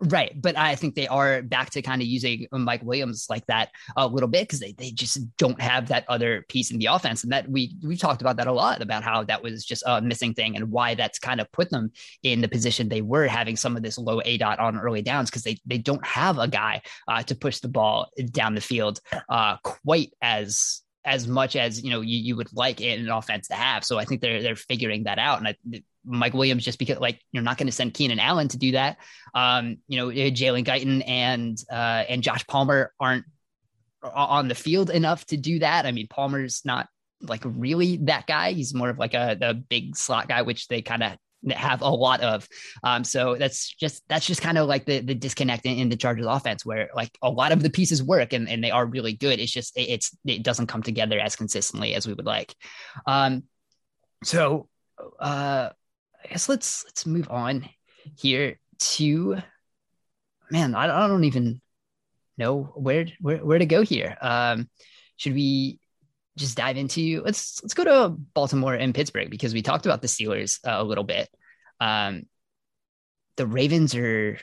Right. 0.02 0.32
But 0.34 0.56
I 0.56 0.76
think 0.76 0.94
they 0.94 1.08
are 1.08 1.42
back 1.42 1.70
to 1.70 1.82
kind 1.82 2.00
of 2.00 2.08
using 2.08 2.46
Mike 2.52 2.82
Williams 2.82 3.26
like 3.28 3.44
that 3.46 3.68
a 3.96 4.06
little 4.06 4.30
bit 4.30 4.44
because 4.44 4.60
they, 4.60 4.72
they 4.72 4.90
just 4.92 5.36
don't 5.36 5.60
have 5.60 5.88
that 5.88 6.06
other 6.08 6.46
piece 6.48 6.70
in 6.70 6.78
the 6.78 6.86
offense. 6.86 7.22
And 7.22 7.32
that 7.32 7.48
we 7.50 7.76
we 7.82 7.98
talked 7.98 8.22
about 8.22 8.38
that 8.38 8.46
a 8.46 8.52
lot 8.52 8.80
about 8.80 9.02
how 9.02 9.24
that 9.24 9.42
was 9.42 9.62
just 9.62 9.82
a 9.86 10.00
missing 10.00 10.32
thing 10.32 10.56
and 10.56 10.70
why 10.70 10.94
that's 10.94 11.18
kind 11.18 11.38
of 11.38 11.52
put 11.52 11.68
them 11.68 11.92
in 12.22 12.40
the 12.40 12.48
position 12.48 12.88
they 12.88 13.02
were 13.02 13.26
having 13.26 13.56
some 13.56 13.76
of 13.76 13.82
this 13.82 13.98
low 13.98 14.22
aDOT 14.22 14.58
on 14.58 14.78
early 14.78 15.02
downs 15.02 15.28
because 15.28 15.42
they 15.42 15.58
they 15.66 15.78
don't 15.78 16.04
have 16.06 16.38
a 16.38 16.48
guy 16.48 16.80
uh, 17.06 17.22
to 17.24 17.34
push 17.34 17.58
the 17.58 17.68
ball 17.68 18.08
down 18.30 18.54
the 18.54 18.60
field 18.62 19.00
uh, 19.28 19.58
quite 19.62 20.14
as 20.22 20.80
as 21.04 21.26
much 21.26 21.56
as 21.56 21.82
you 21.82 21.90
know 21.90 22.00
you, 22.00 22.18
you 22.18 22.36
would 22.36 22.48
like 22.54 22.80
in 22.80 23.00
an 23.00 23.10
offense 23.10 23.48
to 23.48 23.54
have. 23.54 23.84
So 23.84 23.98
I 23.98 24.04
think 24.06 24.22
they're 24.22 24.42
they're 24.42 24.56
figuring 24.56 25.04
that 25.04 25.18
out. 25.18 25.38
And 25.38 25.48
I, 25.48 25.82
Mike 26.04 26.34
Williams 26.34 26.64
just 26.64 26.78
because 26.78 26.98
like 26.98 27.20
you're 27.32 27.42
not 27.42 27.58
going 27.58 27.66
to 27.66 27.72
send 27.72 27.94
Keenan 27.94 28.18
Allen 28.18 28.48
to 28.48 28.58
do 28.58 28.72
that. 28.72 28.98
Um, 29.34 29.78
you 29.88 29.96
know, 29.98 30.08
Jalen 30.08 30.64
Guyton 30.64 31.02
and 31.06 31.58
uh, 31.70 32.04
and 32.08 32.22
Josh 32.22 32.46
Palmer 32.46 32.92
aren't 32.98 33.24
on 34.02 34.48
the 34.48 34.54
field 34.54 34.90
enough 34.90 35.24
to 35.26 35.36
do 35.36 35.58
that. 35.58 35.86
I 35.86 35.92
mean, 35.92 36.08
Palmer's 36.08 36.62
not 36.64 36.88
like 37.22 37.42
really 37.44 37.98
that 37.98 38.26
guy. 38.26 38.52
He's 38.52 38.74
more 38.74 38.88
of 38.88 38.98
like 38.98 39.14
a 39.14 39.36
the 39.38 39.54
big 39.54 39.96
slot 39.96 40.28
guy, 40.28 40.42
which 40.42 40.68
they 40.68 40.82
kind 40.82 41.02
of 41.02 41.16
have 41.50 41.82
a 41.82 41.88
lot 41.88 42.20
of. 42.20 42.48
Um, 42.82 43.04
so 43.04 43.36
that's 43.36 43.72
just 43.74 44.02
that's 44.08 44.26
just 44.26 44.42
kind 44.42 44.58
of 44.58 44.68
like 44.68 44.86
the 44.86 45.00
the 45.00 45.14
disconnect 45.14 45.66
in, 45.66 45.78
in, 45.78 45.88
the 45.88 45.96
Chargers 45.96 46.26
offense, 46.26 46.64
where 46.64 46.90
like 46.94 47.16
a 47.22 47.30
lot 47.30 47.52
of 47.52 47.62
the 47.62 47.70
pieces 47.70 48.02
work 48.02 48.32
and, 48.32 48.48
and 48.48 48.62
they 48.62 48.70
are 48.70 48.86
really 48.86 49.12
good. 49.12 49.38
It's 49.38 49.52
just 49.52 49.76
it, 49.76 49.88
it's 49.88 50.16
it 50.24 50.42
doesn't 50.42 50.66
come 50.66 50.82
together 50.82 51.18
as 51.18 51.36
consistently 51.36 51.94
as 51.94 52.06
we 52.06 52.14
would 52.14 52.26
like. 52.26 52.54
Um, 53.06 53.44
so 54.24 54.68
uh, 55.18 55.70
I 56.22 56.28
guess 56.28 56.48
let's 56.48 56.84
let's 56.84 57.06
move 57.06 57.28
on 57.30 57.68
here 58.16 58.58
to 58.78 59.38
man. 60.50 60.74
I, 60.74 61.06
don't 61.06 61.24
even 61.24 61.60
know 62.36 62.72
where 62.74 63.06
where 63.20 63.38
where 63.38 63.58
to 63.58 63.66
go 63.66 63.82
here. 63.82 64.16
Um, 64.20 64.68
should 65.16 65.34
we 65.34 65.80
just 66.36 66.56
dive 66.56 66.76
into 66.76 67.22
let's 67.24 67.62
let's 67.62 67.74
go 67.74 67.84
to 67.84 68.08
Baltimore 68.34 68.74
and 68.74 68.94
Pittsburgh 68.94 69.30
because 69.30 69.52
we 69.52 69.62
talked 69.62 69.86
about 69.86 70.02
the 70.02 70.08
Steelers 70.08 70.58
uh, 70.66 70.82
a 70.82 70.84
little 70.84 71.04
bit. 71.04 71.28
Um, 71.80 72.24
the 73.36 73.46
Ravens 73.46 73.94
are 73.94 74.38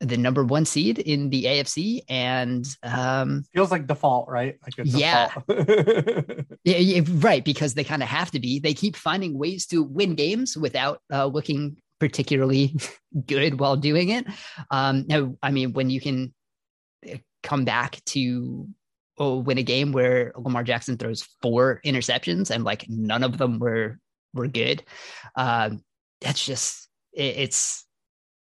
the 0.00 0.16
number 0.16 0.44
one 0.44 0.64
seed 0.64 0.98
in 0.98 1.30
the 1.30 1.44
AFC, 1.44 2.02
and 2.08 2.66
um, 2.82 3.44
feels 3.54 3.70
like 3.70 3.86
default, 3.86 4.28
right? 4.28 4.56
Like 4.62 4.86
yeah, 4.86 5.30
yeah, 6.64 6.76
yeah, 6.76 7.02
right. 7.14 7.44
Because 7.44 7.74
they 7.74 7.84
kind 7.84 8.02
of 8.02 8.08
have 8.08 8.30
to 8.32 8.40
be. 8.40 8.58
They 8.58 8.74
keep 8.74 8.96
finding 8.96 9.38
ways 9.38 9.66
to 9.66 9.82
win 9.82 10.14
games 10.14 10.56
without 10.56 11.00
uh, 11.12 11.26
looking 11.26 11.76
particularly 11.98 12.76
good 13.26 13.58
while 13.58 13.76
doing 13.76 14.10
it. 14.10 14.26
Um, 14.70 15.06
now, 15.08 15.34
I 15.42 15.50
mean, 15.50 15.72
when 15.72 15.88
you 15.88 16.00
can 16.00 16.34
uh, 17.10 17.16
come 17.42 17.64
back 17.64 18.04
to 18.06 18.68
oh, 19.18 19.38
win 19.38 19.56
a 19.56 19.62
game 19.62 19.92
where 19.92 20.32
Lamar 20.36 20.62
Jackson 20.62 20.98
throws 20.98 21.26
four 21.40 21.80
interceptions 21.86 22.50
and 22.50 22.64
like 22.64 22.84
none 22.88 23.22
of 23.22 23.38
them 23.38 23.58
were 23.58 23.98
were 24.34 24.48
good, 24.48 24.82
um, 25.36 25.82
that's 26.20 26.44
just 26.44 26.88
it, 27.14 27.36
it's 27.38 27.85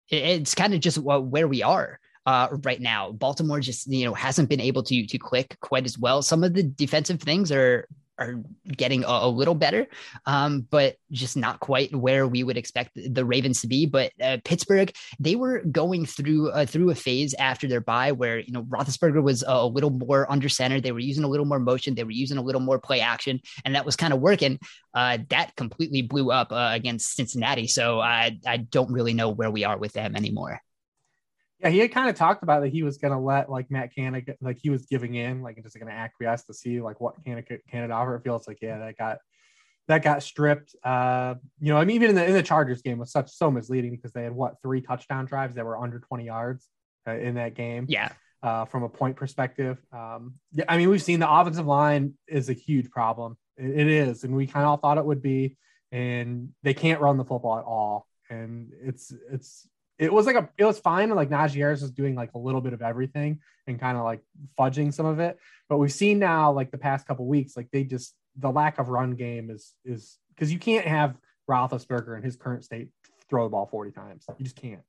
it's 0.09 0.55
kind 0.55 0.73
of 0.73 0.79
just 0.79 0.97
where 0.97 1.47
we 1.47 1.63
are 1.63 1.99
uh, 2.25 2.49
right 2.63 2.81
now. 2.81 3.11
Baltimore 3.11 3.59
just 3.59 3.87
you 3.87 4.05
know 4.05 4.13
hasn't 4.13 4.49
been 4.49 4.61
able 4.61 4.83
to 4.83 5.05
to 5.05 5.17
click 5.17 5.57
quite 5.61 5.85
as 5.85 5.97
well. 5.97 6.21
Some 6.21 6.43
of 6.43 6.53
the 6.53 6.63
defensive 6.63 7.21
things 7.21 7.51
are 7.51 7.87
are 8.19 8.43
getting 8.67 9.03
a, 9.03 9.07
a 9.07 9.29
little 9.29 9.55
better, 9.55 9.87
um, 10.25 10.67
but 10.69 10.97
just 11.11 11.37
not 11.37 11.59
quite 11.59 11.95
where 11.95 12.27
we 12.27 12.43
would 12.43 12.57
expect 12.57 12.91
the 12.95 13.25
Ravens 13.25 13.61
to 13.61 13.67
be. 13.67 13.85
But 13.85 14.11
uh, 14.21 14.37
Pittsburgh, 14.43 14.93
they 15.19 15.35
were 15.35 15.63
going 15.63 16.05
through 16.05 16.51
uh, 16.51 16.65
through 16.65 16.89
a 16.91 16.95
phase 16.95 17.33
after 17.35 17.67
their 17.67 17.81
bye 17.81 18.11
where 18.11 18.39
you 18.39 18.51
know 18.51 18.63
Roethlisberger 18.63 19.23
was 19.23 19.43
a, 19.43 19.51
a 19.51 19.67
little 19.67 19.89
more 19.89 20.31
under 20.31 20.49
center. 20.49 20.79
They 20.81 20.91
were 20.91 20.99
using 20.99 21.23
a 21.23 21.29
little 21.29 21.45
more 21.45 21.59
motion. 21.59 21.95
They 21.95 22.03
were 22.03 22.11
using 22.11 22.37
a 22.37 22.43
little 22.43 22.61
more 22.61 22.79
play 22.79 22.99
action, 22.99 23.39
and 23.65 23.75
that 23.75 23.85
was 23.85 23.95
kind 23.95 24.13
of 24.13 24.19
working. 24.19 24.59
Uh, 24.93 25.19
that 25.29 25.55
completely 25.55 26.01
blew 26.01 26.31
up 26.31 26.51
uh, 26.51 26.71
against 26.73 27.15
Cincinnati. 27.15 27.67
So 27.67 27.99
I 27.99 28.37
I 28.45 28.57
don't 28.57 28.91
really 28.91 29.13
know 29.13 29.29
where 29.29 29.51
we 29.51 29.63
are 29.63 29.77
with 29.77 29.93
them 29.93 30.15
anymore. 30.15 30.61
Yeah, 31.59 31.69
he 31.69 31.79
had 31.79 31.91
kind 31.91 32.09
of 32.09 32.15
talked 32.15 32.43
about 32.43 32.61
that 32.61 32.69
he 32.69 32.83
was 32.83 32.97
going 32.97 33.11
to 33.11 33.19
let 33.19 33.49
like 33.49 33.69
Matt 33.69 33.93
Canada, 33.93 34.35
like 34.39 34.59
he 34.61 34.69
was 34.69 34.85
giving 34.85 35.15
in, 35.15 35.41
like 35.41 35.61
just 35.61 35.77
going 35.77 35.91
to 35.91 35.93
acquiesce 35.93 36.43
to 36.45 36.53
see 36.53 36.79
like 36.79 37.01
what 37.01 37.15
Canada, 37.25 37.57
Canada 37.69 37.93
offer. 37.93 38.15
It 38.15 38.23
feels 38.23 38.47
like, 38.47 38.59
yeah, 38.61 38.77
that 38.79 38.97
got 38.97 39.17
that 39.89 40.03
got 40.03 40.23
stripped. 40.23 40.75
Uh, 40.83 41.35
you 41.59 41.73
know, 41.73 41.77
I 41.77 41.83
mean, 41.83 41.95
even 41.95 42.11
in 42.11 42.15
the 42.15 42.25
in 42.25 42.33
the 42.33 42.43
Chargers 42.43 42.81
game 42.81 42.99
was 42.99 43.11
such 43.11 43.29
so 43.31 43.51
misleading 43.51 43.91
because 43.91 44.13
they 44.13 44.23
had 44.23 44.31
what 44.31 44.55
three 44.61 44.81
touchdown 44.81 45.25
drives 45.25 45.55
that 45.55 45.65
were 45.65 45.77
under 45.77 45.99
20 45.99 46.25
yards 46.25 46.67
uh, 47.07 47.11
in 47.11 47.35
that 47.35 47.55
game. 47.55 47.85
Yeah. 47.89 48.09
Uh, 48.41 48.63
from 48.63 48.83
a 48.83 48.89
point 48.89 49.17
perspective, 49.17 49.81
um, 49.91 50.35
yeah, 50.53 50.63
I 50.69 50.77
mean, 50.77 50.89
we've 50.89 51.03
seen 51.03 51.19
the 51.19 51.29
offensive 51.29 51.65
line 51.65 52.13
is 52.25 52.47
a 52.47 52.53
huge 52.53 52.89
problem. 52.89 53.35
it, 53.57 53.81
it 53.81 53.87
is, 53.87 54.23
and 54.23 54.33
we 54.33 54.47
kind 54.47 54.63
of 54.63 54.69
all 54.69 54.77
thought 54.77 54.97
it 54.97 55.03
would 55.03 55.21
be, 55.21 55.57
and 55.91 56.49
they 56.63 56.73
can't 56.73 57.01
run 57.01 57.17
the 57.17 57.25
football 57.25 57.57
at 57.57 57.65
all. 57.65 58.07
And 58.29 58.71
it's 58.81 59.11
it's 59.29 59.67
it 59.99 60.11
was 60.13 60.25
like 60.25 60.37
a 60.37 60.49
it 60.57 60.63
was 60.63 60.79
fine. 60.79 61.09
Like 61.09 61.29
Najee 61.29 61.55
Harris 61.55 61.81
was 61.81 61.91
doing 61.91 62.15
like 62.15 62.33
a 62.33 62.39
little 62.39 62.61
bit 62.61 62.73
of 62.73 62.81
everything 62.81 63.41
and 63.67 63.79
kind 63.79 63.97
of 63.97 64.05
like 64.05 64.21
fudging 64.57 64.93
some 64.93 65.05
of 65.05 65.19
it. 65.19 65.37
But 65.67 65.77
we've 65.77 65.91
seen 65.91 66.19
now 66.19 66.51
like 66.53 66.71
the 66.71 66.77
past 66.77 67.05
couple 67.05 67.27
weeks, 67.27 67.57
like 67.57 67.69
they 67.71 67.83
just 67.83 68.15
the 68.37 68.49
lack 68.49 68.79
of 68.79 68.87
run 68.87 69.11
game 69.11 69.49
is 69.51 69.73
is 69.83 70.17
because 70.33 70.51
you 70.53 70.57
can't 70.57 70.87
have 70.87 71.17
Roethlisberger 71.49 72.15
in 72.15 72.23
his 72.23 72.37
current 72.37 72.63
state 72.63 72.89
throw 73.29 73.43
the 73.43 73.49
ball 73.49 73.67
40 73.67 73.91
times. 73.91 74.25
You 74.37 74.43
just 74.43 74.55
can't. 74.55 74.81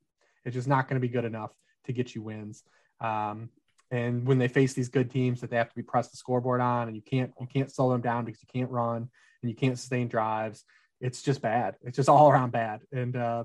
It's 0.45 0.55
just 0.55 0.69
not 0.69 0.89
going 0.89 1.01
to 1.01 1.07
be 1.07 1.13
good 1.13 1.25
enough 1.25 1.51
to 1.85 1.93
get 1.93 2.15
you 2.15 2.23
wins. 2.23 2.63
Um, 3.01 3.51
and 3.91 4.27
when 4.27 4.39
they 4.39 4.49
face 4.49 4.73
these 4.73 4.89
good 4.89 5.11
teams 5.11 5.41
that 5.41 5.51
they 5.51 5.57
have 5.57 5.69
to 5.69 5.75
be 5.75 5.83
pressed 5.83 6.13
the 6.13 6.17
scoreboard 6.17 6.61
on, 6.61 6.87
and 6.87 6.97
you 6.97 7.03
can't 7.03 7.33
you 7.41 7.47
can't 7.47 7.73
slow 7.73 7.91
them 7.91 8.01
down 8.01 8.25
because 8.25 8.41
you 8.41 8.49
can't 8.61 8.71
run 8.71 9.09
and 9.43 9.51
you 9.51 9.57
can't 9.57 9.79
sustain 9.79 10.07
drives. 10.07 10.65
It's 11.01 11.23
just 11.23 11.43
bad. 11.43 11.77
It's 11.83 11.97
just 11.97 12.09
all 12.09 12.31
around 12.31 12.53
bad. 12.53 12.83
And 12.93 13.17
uh, 13.17 13.45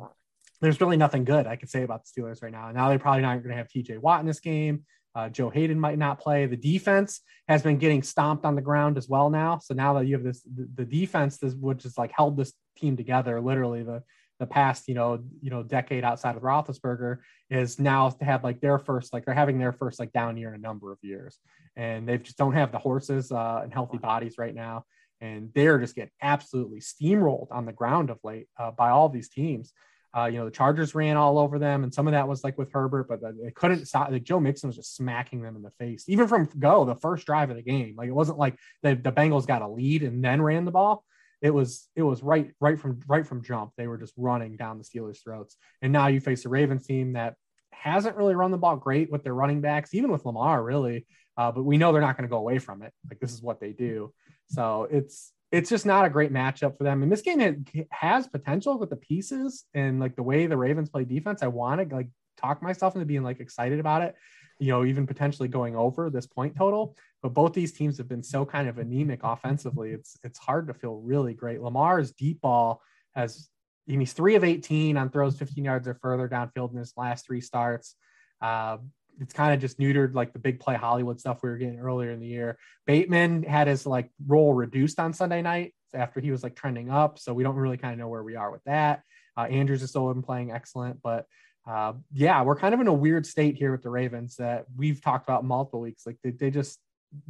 there's 0.62 0.82
really 0.82 0.98
nothing 0.98 1.26
good 1.26 1.48
I 1.48 1.56
could 1.56 1.70
say 1.70 1.84
about 1.84 2.04
the 2.04 2.22
Steelers 2.22 2.42
right 2.42 2.52
now. 2.52 2.72
Now 2.72 2.90
they're 2.90 3.00
probably 3.00 3.22
not 3.22 3.44
going 3.44 3.50
to 3.50 3.58
have 3.58 3.68
TJ 3.68 4.00
Watt 4.00 4.22
in 4.22 4.26
this 4.26 4.40
game. 4.40 4.86
Uh, 5.16 5.30
Joe 5.30 5.50
Haden 5.50 5.80
might 5.80 5.98
not 5.98 6.20
play. 6.20 6.46
The 6.46 6.58
defense 6.58 7.22
has 7.48 7.64
been 7.64 7.78
getting 7.78 8.04
stomped 8.04 8.44
on 8.44 8.56
the 8.56 8.62
ground 8.62 8.98
as 8.98 9.08
well 9.08 9.30
now. 9.30 9.60
So 9.60 9.74
now 9.74 9.94
that 9.94 10.08
you 10.08 10.16
have 10.16 10.26
this, 10.26 10.42
the, 10.42 10.68
the 10.76 10.86
defense, 10.86 11.38
this, 11.38 11.54
which 11.54 11.84
has 11.84 11.98
like 11.98 12.12
held 12.12 12.36
this 12.36 12.52
team 12.78 12.98
together, 12.98 13.40
literally 13.40 13.84
the 13.84 14.04
the 14.40 14.46
past, 14.46 14.88
you 14.88 14.96
know, 14.96 15.24
you 15.42 15.50
know, 15.50 15.64
decade 15.64 16.04
outside 16.04 16.36
of 16.36 16.42
Roethlisberger 16.42 17.20
is 17.50 17.80
now 17.80 18.10
to 18.10 18.26
have 18.26 18.44
like 18.44 18.60
their 18.60 18.78
first, 18.78 19.14
like 19.14 19.26
they're 19.26 19.34
having 19.34 19.60
their 19.60 19.72
first 19.72 20.00
like 20.00 20.12
down 20.12 20.36
year 20.38 20.50
in 20.50 20.56
a 20.56 20.58
number 20.58 20.92
of 20.92 20.98
years, 21.02 21.40
and 21.76 22.08
they 22.08 22.18
just 22.18 22.38
don't 22.38 22.54
have 22.54 22.72
the 22.72 22.80
horses 22.80 23.32
uh, 23.32 23.62
and 23.64 23.74
healthy 23.74 23.98
bodies 23.98 24.36
right 24.38 24.54
now, 24.54 24.84
and 25.22 25.52
they're 25.54 25.80
just 25.80 25.96
getting 25.96 26.12
absolutely 26.22 26.82
steamrolled 26.82 27.48
on 27.52 27.66
the 27.66 27.72
ground 27.72 28.10
of 28.10 28.20
late 28.24 28.48
uh, 28.60 28.72
by 28.72 28.90
all 28.90 29.08
these 29.08 29.30
teams. 29.30 29.72
Uh, 30.16 30.26
you 30.28 30.38
know, 30.38 30.46
the 30.46 30.52
Chargers 30.52 30.96
ran 30.96 31.18
all 31.18 31.38
over 31.38 31.60
them, 31.60 31.84
and 31.84 31.94
some 31.94 32.08
of 32.08 32.14
that 32.14 32.28
was 32.28 32.44
like 32.44 32.58
with 32.58 32.72
Herbert, 32.72 33.08
but 33.10 33.20
they 33.22 33.52
couldn't 33.52 33.86
stop. 33.86 34.10
Like 34.10 34.24
Joe 34.24 34.40
Mixon 34.40 34.70
was 34.70 34.78
just 34.78 34.96
smacking 34.96 35.42
them 35.42 35.56
in 35.56 35.62
the 35.62 35.72
face, 35.72 36.06
even 36.08 36.28
from 36.28 36.48
go 36.58 36.86
the 36.86 36.96
first 36.96 37.26
drive 37.26 37.50
of 37.50 37.58
the 37.58 37.62
game. 37.62 37.96
Like 37.98 38.08
it 38.08 38.16
wasn't 38.16 38.38
like 38.38 38.58
the, 38.82 38.96
the 38.96 39.12
Bengals 39.12 39.46
got 39.46 39.62
a 39.62 39.68
lead 39.68 40.04
and 40.04 40.24
then 40.24 40.42
ran 40.42 40.64
the 40.64 40.72
ball. 40.72 41.04
It 41.42 41.50
was 41.50 41.90
it 41.96 42.02
was 42.02 42.24
right 42.24 42.52
right 42.62 42.80
from 42.80 43.02
right 43.08 43.28
from 43.28 43.44
jump. 43.44 43.74
They 43.78 43.88
were 43.88 43.98
just 43.98 44.14
running 44.16 44.56
down 44.56 44.78
the 44.78 44.86
Steelers' 44.86 45.22
throats. 45.22 45.58
And 45.82 45.92
now 45.92 46.08
you 46.08 46.22
face 46.22 46.46
a 46.46 46.50
Ravens 46.50 46.88
team 46.88 47.14
that 47.14 47.36
hasn't 47.72 48.16
really 48.16 48.36
run 48.36 48.52
the 48.52 48.58
ball 48.58 48.78
great 48.78 49.12
with 49.12 49.24
their 49.24 49.34
running 49.34 49.60
backs, 49.60 49.94
even 49.94 50.12
with 50.12 50.26
Lamar, 50.26 50.64
really. 50.64 51.06
Uh, 51.38 51.52
but 51.52 51.64
we 51.64 51.78
know 51.78 51.92
they're 51.92 52.02
not 52.02 52.16
going 52.16 52.28
to 52.28 52.32
go 52.32 52.38
away 52.38 52.58
from 52.58 52.82
it. 52.82 52.94
Like 53.10 53.20
this 53.20 53.34
is 53.34 53.42
what 53.42 53.60
they 53.60 53.74
do. 53.74 54.14
So 54.50 54.88
it's 54.90 55.34
it's 55.52 55.70
just 55.70 55.86
not 55.86 56.06
a 56.06 56.10
great 56.10 56.34
matchup 56.34 56.78
for 56.78 56.84
them. 56.84 57.04
And 57.04 57.12
this 57.12 57.22
game 57.22 57.66
has 57.92 58.28
potential 58.28 58.78
with 58.78 58.90
the 58.90 58.96
pieces 58.96 59.66
and 59.74 60.00
like 60.00 60.16
the 60.16 60.24
way 60.24 60.48
the 60.48 60.58
Ravens 60.58 60.90
play 60.90 61.06
defense. 61.06 61.44
I 61.44 61.48
want 61.48 61.88
to 61.88 61.96
like 61.96 62.10
talk 62.38 62.62
myself 62.62 62.96
into 62.96 63.06
being 63.06 63.24
like 63.24 63.40
excited 63.40 63.80
about 63.80 64.02
it, 64.02 64.16
you 64.60 64.70
know, 64.70 64.86
even 64.86 65.08
potentially 65.08 65.48
going 65.48 65.76
over 65.76 66.10
this 66.10 66.28
point 66.28 66.56
total. 66.56 66.96
But 67.22 67.34
both 67.34 67.54
these 67.54 67.74
teams 67.74 67.98
have 67.98 68.10
been 68.10 68.24
so 68.24 68.46
kind 68.46 68.68
of 68.68 68.78
anemic 68.78 69.22
offensively. 69.24 69.92
It's 69.92 70.18
it's 70.24 70.40
hard 70.40 70.68
to 70.68 70.74
feel 70.74 70.96
really 70.96 71.34
great. 71.34 71.62
Lamar's 71.62 72.12
deep 72.12 72.42
ball 72.42 72.82
has 73.16 73.48
he's 73.86 74.14
three 74.14 74.36
of 74.36 74.44
18 74.44 74.98
on 74.98 75.10
throws 75.10 75.38
15 75.38 75.64
yards 75.64 75.88
or 75.88 75.96
further 75.96 76.28
downfield 76.28 76.72
in 76.72 76.80
his 76.80 76.94
last 76.98 77.26
three 77.26 77.42
starts. 77.42 77.96
Uh, 78.42 78.78
it's 79.20 79.34
kind 79.34 79.54
of 79.54 79.60
just 79.60 79.80
neutered 79.80 80.14
like 80.14 80.34
the 80.34 80.40
big 80.40 80.60
play 80.60 80.76
Hollywood 80.76 81.20
stuff 81.20 81.42
we 81.42 81.50
were 81.50 81.58
getting 81.58 81.80
earlier 81.80 82.12
in 82.12 82.20
the 82.20 82.28
year. 82.28 82.58
Bateman 82.86 83.44
had 83.44 83.68
his 83.68 83.86
like 83.86 84.10
role 84.26 84.54
reduced 84.54 85.00
on 85.00 85.14
Sunday 85.14 85.42
night 85.42 85.74
after 85.94 86.20
he 86.20 86.32
was 86.32 86.44
like 86.44 86.56
trending 86.56 86.90
up. 86.90 87.20
So 87.20 87.34
we 87.34 87.44
don't 87.44 87.56
really 87.56 87.78
kind 87.78 87.94
of 87.94 88.00
know 88.00 88.08
where 88.08 88.24
we 88.24 88.36
are 88.36 88.52
with 88.52 88.64
that. 88.66 89.02
Uh, 89.38 89.44
Andrews 89.44 89.82
has 89.82 89.90
still 89.90 90.12
been 90.14 90.24
playing 90.24 90.52
excellent, 90.52 91.02
but 91.02 91.26
uh, 91.68 91.94
yeah, 92.14 92.44
we're 92.44 92.56
kind 92.56 92.74
of 92.74 92.80
in 92.80 92.88
a 92.88 92.94
weird 92.94 93.26
state 93.26 93.56
here 93.56 93.72
with 93.72 93.82
the 93.82 93.90
Ravens 93.90 94.36
that 94.36 94.66
we've 94.76 95.02
talked 95.02 95.28
about 95.28 95.44
multiple 95.44 95.82
weeks. 95.82 96.06
Like 96.06 96.18
they, 96.24 96.30
they 96.30 96.52
just 96.52 96.80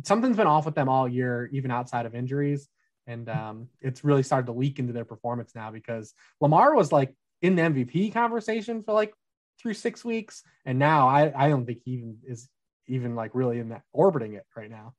something's 0.03 0.37
been 0.37 0.47
off 0.47 0.65
with 0.65 0.75
them 0.75 0.89
all 0.89 1.07
year, 1.07 1.49
even 1.53 1.71
outside 1.71 2.05
of 2.05 2.15
injuries, 2.15 2.67
and 3.07 3.29
um, 3.29 3.69
it's 3.81 4.03
really 4.03 4.23
started 4.23 4.47
to 4.47 4.51
leak 4.51 4.77
into 4.77 4.93
their 4.93 5.05
performance 5.05 5.53
now 5.55 5.71
because 5.71 6.13
Lamar 6.41 6.75
was 6.75 6.91
like 6.91 7.13
in 7.41 7.55
the 7.55 7.61
MVP 7.61 8.13
conversation 8.13 8.83
for 8.83 8.93
like 8.93 9.13
through 9.65 9.73
six 9.73 10.05
weeks, 10.05 10.43
and 10.63 10.77
now 10.77 11.07
I 11.07 11.33
I 11.35 11.49
don't 11.49 11.65
think 11.65 11.79
he 11.83 11.93
even 11.93 12.17
is 12.27 12.47
even 12.87 13.15
like 13.15 13.31
really 13.33 13.57
in 13.57 13.69
that 13.69 13.81
orbiting 13.93 14.35
it 14.35 14.45
right 14.55 14.69
now. 14.69 14.93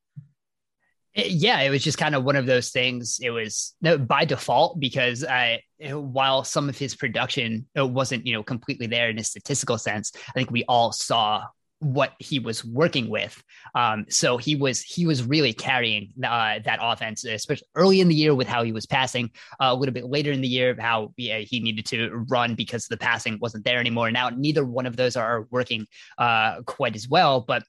Yeah, 1.14 1.60
it 1.60 1.70
was 1.70 1.84
just 1.84 1.98
kind 1.98 2.16
of 2.16 2.24
one 2.24 2.34
of 2.34 2.46
those 2.46 2.70
things. 2.70 3.20
It 3.22 3.30
was 3.30 3.76
no, 3.80 3.96
by 3.96 4.24
default 4.24 4.80
because 4.80 5.24
I, 5.24 5.62
while 5.80 6.42
some 6.42 6.68
of 6.68 6.76
his 6.76 6.96
production 6.96 7.66
uh, 7.78 7.86
wasn't, 7.86 8.26
you 8.26 8.34
know, 8.34 8.42
completely 8.42 8.88
there 8.88 9.08
in 9.08 9.18
a 9.20 9.24
statistical 9.24 9.78
sense, 9.78 10.10
I 10.14 10.32
think 10.32 10.50
we 10.50 10.64
all 10.64 10.90
saw 10.90 11.44
what 11.80 12.12
he 12.18 12.38
was 12.38 12.64
working 12.64 13.08
with. 13.10 13.42
Um, 13.74 14.06
so 14.08 14.38
he 14.38 14.56
was 14.56 14.82
he 14.82 15.06
was 15.06 15.22
really 15.22 15.52
carrying 15.52 16.12
uh, 16.24 16.60
that 16.64 16.78
offense, 16.80 17.24
especially 17.24 17.66
early 17.74 18.00
in 18.00 18.08
the 18.08 18.14
year 18.14 18.34
with 18.34 18.48
how 18.48 18.62
he 18.62 18.72
was 18.72 18.86
passing. 18.86 19.30
Uh, 19.60 19.70
a 19.70 19.74
little 19.74 19.92
bit 19.92 20.06
later 20.06 20.32
in 20.32 20.40
the 20.40 20.48
year, 20.48 20.76
how 20.78 21.12
yeah, 21.16 21.38
he 21.38 21.60
needed 21.60 21.86
to 21.86 22.10
run 22.28 22.54
because 22.54 22.86
the 22.86 22.96
passing 22.96 23.38
wasn't 23.40 23.64
there 23.64 23.78
anymore. 23.78 24.10
Now 24.10 24.30
neither 24.30 24.64
one 24.64 24.86
of 24.86 24.96
those 24.96 25.16
are 25.16 25.46
working 25.50 25.86
uh, 26.18 26.62
quite 26.62 26.96
as 26.96 27.08
well, 27.08 27.40
but 27.40 27.62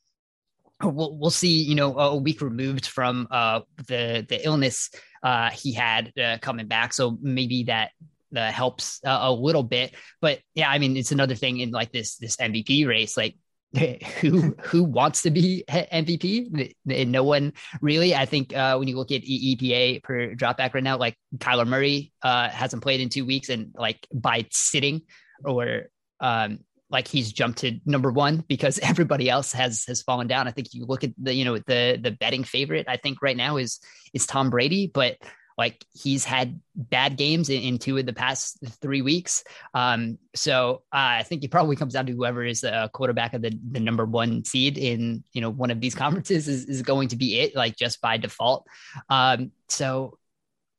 we'll 0.81 1.17
we'll 1.17 1.29
see. 1.29 1.63
You 1.63 1.75
know, 1.75 1.97
a 1.97 2.15
week 2.15 2.41
removed 2.41 2.85
from 2.85 3.27
uh, 3.31 3.61
the 3.87 4.25
the 4.27 4.45
illness 4.45 4.89
uh, 5.23 5.49
he 5.49 5.73
had 5.73 6.13
uh, 6.17 6.37
coming 6.41 6.67
back, 6.67 6.93
so 6.93 7.17
maybe 7.21 7.63
that 7.63 7.91
helps 8.33 9.01
uh, 9.05 9.19
a 9.21 9.31
little 9.31 9.63
bit. 9.63 9.95
But 10.21 10.39
yeah, 10.53 10.69
I 10.69 10.77
mean, 10.77 10.95
it's 10.97 11.11
another 11.11 11.35
thing 11.35 11.59
in 11.59 11.71
like 11.71 11.91
this 11.91 12.17
this 12.17 12.37
MVP 12.37 12.87
race, 12.87 13.17
like. 13.17 13.35
who 14.21 14.55
who 14.61 14.83
wants 14.83 15.21
to 15.23 15.31
be 15.31 15.63
MVP? 15.69 16.73
No 16.85 17.23
one 17.23 17.53
really. 17.81 18.15
I 18.15 18.25
think 18.25 18.55
uh, 18.55 18.77
when 18.77 18.87
you 18.87 18.97
look 18.97 19.11
at 19.11 19.23
EPA 19.23 20.03
per 20.03 20.35
dropback 20.35 20.73
right 20.73 20.83
now, 20.83 20.97
like 20.97 21.17
Kyler 21.37 21.67
Murray 21.67 22.13
uh, 22.21 22.49
hasn't 22.49 22.81
played 22.81 23.01
in 23.01 23.09
two 23.09 23.25
weeks, 23.25 23.49
and 23.49 23.73
like 23.75 24.07
by 24.13 24.45
sitting 24.51 25.01
or 25.43 25.87
um, 26.19 26.59
like 26.89 27.07
he's 27.07 27.31
jumped 27.31 27.59
to 27.59 27.79
number 27.85 28.11
one 28.11 28.43
because 28.47 28.79
everybody 28.83 29.29
else 29.29 29.51
has 29.51 29.83
has 29.87 30.01
fallen 30.01 30.27
down. 30.27 30.47
I 30.47 30.51
think 30.51 30.73
you 30.73 30.85
look 30.85 31.03
at 31.03 31.11
the 31.17 31.33
you 31.33 31.45
know 31.45 31.57
the 31.57 31.99
the 32.01 32.11
betting 32.11 32.43
favorite. 32.43 32.85
I 32.87 32.97
think 32.97 33.21
right 33.21 33.37
now 33.37 33.57
is 33.57 33.79
is 34.13 34.25
Tom 34.25 34.49
Brady, 34.49 34.89
but 34.93 35.17
like 35.57 35.83
he's 35.91 36.23
had 36.23 36.59
bad 36.75 37.17
games 37.17 37.49
in, 37.49 37.61
in 37.61 37.77
two 37.79 37.97
of 37.97 38.05
the 38.05 38.13
past 38.13 38.59
three 38.79 39.01
weeks. 39.01 39.43
Um, 39.73 40.19
so 40.35 40.83
uh, 40.93 41.17
I 41.19 41.23
think 41.23 41.43
it 41.43 41.51
probably 41.51 41.75
comes 41.75 41.93
down 41.93 42.05
to 42.05 42.13
whoever 42.13 42.43
is 42.43 42.61
the 42.61 42.89
quarterback 42.93 43.33
of 43.33 43.41
the 43.41 43.57
the 43.71 43.79
number 43.79 44.05
one 44.05 44.45
seed 44.45 44.77
in 44.77 45.23
you 45.33 45.41
know 45.41 45.49
one 45.49 45.71
of 45.71 45.81
these 45.81 45.95
conferences 46.03 46.47
is 46.47 46.65
is 46.65 46.81
going 46.83 47.09
to 47.09 47.15
be 47.15 47.39
it, 47.39 47.55
like 47.55 47.75
just 47.75 48.01
by 48.01 48.17
default. 48.17 48.67
Um, 49.09 49.51
so 49.67 50.17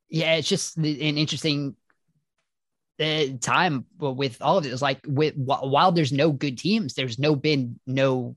yeah, 0.08 0.34
it's 0.34 0.48
just 0.48 0.76
an 0.76 0.84
interesting 0.84 1.76
the 2.98 3.38
time 3.38 3.86
with 3.98 4.42
all 4.42 4.58
of 4.58 4.66
it 4.66 4.72
is 4.72 4.82
like 4.82 5.00
with 5.06 5.34
while 5.36 5.92
there's 5.92 6.12
no 6.12 6.32
good 6.32 6.58
teams, 6.58 6.94
there's 6.94 7.18
no 7.18 7.36
been 7.36 7.78
no 7.86 8.36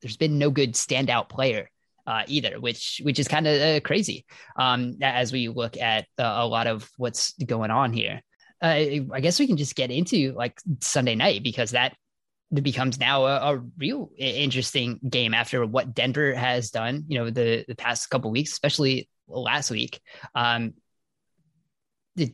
there's 0.00 0.16
been 0.16 0.38
no 0.38 0.50
good 0.50 0.74
standout 0.74 1.28
player 1.28 1.70
uh, 2.06 2.22
either, 2.26 2.60
which 2.60 3.00
which 3.04 3.18
is 3.18 3.28
kind 3.28 3.46
of 3.46 3.60
uh, 3.60 3.80
crazy 3.80 4.24
um, 4.56 4.96
as 5.02 5.32
we 5.32 5.48
look 5.48 5.76
at 5.76 6.06
uh, 6.18 6.34
a 6.38 6.46
lot 6.46 6.66
of 6.66 6.88
what's 6.96 7.32
going 7.44 7.70
on 7.70 7.92
here. 7.92 8.20
Uh, 8.60 9.02
I 9.12 9.20
guess 9.20 9.40
we 9.40 9.46
can 9.46 9.56
just 9.56 9.74
get 9.74 9.90
into 9.90 10.32
like 10.32 10.60
Sunday 10.80 11.14
night 11.14 11.42
because 11.42 11.72
that 11.72 11.96
becomes 12.52 13.00
now 13.00 13.24
a, 13.26 13.54
a, 13.54 13.62
real 13.78 14.10
interesting 14.16 15.00
game 15.08 15.32
after 15.32 15.64
what 15.66 15.94
Denver 15.94 16.34
has 16.34 16.70
done. 16.70 17.04
You 17.08 17.18
know, 17.18 17.30
the 17.30 17.64
the 17.66 17.74
past 17.74 18.10
couple 18.10 18.30
weeks, 18.30 18.52
especially 18.52 19.08
last 19.26 19.70
week. 19.70 20.00
Um, 20.34 20.74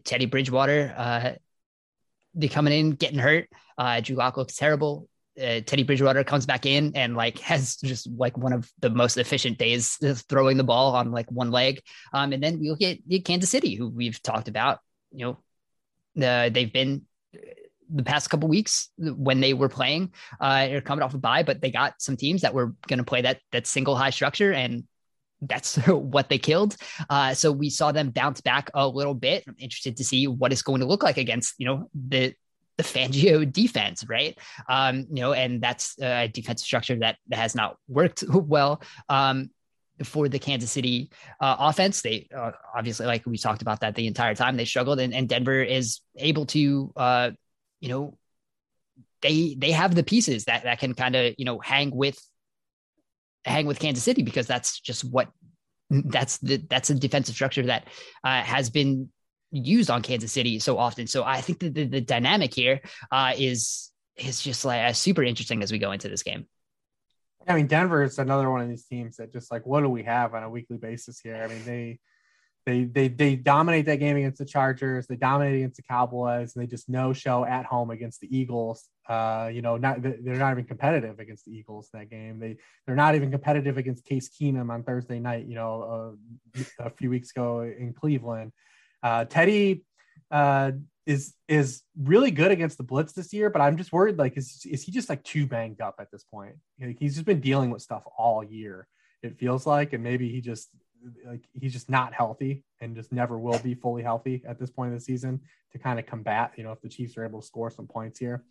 Teddy 0.04 0.26
Bridgewater 0.26 0.92
uh, 0.96 2.48
coming 2.48 2.72
in, 2.72 2.90
getting 2.92 3.18
hurt. 3.18 3.48
Uh, 3.76 4.00
Drew 4.00 4.16
Lock 4.16 4.36
looks 4.36 4.56
terrible. 4.56 5.08
Uh, 5.38 5.60
Teddy 5.64 5.84
Bridgewater 5.84 6.24
comes 6.24 6.46
back 6.46 6.66
in 6.66 6.92
and 6.94 7.16
like 7.16 7.38
has 7.40 7.76
just 7.76 8.08
like 8.16 8.36
one 8.36 8.52
of 8.52 8.70
the 8.80 8.90
most 8.90 9.16
efficient 9.16 9.58
days 9.58 9.96
throwing 10.28 10.56
the 10.56 10.64
ball 10.64 10.94
on 10.94 11.12
like 11.12 11.30
one 11.30 11.50
leg. 11.50 11.80
Um, 12.12 12.32
and 12.32 12.42
then 12.42 12.58
we 12.58 12.70
look 12.70 12.82
at 12.82 12.98
Kansas 13.24 13.50
City, 13.50 13.74
who 13.74 13.88
we've 13.88 14.22
talked 14.22 14.48
about. 14.48 14.80
You 15.12 15.26
know, 15.26 15.38
the, 16.16 16.50
they've 16.52 16.72
been 16.72 17.06
the 17.90 18.02
past 18.02 18.28
couple 18.30 18.48
weeks 18.48 18.90
when 18.98 19.40
they 19.40 19.54
were 19.54 19.68
playing, 19.68 20.12
uh, 20.40 20.66
they're 20.66 20.80
coming 20.80 21.02
off 21.02 21.14
a 21.14 21.18
bye, 21.18 21.42
but 21.42 21.60
they 21.60 21.70
got 21.70 21.94
some 22.00 22.16
teams 22.16 22.42
that 22.42 22.54
were 22.54 22.74
going 22.86 22.98
to 22.98 23.04
play 23.04 23.22
that 23.22 23.40
that 23.52 23.66
single 23.66 23.96
high 23.96 24.10
structure, 24.10 24.52
and 24.52 24.84
that's 25.40 25.76
what 25.86 26.28
they 26.28 26.38
killed. 26.38 26.76
Uh, 27.08 27.34
so 27.34 27.52
we 27.52 27.70
saw 27.70 27.92
them 27.92 28.10
bounce 28.10 28.40
back 28.40 28.70
a 28.74 28.86
little 28.86 29.14
bit. 29.14 29.44
I'm 29.46 29.56
interested 29.58 29.96
to 29.98 30.04
see 30.04 30.26
what 30.26 30.52
it's 30.52 30.62
going 30.62 30.80
to 30.80 30.86
look 30.86 31.02
like 31.02 31.16
against, 31.16 31.54
you 31.58 31.66
know, 31.66 31.90
the 31.94 32.34
the 32.78 32.84
Fangio 32.84 33.50
defense, 33.60 34.04
right? 34.08 34.38
Um, 34.68 35.06
you 35.10 35.20
know, 35.20 35.34
and 35.34 35.60
that's 35.60 36.00
a 36.00 36.28
defensive 36.28 36.64
structure 36.64 36.96
that 37.00 37.18
has 37.32 37.54
not 37.54 37.76
worked 37.88 38.24
well. 38.32 38.82
Um, 39.08 39.50
for 40.04 40.28
the 40.28 40.38
Kansas 40.38 40.70
City 40.70 41.10
uh, 41.40 41.56
offense. 41.58 42.02
They 42.02 42.28
uh, 42.32 42.52
obviously, 42.72 43.06
like 43.06 43.26
we 43.26 43.36
talked 43.36 43.62
about 43.62 43.80
that 43.80 43.96
the 43.96 44.06
entire 44.06 44.32
time, 44.32 44.56
they 44.56 44.64
struggled, 44.64 45.00
and, 45.00 45.12
and 45.12 45.28
Denver 45.28 45.60
is 45.60 46.00
able 46.16 46.46
to, 46.46 46.92
uh, 46.96 47.30
you 47.80 47.88
know, 47.88 48.16
they 49.22 49.56
they 49.58 49.72
have 49.72 49.94
the 49.94 50.04
pieces 50.04 50.44
that 50.44 50.64
that 50.64 50.78
can 50.78 50.94
kind 50.94 51.16
of 51.16 51.34
you 51.36 51.44
know 51.44 51.58
hang 51.58 51.90
with 51.90 52.16
hang 53.44 53.66
with 53.66 53.80
Kansas 53.80 54.04
City 54.04 54.22
because 54.22 54.46
that's 54.46 54.78
just 54.78 55.04
what 55.04 55.28
that's 55.90 56.38
the 56.38 56.58
that's 56.68 56.90
a 56.90 56.94
defensive 56.94 57.34
structure 57.34 57.66
that 57.66 57.88
uh, 58.22 58.42
has 58.42 58.70
been 58.70 59.10
used 59.50 59.90
on 59.90 60.02
Kansas 60.02 60.32
City 60.32 60.58
so 60.58 60.78
often. 60.78 61.06
So 61.06 61.24
I 61.24 61.40
think 61.40 61.60
that 61.60 61.74
the, 61.74 61.84
the 61.84 62.00
dynamic 62.00 62.54
here 62.54 62.80
uh, 63.10 63.32
is 63.36 63.90
is 64.16 64.42
just 64.42 64.64
like 64.64 64.82
uh, 64.82 64.92
super 64.92 65.22
interesting 65.22 65.62
as 65.62 65.72
we 65.72 65.78
go 65.78 65.92
into 65.92 66.08
this 66.08 66.22
game. 66.22 66.46
I 67.46 67.54
mean, 67.54 67.66
Denver 67.66 68.02
is 68.02 68.18
another 68.18 68.50
one 68.50 68.60
of 68.60 68.68
these 68.68 68.84
teams 68.84 69.16
that 69.16 69.32
just 69.32 69.50
like, 69.50 69.64
what 69.64 69.80
do 69.80 69.88
we 69.88 70.02
have 70.02 70.34
on 70.34 70.42
a 70.42 70.50
weekly 70.50 70.76
basis 70.76 71.18
here? 71.20 71.36
I 71.42 71.46
mean, 71.46 71.64
they 71.64 71.98
they 72.66 72.84
they 72.84 73.08
they 73.08 73.36
dominate 73.36 73.86
that 73.86 73.96
game 73.96 74.18
against 74.18 74.38
the 74.38 74.44
Chargers. 74.44 75.06
They 75.06 75.16
dominate 75.16 75.54
against 75.54 75.76
the 75.76 75.82
Cowboys, 75.82 76.54
and 76.54 76.62
they 76.62 76.66
just 76.66 76.88
no 76.88 77.14
show 77.14 77.46
at 77.46 77.64
home 77.64 77.90
against 77.90 78.20
the 78.20 78.36
Eagles. 78.36 78.86
Uh, 79.08 79.48
you 79.50 79.62
know, 79.62 79.78
not 79.78 80.02
they're 80.02 80.36
not 80.36 80.52
even 80.52 80.64
competitive 80.64 81.18
against 81.18 81.46
the 81.46 81.52
Eagles 81.52 81.88
in 81.94 82.00
that 82.00 82.10
game. 82.10 82.38
They 82.38 82.58
they're 82.86 82.96
not 82.96 83.14
even 83.14 83.30
competitive 83.30 83.78
against 83.78 84.04
Case 84.04 84.28
Keenum 84.28 84.70
on 84.70 84.82
Thursday 84.82 85.18
night. 85.18 85.46
You 85.46 85.54
know, 85.54 86.16
uh, 86.58 86.62
a 86.80 86.90
few 86.90 87.08
weeks 87.08 87.30
ago 87.30 87.62
in 87.62 87.94
Cleveland. 87.94 88.52
Uh, 89.02 89.24
Teddy 89.24 89.84
uh, 90.30 90.72
is 91.06 91.34
is 91.48 91.82
really 91.98 92.30
good 92.30 92.50
against 92.50 92.76
the 92.76 92.84
blitz 92.84 93.12
this 93.12 93.32
year, 93.32 93.50
but 93.50 93.62
I'm 93.62 93.76
just 93.76 93.92
worried 93.92 94.18
like 94.18 94.36
is 94.36 94.66
is 94.70 94.82
he 94.82 94.92
just 94.92 95.08
like 95.08 95.24
too 95.24 95.46
banged 95.46 95.80
up 95.80 95.96
at 95.98 96.10
this 96.10 96.24
point? 96.24 96.56
Like, 96.80 96.98
he's 96.98 97.14
just 97.14 97.26
been 97.26 97.40
dealing 97.40 97.70
with 97.70 97.82
stuff 97.82 98.02
all 98.16 98.44
year. 98.44 98.86
It 99.22 99.38
feels 99.38 99.66
like, 99.66 99.92
and 99.94 100.04
maybe 100.04 100.30
he 100.30 100.40
just 100.40 100.68
like 101.26 101.44
he's 101.54 101.72
just 101.72 101.88
not 101.88 102.12
healthy 102.12 102.64
and 102.80 102.94
just 102.94 103.12
never 103.12 103.38
will 103.38 103.58
be 103.60 103.74
fully 103.74 104.02
healthy 104.02 104.42
at 104.46 104.58
this 104.58 104.70
point 104.70 104.92
of 104.92 104.98
the 104.98 105.04
season 105.04 105.40
to 105.72 105.78
kind 105.78 105.98
of 105.98 106.06
combat, 106.06 106.52
you 106.56 106.64
know, 106.64 106.72
if 106.72 106.80
the 106.80 106.88
Chiefs 106.88 107.16
are 107.16 107.24
able 107.24 107.40
to 107.40 107.46
score 107.46 107.70
some 107.70 107.86
points 107.86 108.18
here. 108.18 108.44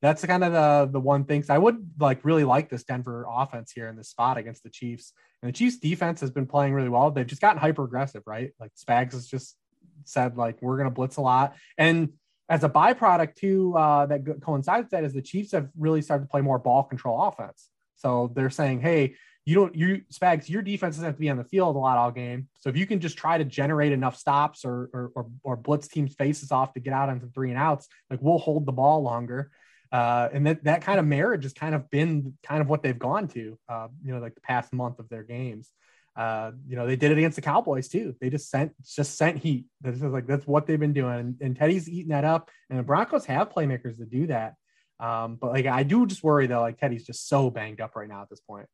That's 0.00 0.24
kind 0.24 0.42
of 0.42 0.52
the 0.52 0.90
the 0.92 1.00
one 1.00 1.24
thing. 1.24 1.44
I 1.48 1.58
would 1.58 1.92
like 2.00 2.24
really 2.24 2.42
like 2.42 2.68
this 2.68 2.82
Denver 2.82 3.24
offense 3.28 3.70
here 3.70 3.86
in 3.86 3.94
this 3.94 4.08
spot 4.08 4.36
against 4.36 4.64
the 4.64 4.70
Chiefs. 4.70 5.12
And 5.40 5.48
the 5.48 5.56
Chiefs 5.56 5.78
defense 5.78 6.20
has 6.20 6.30
been 6.30 6.46
playing 6.46 6.74
really 6.74 6.88
well. 6.88 7.12
They've 7.12 7.26
just 7.26 7.40
gotten 7.40 7.60
hyper 7.60 7.84
aggressive, 7.84 8.24
right? 8.26 8.52
Like 8.58 8.72
Spags 8.74 9.12
has 9.12 9.28
just 9.28 9.56
said 10.04 10.36
like 10.36 10.60
we're 10.62 10.76
going 10.76 10.88
to 10.88 10.94
blitz 10.94 11.16
a 11.16 11.20
lot. 11.20 11.54
And 11.78 12.10
as 12.48 12.64
a 12.64 12.68
byproduct 12.68 13.36
too, 13.36 13.74
uh, 13.76 14.06
that 14.06 14.24
coincides 14.42 14.84
with 14.84 14.90
that 14.90 15.04
is 15.04 15.14
the 15.14 15.22
Chiefs 15.22 15.52
have 15.52 15.68
really 15.78 16.02
started 16.02 16.24
to 16.24 16.28
play 16.28 16.40
more 16.40 16.58
ball 16.58 16.82
control 16.84 17.22
offense. 17.22 17.68
So 17.96 18.32
they're 18.34 18.50
saying, 18.50 18.80
hey, 18.80 19.14
you 19.44 19.54
don't 19.56 19.74
you 19.74 20.02
Spags, 20.12 20.48
your 20.48 20.62
defense 20.62 20.96
doesn't 20.96 21.06
have 21.06 21.14
to 21.14 21.20
be 21.20 21.30
on 21.30 21.36
the 21.36 21.44
field 21.44 21.74
a 21.74 21.78
lot 21.78 21.98
all 21.98 22.10
game. 22.10 22.48
So 22.60 22.68
if 22.68 22.76
you 22.76 22.86
can 22.86 23.00
just 23.00 23.16
try 23.16 23.38
to 23.38 23.44
generate 23.44 23.92
enough 23.92 24.16
stops 24.16 24.64
or 24.64 24.90
or 24.92 25.12
or, 25.14 25.26
or 25.42 25.56
blitz 25.56 25.88
teams 25.88 26.14
faces 26.14 26.52
off 26.52 26.74
to 26.74 26.80
get 26.80 26.92
out 26.92 27.08
onto 27.08 27.30
three 27.30 27.50
and 27.50 27.58
outs, 27.58 27.88
like 28.10 28.20
we'll 28.22 28.38
hold 28.38 28.66
the 28.66 28.72
ball 28.72 29.02
longer. 29.02 29.50
Uh, 29.90 30.28
and 30.32 30.46
that 30.46 30.64
that 30.64 30.82
kind 30.82 30.98
of 31.00 31.06
marriage 31.06 31.42
has 31.42 31.52
kind 31.52 31.74
of 31.74 31.90
been 31.90 32.34
kind 32.42 32.60
of 32.60 32.68
what 32.68 32.82
they've 32.82 32.98
gone 32.98 33.28
to, 33.28 33.58
uh, 33.68 33.88
you 34.04 34.12
know, 34.12 34.20
like 34.20 34.34
the 34.34 34.40
past 34.40 34.72
month 34.72 34.98
of 34.98 35.08
their 35.08 35.22
games. 35.24 35.70
Uh, 36.14 36.52
you 36.66 36.76
know, 36.76 36.86
they 36.86 36.96
did 36.96 37.10
it 37.10 37.18
against 37.18 37.36
the 37.36 37.42
Cowboys 37.42 37.88
too. 37.88 38.14
They 38.20 38.28
just 38.28 38.50
sent 38.50 38.72
just 38.84 39.16
sent 39.16 39.38
heat. 39.38 39.66
This 39.80 39.96
is 39.96 40.02
like 40.02 40.26
that's 40.26 40.46
what 40.46 40.66
they've 40.66 40.78
been 40.78 40.92
doing, 40.92 41.18
and, 41.18 41.36
and 41.40 41.56
Teddy's 41.56 41.88
eating 41.88 42.10
that 42.10 42.24
up. 42.24 42.50
And 42.68 42.78
the 42.78 42.82
Broncos 42.82 43.24
have 43.26 43.50
playmakers 43.50 43.96
to 43.98 44.04
do 44.04 44.26
that. 44.26 44.54
Um, 45.00 45.36
but 45.36 45.52
like 45.52 45.66
I 45.66 45.82
do 45.82 46.06
just 46.06 46.22
worry 46.22 46.46
though, 46.46 46.60
like 46.60 46.78
Teddy's 46.78 47.06
just 47.06 47.28
so 47.28 47.50
banged 47.50 47.80
up 47.80 47.96
right 47.96 48.08
now 48.08 48.22
at 48.22 48.28
this 48.30 48.40
point. 48.40 48.66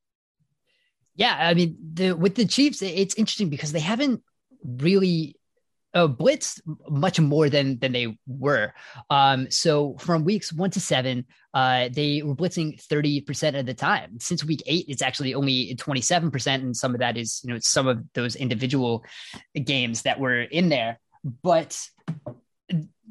Yeah, 1.14 1.36
I 1.38 1.54
mean, 1.54 1.76
the 1.94 2.12
with 2.12 2.34
the 2.34 2.44
Chiefs, 2.44 2.82
it's 2.82 3.14
interesting 3.14 3.48
because 3.48 3.72
they 3.72 3.80
haven't 3.80 4.22
really 4.64 5.37
uh, 5.98 6.06
blitz 6.06 6.60
much 6.88 7.18
more 7.18 7.48
than 7.48 7.78
than 7.78 7.92
they 7.92 8.16
were. 8.26 8.72
Um, 9.10 9.50
so 9.50 9.96
from 9.98 10.24
weeks 10.24 10.52
one 10.52 10.70
to 10.70 10.80
seven, 10.80 11.26
uh, 11.54 11.88
they 11.92 12.22
were 12.22 12.36
blitzing 12.36 12.80
30% 12.80 13.58
of 13.58 13.66
the 13.66 13.74
time. 13.74 14.20
Since 14.20 14.44
week 14.44 14.62
eight, 14.66 14.86
it's 14.88 15.02
actually 15.02 15.34
only 15.34 15.74
27%. 15.74 16.54
And 16.54 16.76
some 16.76 16.94
of 16.94 17.00
that 17.00 17.16
is, 17.16 17.40
you 17.42 17.52
know, 17.52 17.58
some 17.60 17.88
of 17.88 18.04
those 18.14 18.36
individual 18.36 19.04
games 19.64 20.02
that 20.02 20.20
were 20.20 20.42
in 20.42 20.68
there. 20.68 21.00
But 21.42 21.80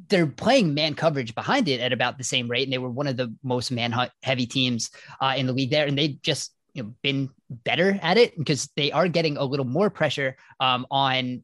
they're 0.07 0.27
playing 0.27 0.73
man 0.73 0.93
coverage 0.93 1.35
behind 1.35 1.67
it 1.67 1.81
at 1.81 1.91
about 1.91 2.17
the 2.17 2.23
same 2.23 2.47
rate. 2.47 2.63
And 2.63 2.71
they 2.71 2.77
were 2.77 2.89
one 2.89 3.07
of 3.07 3.17
the 3.17 3.35
most 3.43 3.71
man 3.71 3.93
heavy 4.23 4.45
teams 4.45 4.91
uh, 5.19 5.33
in 5.35 5.45
the 5.45 5.53
league 5.53 5.71
there. 5.71 5.87
And 5.87 5.97
they 5.97 6.19
just, 6.21 6.53
you 6.73 6.83
know, 6.83 6.93
been 7.01 7.29
better 7.49 7.99
at 8.01 8.17
it 8.17 8.37
because 8.37 8.69
they 8.77 8.91
are 8.91 9.09
getting 9.09 9.35
a 9.35 9.43
little 9.43 9.65
more 9.65 9.89
pressure 9.89 10.37
um, 10.59 10.87
on 10.89 11.43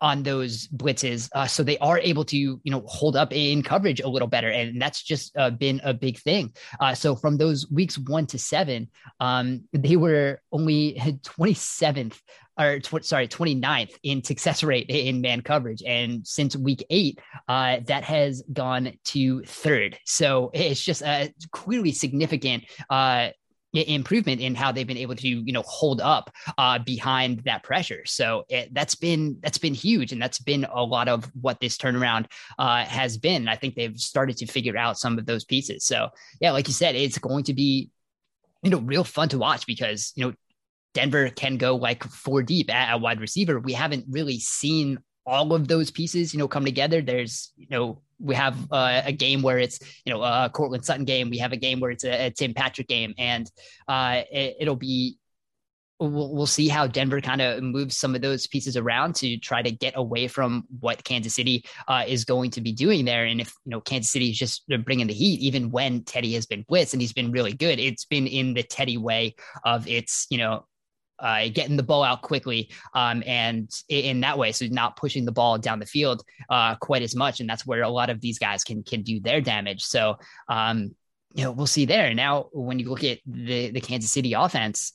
on 0.00 0.22
those 0.22 0.68
blitzes. 0.68 1.28
Uh, 1.34 1.46
so 1.46 1.62
they 1.62 1.78
are 1.78 1.98
able 1.98 2.24
to, 2.24 2.36
you 2.36 2.60
know, 2.64 2.82
hold 2.86 3.16
up 3.16 3.32
in 3.32 3.62
coverage 3.62 4.00
a 4.00 4.08
little 4.08 4.28
better. 4.28 4.48
And 4.50 4.80
that's 4.80 5.02
just 5.02 5.36
uh, 5.36 5.50
been 5.50 5.80
a 5.84 5.94
big 5.94 6.18
thing. 6.18 6.54
Uh, 6.80 6.94
so 6.94 7.16
from 7.16 7.36
those 7.36 7.70
weeks 7.70 7.98
one 7.98 8.26
to 8.26 8.38
seven, 8.38 8.88
um, 9.20 9.64
they 9.72 9.96
were 9.96 10.40
only 10.52 10.94
27th 11.22 12.20
or 12.58 12.78
tw- 12.78 13.04
sorry, 13.04 13.28
29th 13.28 13.96
in 14.02 14.22
success 14.22 14.62
rate 14.62 14.86
in 14.88 15.20
man 15.20 15.40
coverage. 15.40 15.82
And 15.84 16.26
since 16.26 16.56
week 16.56 16.84
eight, 16.90 17.18
uh, 17.48 17.78
that 17.86 18.04
has 18.04 18.42
gone 18.52 18.92
to 19.06 19.42
third. 19.42 19.98
So 20.04 20.50
it's 20.54 20.82
just 20.82 21.02
a 21.02 21.32
clearly 21.50 21.92
significant 21.92 22.64
uh, 22.88 23.30
improvement 23.74 24.40
in 24.40 24.54
how 24.54 24.72
they've 24.72 24.86
been 24.86 24.96
able 24.96 25.16
to 25.16 25.28
you 25.28 25.52
know 25.52 25.62
hold 25.66 26.00
up 26.00 26.30
uh, 26.58 26.78
behind 26.78 27.40
that 27.44 27.62
pressure. 27.62 28.02
So 28.06 28.44
it, 28.48 28.72
that's 28.72 28.94
been 28.94 29.38
that's 29.42 29.58
been 29.58 29.74
huge 29.74 30.12
and 30.12 30.20
that's 30.20 30.38
been 30.38 30.64
a 30.64 30.82
lot 30.82 31.08
of 31.08 31.24
what 31.40 31.60
this 31.60 31.76
turnaround 31.76 32.26
uh, 32.58 32.84
has 32.84 33.18
been. 33.18 33.48
I 33.48 33.56
think 33.56 33.74
they've 33.74 33.98
started 33.98 34.36
to 34.38 34.46
figure 34.46 34.76
out 34.76 34.98
some 34.98 35.18
of 35.18 35.26
those 35.26 35.44
pieces. 35.44 35.86
So 35.86 36.08
yeah 36.40 36.52
like 36.52 36.68
you 36.68 36.74
said 36.74 36.94
it's 36.94 37.18
going 37.18 37.44
to 37.44 37.54
be 37.54 37.90
you 38.62 38.70
know 38.70 38.78
real 38.80 39.04
fun 39.04 39.28
to 39.30 39.38
watch 39.38 39.66
because 39.66 40.12
you 40.16 40.24
know 40.24 40.34
denver 40.94 41.28
can 41.28 41.56
go 41.56 41.76
like 41.76 42.04
four 42.04 42.42
deep 42.42 42.72
at 42.72 42.94
a 42.94 42.98
wide 42.98 43.20
receiver. 43.20 43.60
We 43.60 43.72
haven't 43.72 44.06
really 44.08 44.38
seen 44.38 44.98
all 45.26 45.52
of 45.54 45.68
those 45.68 45.90
pieces 45.90 46.32
you 46.32 46.38
know 46.38 46.48
come 46.48 46.64
together 46.64 47.00
there's 47.00 47.52
you 47.56 47.66
know 47.70 48.02
we 48.24 48.34
have 48.34 48.56
uh, 48.72 49.02
a 49.04 49.12
game 49.12 49.42
where 49.42 49.58
it's 49.58 49.78
you 50.04 50.12
know 50.12 50.22
a 50.22 50.50
Courtland 50.52 50.84
Sutton 50.84 51.04
game. 51.04 51.30
We 51.30 51.38
have 51.38 51.52
a 51.52 51.56
game 51.56 51.80
where 51.80 51.90
it's 51.90 52.04
a, 52.04 52.26
a 52.26 52.30
Tim 52.30 52.54
Patrick 52.54 52.88
game, 52.88 53.14
and 53.18 53.50
uh, 53.88 54.22
it, 54.30 54.66
will 54.68 54.76
be. 54.76 55.18
We'll, 56.00 56.34
we'll 56.34 56.46
see 56.46 56.66
how 56.68 56.88
Denver 56.88 57.20
kind 57.20 57.40
of 57.40 57.62
moves 57.62 57.96
some 57.96 58.16
of 58.16 58.20
those 58.20 58.48
pieces 58.48 58.76
around 58.76 59.14
to 59.16 59.36
try 59.36 59.62
to 59.62 59.70
get 59.70 59.94
away 59.96 60.26
from 60.26 60.64
what 60.80 61.04
Kansas 61.04 61.36
City 61.36 61.64
uh, 61.86 62.02
is 62.06 62.24
going 62.24 62.50
to 62.50 62.60
be 62.60 62.72
doing 62.72 63.04
there. 63.04 63.26
And 63.26 63.40
if 63.40 63.54
you 63.64 63.70
know 63.70 63.80
Kansas 63.80 64.10
City 64.10 64.30
is 64.30 64.38
just 64.38 64.64
bringing 64.84 65.06
the 65.06 65.14
heat, 65.14 65.40
even 65.40 65.70
when 65.70 66.02
Teddy 66.02 66.34
has 66.34 66.46
been 66.46 66.64
blitzed 66.64 66.94
and 66.94 67.00
he's 67.00 67.12
been 67.12 67.30
really 67.30 67.52
good, 67.52 67.78
it's 67.78 68.04
been 68.04 68.26
in 68.26 68.54
the 68.54 68.64
Teddy 68.64 68.98
way 68.98 69.36
of 69.64 69.86
it's 69.86 70.26
you 70.30 70.38
know 70.38 70.66
uh, 71.18 71.48
getting 71.52 71.76
the 71.76 71.82
ball 71.82 72.02
out 72.02 72.22
quickly 72.22 72.70
um, 72.94 73.22
and 73.26 73.70
in 73.88 74.20
that 74.20 74.36
way 74.36 74.52
so 74.52 74.66
not 74.66 74.96
pushing 74.96 75.24
the 75.24 75.32
ball 75.32 75.58
down 75.58 75.78
the 75.78 75.86
field 75.86 76.22
uh, 76.50 76.74
quite 76.76 77.02
as 77.02 77.14
much 77.14 77.40
and 77.40 77.48
that's 77.48 77.66
where 77.66 77.82
a 77.82 77.88
lot 77.88 78.10
of 78.10 78.20
these 78.20 78.38
guys 78.38 78.64
can 78.64 78.82
can 78.82 79.02
do 79.02 79.20
their 79.20 79.40
damage. 79.40 79.82
So 79.82 80.16
um, 80.48 80.94
you 81.34 81.44
know 81.44 81.52
we'll 81.52 81.66
see 81.66 81.84
there. 81.84 82.14
Now 82.14 82.48
when 82.52 82.78
you 82.78 82.88
look 82.88 83.04
at 83.04 83.18
the 83.26 83.70
the 83.70 83.80
Kansas 83.80 84.12
City 84.12 84.32
offense 84.32 84.92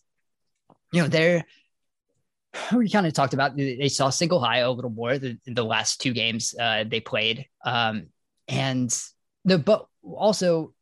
you 0.91 1.01
know 1.01 1.07
they're 1.07 1.45
we 2.73 2.89
kind 2.89 3.07
of 3.07 3.13
talked 3.13 3.33
about 3.33 3.55
they 3.55 3.89
saw 3.89 4.09
single 4.09 4.39
high 4.39 4.59
a 4.59 4.71
little 4.71 4.91
more 4.91 5.17
the, 5.17 5.37
the 5.45 5.63
last 5.63 6.01
two 6.01 6.13
games 6.13 6.55
uh, 6.59 6.83
they 6.87 6.99
played 6.99 7.45
um, 7.65 8.07
and 8.47 8.97
the 9.45 9.57
but 9.57 9.85
also 10.03 10.73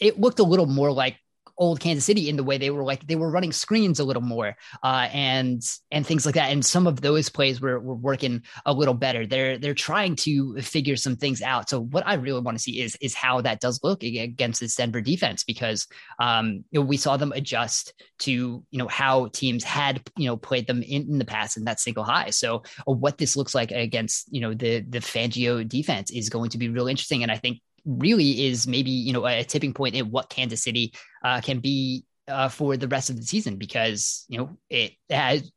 it 0.00 0.18
looked 0.18 0.38
a 0.38 0.44
little 0.44 0.66
more 0.66 0.90
like 0.90 1.16
old 1.60 1.78
Kansas 1.78 2.06
City 2.06 2.28
in 2.28 2.36
the 2.36 2.42
way 2.42 2.56
they 2.58 2.70
were 2.70 2.82
like 2.82 3.06
they 3.06 3.16
were 3.16 3.30
running 3.30 3.52
screens 3.52 4.00
a 4.00 4.04
little 4.04 4.22
more 4.22 4.56
uh, 4.82 5.08
and 5.12 5.62
and 5.90 6.06
things 6.06 6.24
like 6.24 6.34
that. 6.34 6.50
And 6.50 6.64
some 6.64 6.86
of 6.86 7.02
those 7.02 7.28
plays 7.28 7.60
were, 7.60 7.78
were 7.78 7.94
working 7.94 8.42
a 8.64 8.72
little 8.72 8.94
better. 8.94 9.26
They're 9.26 9.58
they're 9.58 9.74
trying 9.74 10.16
to 10.16 10.60
figure 10.62 10.96
some 10.96 11.16
things 11.16 11.42
out. 11.42 11.68
So 11.68 11.82
what 11.82 12.06
I 12.06 12.14
really 12.14 12.40
want 12.40 12.56
to 12.56 12.62
see 12.62 12.80
is 12.80 12.96
is 13.00 13.14
how 13.14 13.42
that 13.42 13.60
does 13.60 13.78
look 13.84 14.02
against 14.02 14.60
this 14.60 14.74
Denver 14.74 15.02
defense 15.02 15.44
because 15.44 15.86
um, 16.18 16.64
you 16.70 16.80
know, 16.80 16.86
we 16.86 16.96
saw 16.96 17.16
them 17.16 17.32
adjust 17.32 17.92
to 18.20 18.32
you 18.32 18.78
know 18.78 18.88
how 18.88 19.28
teams 19.28 19.62
had 19.62 20.02
you 20.16 20.26
know 20.26 20.36
played 20.38 20.66
them 20.66 20.82
in, 20.82 21.02
in 21.10 21.18
the 21.18 21.24
past 21.26 21.58
in 21.58 21.64
that 21.64 21.78
single 21.78 22.04
high. 22.04 22.30
So 22.30 22.62
uh, 22.88 22.92
what 22.92 23.18
this 23.18 23.36
looks 23.36 23.54
like 23.54 23.70
against 23.70 24.32
you 24.32 24.40
know 24.40 24.54
the 24.54 24.80
the 24.80 25.00
Fangio 25.00 25.68
defense 25.68 26.10
is 26.10 26.30
going 26.30 26.50
to 26.50 26.58
be 26.58 26.70
really 26.70 26.90
interesting. 26.90 27.22
And 27.22 27.30
I 27.30 27.36
think 27.36 27.60
really 27.84 28.46
is 28.46 28.66
maybe 28.66 28.90
you 28.90 29.12
know 29.12 29.26
a 29.26 29.44
tipping 29.44 29.74
point 29.74 29.94
in 29.94 30.10
what 30.10 30.30
Kansas 30.30 30.62
City 30.62 30.92
uh, 31.24 31.40
can 31.40 31.60
be 31.60 32.04
uh, 32.28 32.48
for 32.48 32.76
the 32.76 32.88
rest 32.88 33.10
of 33.10 33.16
the 33.16 33.22
season 33.22 33.56
because 33.56 34.24
you 34.28 34.38
know 34.38 34.56
it 34.68 34.92
has 35.08 35.50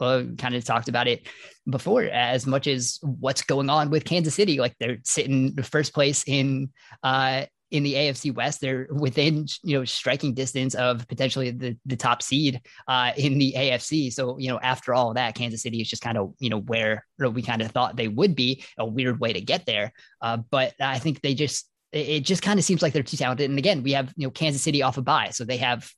uh, 0.00 0.22
kind 0.36 0.54
of 0.54 0.64
talked 0.64 0.88
about 0.88 1.08
it 1.08 1.26
before 1.68 2.02
as 2.04 2.46
much 2.46 2.66
as 2.66 2.98
what's 3.02 3.42
going 3.42 3.68
on 3.68 3.90
with 3.90 4.04
Kansas 4.04 4.34
City 4.34 4.58
like 4.58 4.76
they're 4.78 4.98
sitting 5.04 5.54
the 5.54 5.62
first 5.62 5.92
place 5.92 6.24
in 6.26 6.70
uh 7.02 7.44
in 7.70 7.82
the 7.82 7.94
AFC 7.94 8.34
West. 8.34 8.60
They're 8.60 8.88
within 8.90 9.46
you 9.62 9.78
know 9.78 9.84
striking 9.84 10.34
distance 10.34 10.74
of 10.74 11.06
potentially 11.08 11.50
the 11.50 11.76
the 11.86 11.96
top 11.96 12.22
seed 12.22 12.60
uh, 12.86 13.12
in 13.16 13.38
the 13.38 13.54
AFC. 13.56 14.12
So 14.12 14.38
you 14.38 14.48
know 14.48 14.58
after 14.60 14.94
all 14.94 15.14
that, 15.14 15.34
Kansas 15.34 15.62
City 15.62 15.80
is 15.80 15.88
just 15.88 16.02
kind 16.02 16.18
of 16.18 16.34
you 16.38 16.50
know 16.50 16.60
where 16.60 17.04
we 17.18 17.42
kind 17.42 17.62
of 17.62 17.70
thought 17.70 17.96
they 17.96 18.08
would 18.08 18.34
be. 18.34 18.64
A 18.78 18.86
weird 18.86 19.20
way 19.20 19.32
to 19.32 19.40
get 19.40 19.66
there, 19.66 19.92
uh, 20.22 20.38
but 20.50 20.74
I 20.80 20.98
think 20.98 21.20
they 21.20 21.34
just 21.34 21.68
it 21.92 22.20
just 22.20 22.42
kind 22.42 22.58
of 22.58 22.64
seems 22.64 22.82
like 22.82 22.92
they're 22.92 23.02
too 23.02 23.16
talented. 23.16 23.48
And 23.48 23.58
again, 23.58 23.82
we 23.82 23.92
have 23.92 24.12
you 24.16 24.26
know 24.26 24.30
Kansas 24.30 24.62
City 24.62 24.82
off 24.82 24.98
a 24.98 25.02
bye, 25.02 25.30
so 25.30 25.44
they 25.44 25.56
have 25.58 25.90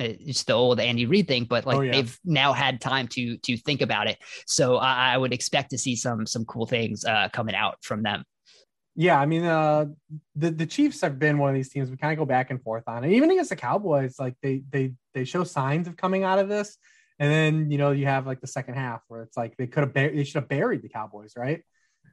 uh, 0.00 0.04
it's 0.04 0.44
the 0.44 0.52
old 0.52 0.78
Andy 0.80 1.06
Reid 1.06 1.26
thing, 1.26 1.44
but 1.44 1.66
like 1.66 1.76
oh, 1.76 1.80
yeah. 1.80 1.92
they've 1.92 2.18
now 2.24 2.52
had 2.52 2.80
time 2.80 3.08
to 3.08 3.36
to 3.38 3.56
think 3.56 3.82
about 3.82 4.08
it. 4.08 4.18
So 4.46 4.76
I, 4.76 5.14
I 5.14 5.18
would 5.18 5.32
expect 5.32 5.70
to 5.70 5.78
see 5.78 5.96
some 5.96 6.26
some 6.26 6.44
cool 6.44 6.66
things 6.66 7.04
uh, 7.04 7.28
coming 7.32 7.54
out 7.54 7.78
from 7.82 8.02
them. 8.02 8.24
Yeah, 9.00 9.20
I 9.20 9.26
mean, 9.26 9.44
uh, 9.44 9.84
the 10.34 10.50
the 10.50 10.66
Chiefs 10.66 11.02
have 11.02 11.20
been 11.20 11.38
one 11.38 11.50
of 11.50 11.54
these 11.54 11.68
teams 11.68 11.88
we 11.88 11.96
kind 11.96 12.12
of 12.12 12.18
go 12.18 12.24
back 12.24 12.50
and 12.50 12.60
forth 12.60 12.82
on. 12.88 13.04
And 13.04 13.12
even 13.12 13.30
against 13.30 13.50
the 13.50 13.54
Cowboys, 13.54 14.18
like 14.18 14.34
they 14.42 14.64
they 14.70 14.94
they 15.14 15.24
show 15.24 15.44
signs 15.44 15.86
of 15.86 15.96
coming 15.96 16.24
out 16.24 16.40
of 16.40 16.48
this, 16.48 16.76
and 17.20 17.30
then 17.30 17.70
you 17.70 17.78
know 17.78 17.92
you 17.92 18.06
have 18.06 18.26
like 18.26 18.40
the 18.40 18.48
second 18.48 18.74
half 18.74 19.00
where 19.06 19.22
it's 19.22 19.36
like 19.36 19.56
they 19.56 19.68
could 19.68 19.84
have 19.84 19.94
they 19.94 20.24
should 20.24 20.34
have 20.34 20.48
buried 20.48 20.82
the 20.82 20.88
Cowboys, 20.88 21.34
right? 21.36 21.62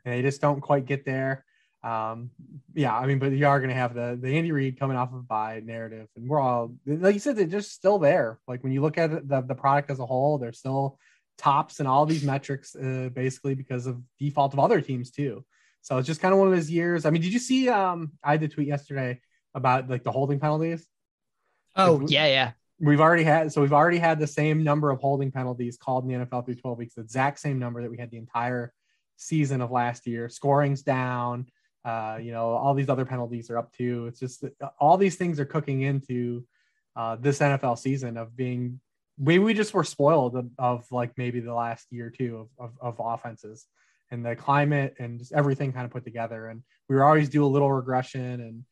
And 0.05 0.13
they 0.13 0.21
just 0.21 0.41
don't 0.41 0.61
quite 0.61 0.85
get 0.85 1.05
there. 1.05 1.43
Um, 1.81 2.29
yeah, 2.75 2.95
I 2.95 3.07
mean, 3.07 3.17
but 3.17 3.31
you 3.31 3.47
are 3.47 3.59
going 3.59 3.69
to 3.69 3.75
have 3.75 3.95
the 3.95 4.19
the 4.21 4.37
Andy 4.37 4.51
Reid 4.51 4.79
coming 4.79 4.95
off 4.95 5.11
of 5.11 5.27
by 5.27 5.61
narrative, 5.61 6.07
and 6.15 6.29
we're 6.29 6.39
all 6.39 6.75
like 6.85 7.15
you 7.15 7.19
said, 7.19 7.35
they're 7.35 7.47
just 7.47 7.71
still 7.71 7.97
there. 7.97 8.37
Like 8.47 8.61
when 8.63 8.73
you 8.73 8.83
look 8.83 8.99
at 8.99 9.27
the 9.27 9.41
the 9.41 9.55
product 9.55 9.89
as 9.89 9.97
a 9.97 10.05
whole, 10.05 10.37
they're 10.37 10.53
still 10.53 10.99
tops 11.39 11.79
in 11.79 11.87
all 11.87 12.05
these 12.05 12.23
metrics, 12.23 12.75
uh, 12.75 13.09
basically 13.11 13.55
because 13.55 13.87
of 13.87 13.99
default 14.19 14.53
of 14.53 14.59
other 14.59 14.81
teams 14.81 15.09
too. 15.09 15.43
So 15.85 15.99
it's 15.99 16.07
just 16.07 16.19
kind 16.19 16.33
of 16.33 16.39
one 16.39 16.47
of 16.47 16.55
those 16.55 16.67
years. 16.67 17.05
I 17.05 17.11
mean, 17.11 17.21
did 17.21 17.31
you 17.31 17.37
see? 17.37 17.69
Um, 17.69 18.13
I 18.23 18.37
did 18.37 18.51
tweet 18.51 18.67
yesterday 18.67 19.21
about 19.53 19.87
like 19.87 20.03
the 20.03 20.11
holding 20.11 20.39
penalties. 20.39 20.83
Oh 21.75 21.97
we, 21.97 22.07
yeah, 22.07 22.25
yeah. 22.25 22.51
We've 22.79 22.99
already 22.99 23.23
had 23.23 23.53
so 23.53 23.61
we've 23.61 23.71
already 23.71 23.99
had 23.99 24.17
the 24.17 24.25
same 24.25 24.63
number 24.63 24.89
of 24.89 24.99
holding 24.99 25.31
penalties 25.31 25.77
called 25.77 26.09
in 26.09 26.19
the 26.19 26.25
NFL 26.25 26.47
through 26.47 26.55
12 26.55 26.77
weeks, 26.79 26.95
the 26.95 27.01
exact 27.01 27.39
same 27.39 27.59
number 27.59 27.83
that 27.83 27.91
we 27.91 27.99
had 27.99 28.09
the 28.09 28.17
entire 28.17 28.73
season 29.17 29.61
of 29.61 29.69
last 29.69 30.07
year. 30.07 30.27
Scoring's 30.27 30.81
down. 30.81 31.45
Uh, 31.85 32.17
you 32.19 32.31
know, 32.31 32.47
all 32.47 32.73
these 32.73 32.89
other 32.89 33.05
penalties 33.05 33.51
are 33.51 33.59
up 33.59 33.71
too. 33.71 34.07
It's 34.07 34.19
just 34.19 34.43
all 34.79 34.97
these 34.97 35.17
things 35.17 35.39
are 35.39 35.45
cooking 35.45 35.83
into 35.83 36.47
uh, 36.95 37.17
this 37.17 37.37
NFL 37.37 37.77
season 37.77 38.17
of 38.17 38.35
being 38.35 38.79
maybe 39.19 39.43
we 39.43 39.53
just 39.53 39.75
were 39.75 39.83
spoiled 39.83 40.35
of, 40.35 40.49
of 40.57 40.91
like 40.91 41.11
maybe 41.15 41.41
the 41.41 41.53
last 41.53 41.85
year 41.91 42.07
or 42.07 42.09
two 42.09 42.49
of, 42.57 42.71
of, 42.81 42.97
of 42.97 42.99
offenses 42.99 43.67
and 44.11 44.25
the 44.25 44.35
climate 44.35 44.95
and 44.99 45.19
just 45.19 45.33
everything 45.33 45.71
kind 45.73 45.85
of 45.85 45.91
put 45.91 46.03
together. 46.03 46.47
And 46.47 46.61
we 46.87 46.95
were 46.95 47.03
always 47.03 47.29
do 47.29 47.45
a 47.45 47.47
little 47.47 47.71
regression 47.71 48.41
and 48.41 48.63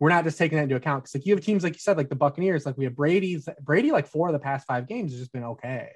we're 0.00 0.08
not 0.08 0.24
just 0.24 0.36
taking 0.36 0.56
that 0.56 0.64
into 0.64 0.74
account 0.74 1.04
because 1.04 1.14
like 1.14 1.26
you 1.26 1.34
have 1.34 1.44
teams 1.44 1.62
like 1.62 1.74
you 1.74 1.78
said, 1.78 1.96
like 1.96 2.08
the 2.08 2.16
Buccaneers, 2.16 2.66
like 2.66 2.76
we 2.76 2.84
have 2.84 2.96
Brady's 2.96 3.48
Brady, 3.60 3.92
like 3.92 4.08
four 4.08 4.28
of 4.28 4.32
the 4.32 4.40
past 4.40 4.66
five 4.66 4.88
games 4.88 5.12
has 5.12 5.20
just 5.20 5.32
been 5.32 5.44
okay. 5.44 5.92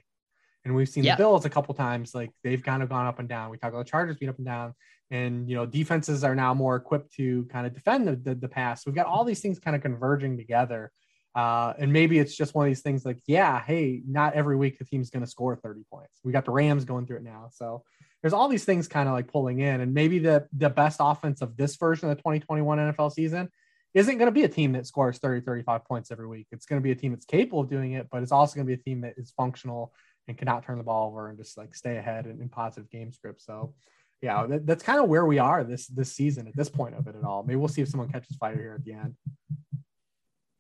And 0.65 0.75
we've 0.75 0.89
seen 0.89 1.05
yeah. 1.05 1.15
the 1.15 1.23
Bills 1.23 1.45
a 1.45 1.51
couple 1.51 1.75
times, 1.75 2.15
like 2.15 2.31
they've 2.43 2.63
kind 2.63 2.83
of 2.83 2.89
gone 2.89 3.07
up 3.07 3.19
and 3.19 3.29
down. 3.29 3.51
We 3.51 3.57
talk 3.57 3.71
about 3.73 3.85
the 3.85 3.91
Chargers 3.91 4.17
being 4.17 4.31
up 4.31 4.37
and 4.37 4.47
down, 4.47 4.75
and 5.11 5.49
you 5.49 5.55
know, 5.55 5.65
defenses 5.65 6.25
are 6.25 6.35
now 6.35 6.55
more 6.55 6.75
equipped 6.75 7.15
to 7.15 7.45
kind 7.47 7.67
of 7.67 7.73
defend 7.73 8.09
the, 8.09 8.17
the, 8.17 8.35
the 8.35 8.49
pass. 8.49 8.85
We've 8.85 8.95
got 8.95 9.07
all 9.07 9.25
these 9.25 9.41
things 9.41 9.59
kind 9.59 9.77
of 9.77 9.83
converging 9.83 10.37
together. 10.37 10.91
Uh, 11.37 11.75
and 11.79 11.93
maybe 11.93 12.19
it's 12.19 12.35
just 12.35 12.55
one 12.55 12.67
of 12.67 12.71
these 12.71 12.81
things 12.81 13.05
like, 13.05 13.19
yeah, 13.27 13.63
hey, 13.63 14.03
not 14.09 14.35
every 14.35 14.57
week 14.57 14.79
the 14.79 14.85
team's 14.85 15.11
going 15.11 15.23
to 15.23 15.31
score 15.31 15.55
30 15.55 15.83
points. 15.91 16.19
We 16.25 16.33
got 16.33 16.47
the 16.47 16.51
Rams 16.51 16.85
going 16.85 17.07
through 17.07 17.19
it 17.19 17.25
now. 17.25 17.51
So 17.53 17.85
there's 18.23 18.33
all 18.33 18.49
these 18.49 18.65
things 18.65 18.89
kind 18.89 19.09
of 19.09 19.15
like 19.15 19.31
pulling 19.31 19.61
in, 19.61 19.81
and 19.81 19.95
maybe 19.95 20.19
the 20.19 20.47
the 20.53 20.71
best 20.71 20.99
offense 21.01 21.43
of 21.43 21.57
this 21.57 21.77
version 21.77 22.09
of 22.09 22.17
the 22.17 22.23
2021 22.23 22.79
NFL 22.79 23.13
season 23.13 23.49
isn't 23.95 24.19
going 24.19 24.27
to 24.27 24.33
be 24.33 24.45
a 24.45 24.49
team 24.49 24.73
that 24.73 24.87
scores 24.87 25.19
30, 25.19 25.41
35 25.41 25.85
points 25.87 26.11
every 26.11 26.27
week. 26.27 26.47
It's 26.53 26.67
going 26.67 26.81
to 26.81 26.85
be 26.85 26.91
a 26.91 26.95
team 26.95 27.13
that's 27.13 27.25
capable 27.25 27.61
of 27.61 27.71
doing 27.71 27.93
it, 27.93 28.09
but 28.11 28.23
it's 28.23 28.33
also 28.33 28.55
going 28.55 28.67
to 28.67 28.77
be 28.77 28.79
a 28.79 28.85
team 28.85 29.01
that 29.01 29.15
is 29.17 29.31
functional 29.31 29.95
and 30.29 30.37
cannot 30.37 30.65
turn 30.65 30.77
the 30.77 30.85
ball 30.85 31.09
over 31.09 31.31
and 31.31 31.39
just 31.39 31.57
like 31.57 31.75
stay 31.75 31.97
ahead 31.97 32.27
in, 32.27 32.41
in 32.43 32.49
positive 32.51 32.91
game 32.91 33.11
script. 33.11 33.41
So 33.41 33.75
yeah, 34.21 34.47
that, 34.47 34.67
that's 34.67 34.83
kind 34.83 35.01
of 35.01 35.09
where 35.09 35.25
we 35.25 35.39
are 35.39 35.65
this 35.65 35.87
this 35.87 36.13
season 36.13 36.47
at 36.47 36.57
this 36.57 36.69
point 36.69 36.95
of 36.95 37.07
it 37.07 37.17
at 37.17 37.25
all. 37.25 37.43
Maybe 37.43 37.57
we'll 37.57 37.69
see 37.69 37.83
if 37.83 37.89
someone 37.89 38.11
catches 38.11 38.37
fire 38.37 38.57
here 38.57 38.75
at 38.75 38.85
the 38.85 38.93
end. 38.93 39.15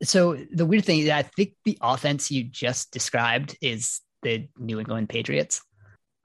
So 0.02 0.34
the 0.52 0.66
weird 0.66 0.84
thing, 0.84 1.10
I 1.10 1.22
think 1.22 1.54
the 1.64 1.78
offense 1.80 2.30
you 2.30 2.44
just 2.44 2.92
described 2.92 3.56
is 3.60 4.00
the 4.22 4.48
New 4.58 4.78
England 4.78 5.08
Patriots 5.08 5.62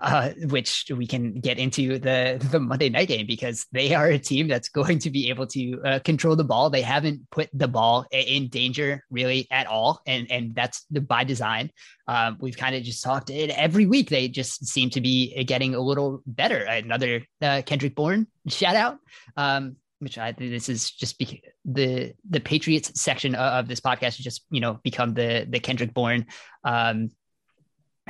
uh, 0.02 0.32
which 0.50 0.92
we 0.96 1.06
can 1.06 1.40
get 1.40 1.60
into 1.60 2.00
the 2.00 2.46
the 2.52 2.60
Monday 2.60 2.90
night 2.90 3.08
game 3.08 3.28
because 3.28 3.68
they 3.72 3.94
are 3.94 4.08
a 4.08 4.20
team 4.20 4.48
that's 4.48 4.70
going 4.70 5.00
to 5.00 5.10
be 5.10 5.30
able 5.30 5.46
to 5.48 5.82
uh, 5.86 6.00
control 6.00 6.36
the 6.36 6.44
ball. 6.44 6.70
They 6.70 6.82
haven't 6.82 7.30
put 7.30 7.50
the 7.54 7.68
ball 7.68 8.06
in 8.12 8.50
danger 8.50 9.04
really 9.10 9.48
at 9.52 9.68
all, 9.68 10.02
and 10.06 10.30
and 10.32 10.56
that's 10.56 10.86
by 10.86 11.24
design. 11.24 11.72
Um, 12.08 12.38
we've 12.42 12.58
kind 12.58 12.76
of 12.76 12.84
just 12.84 13.04
talked 13.04 13.30
it 13.30 13.52
every 13.52 13.86
week. 13.86 14.10
They 14.10 14.28
just 14.28 14.66
seem 14.66 14.90
to 14.92 15.02
be 15.02 15.44
getting 15.44 15.76
a 15.76 15.80
little 15.80 16.22
better. 16.26 16.64
Another 16.64 17.24
uh, 17.42 17.62
Kendrick 17.66 17.96
Bourne 17.96 18.28
shout 18.48 18.76
out. 18.76 18.98
Um, 19.38 19.78
which 20.00 20.18
I 20.18 20.32
this 20.32 20.68
is 20.68 20.90
just 20.90 21.20
be, 21.20 21.44
the 21.64 22.14
the 22.28 22.40
Patriots 22.40 23.00
section 23.00 23.36
of, 23.36 23.68
this 23.68 23.80
podcast 23.80 24.02
has 24.02 24.18
just 24.18 24.46
you 24.50 24.60
know 24.60 24.80
become 24.84 25.14
the 25.14 25.46
the 25.48 25.60
Kendrick 25.60 25.94
Bourne 25.94 26.26
um, 26.64 27.12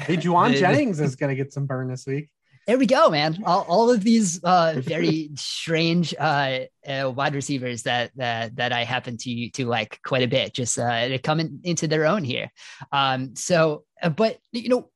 Hey, 0.01 0.17
Jauan 0.17 0.55
Jennings 0.57 0.99
is 0.99 1.15
going 1.15 1.29
to 1.29 1.35
get 1.35 1.53
some 1.53 1.65
burn 1.65 1.87
this 1.87 2.05
week. 2.05 2.29
There 2.67 2.77
we 2.77 2.85
go, 2.85 3.09
man. 3.09 3.41
All, 3.45 3.65
all 3.67 3.89
of 3.89 4.03
these 4.03 4.43
uh, 4.43 4.75
very 4.77 5.31
strange 5.35 6.13
uh, 6.17 6.59
uh, 6.87 7.11
wide 7.13 7.33
receivers 7.33 7.83
that 7.83 8.11
that 8.15 8.55
that 8.55 8.71
I 8.71 8.83
happen 8.83 9.17
to 9.17 9.49
to 9.51 9.65
like 9.65 9.99
quite 10.05 10.21
a 10.21 10.27
bit, 10.27 10.53
just 10.53 10.77
uh, 10.77 11.17
coming 11.23 11.59
into 11.63 11.87
their 11.87 12.05
own 12.05 12.23
here. 12.23 12.51
Um, 12.91 13.35
so, 13.35 13.85
uh, 14.01 14.09
but 14.09 14.37
you 14.51 14.69
know, 14.69 14.89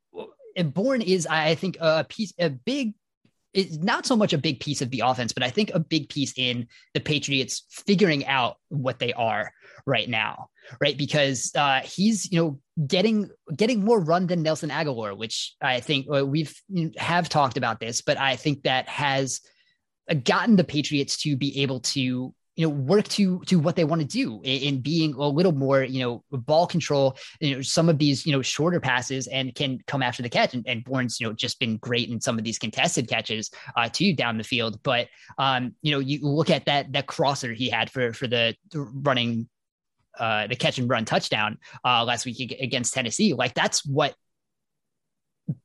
Bourne 0.63 1.01
is 1.01 1.25
I 1.25 1.55
think 1.55 1.77
a 1.81 2.03
piece, 2.03 2.33
a 2.39 2.49
big 2.49 2.93
it's 3.55 3.77
not 3.77 4.05
so 4.05 4.17
much 4.17 4.33
a 4.33 4.37
big 4.37 4.59
piece 4.59 4.81
of 4.81 4.91
the 4.91 4.99
offense, 4.99 5.31
but 5.31 5.41
I 5.41 5.49
think 5.49 5.71
a 5.73 5.79
big 5.79 6.09
piece 6.09 6.33
in 6.37 6.67
the 6.93 6.99
Patriots 6.99 7.63
figuring 7.69 8.25
out 8.25 8.57
what 8.67 8.99
they 8.99 9.13
are 9.13 9.51
right 9.85 10.09
now, 10.09 10.49
right? 10.81 10.97
Because 10.97 11.51
uh, 11.55 11.81
he's 11.83 12.31
you 12.31 12.39
know 12.39 12.59
getting 12.85 13.29
getting 13.55 13.83
more 13.83 13.99
run 13.99 14.27
than 14.27 14.43
Nelson 14.43 14.69
Agholor, 14.69 15.17
which 15.17 15.55
I 15.61 15.79
think 15.79 16.07
uh, 16.13 16.25
we've 16.25 16.55
have 16.97 17.29
talked 17.29 17.57
about 17.57 17.79
this, 17.79 18.01
but 18.01 18.17
I 18.17 18.35
think 18.35 18.63
that 18.63 18.87
has 18.89 19.41
gotten 20.23 20.55
the 20.55 20.63
Patriots 20.63 21.17
to 21.23 21.35
be 21.35 21.61
able 21.61 21.79
to 21.81 22.33
you 22.55 22.65
know 22.65 22.73
work 22.73 23.07
to 23.09 23.41
to 23.41 23.59
what 23.59 23.75
they 23.75 23.83
want 23.83 24.01
to 24.01 24.07
do 24.07 24.41
in, 24.43 24.61
in, 24.61 24.81
being 24.81 25.13
a 25.13 25.27
little 25.27 25.51
more 25.51 25.83
you 25.83 25.99
know 25.99 26.23
ball 26.31 26.65
control 26.65 27.17
you 27.39 27.55
know 27.55 27.61
some 27.61 27.89
of 27.89 27.97
these 27.97 28.25
you 28.25 28.31
know 28.31 28.41
shorter 28.41 28.79
passes 28.79 29.27
and 29.27 29.53
can 29.55 29.79
come 29.87 30.01
after 30.01 30.23
the 30.23 30.29
catch 30.29 30.53
and, 30.53 30.65
and 30.67 30.83
Bourne's 30.83 31.19
you 31.19 31.27
know 31.27 31.33
just 31.33 31.59
been 31.59 31.77
great 31.77 32.09
in 32.09 32.21
some 32.21 32.37
of 32.37 32.43
these 32.43 32.57
contested 32.57 33.09
catches 33.09 33.51
uh 33.75 33.89
to 33.89 34.13
down 34.13 34.37
the 34.37 34.43
field 34.43 34.81
but 34.83 35.07
um 35.37 35.75
you 35.81 35.91
know 35.91 35.99
you 35.99 36.19
look 36.21 36.49
at 36.49 36.65
that 36.65 36.93
that 36.93 37.07
crosser 37.07 37.53
he 37.53 37.69
had 37.69 37.91
for 37.91 38.13
for 38.13 38.27
the 38.27 38.55
running 38.73 39.49
uh 40.19 40.47
the 40.47 40.55
catch 40.55 40.77
and 40.77 40.89
run 40.89 41.05
touchdown 41.05 41.57
uh 41.83 42.03
last 42.03 42.25
week 42.25 42.55
against 42.59 42.93
Tennessee 42.93 43.33
like 43.33 43.53
that's 43.53 43.85
what 43.85 44.15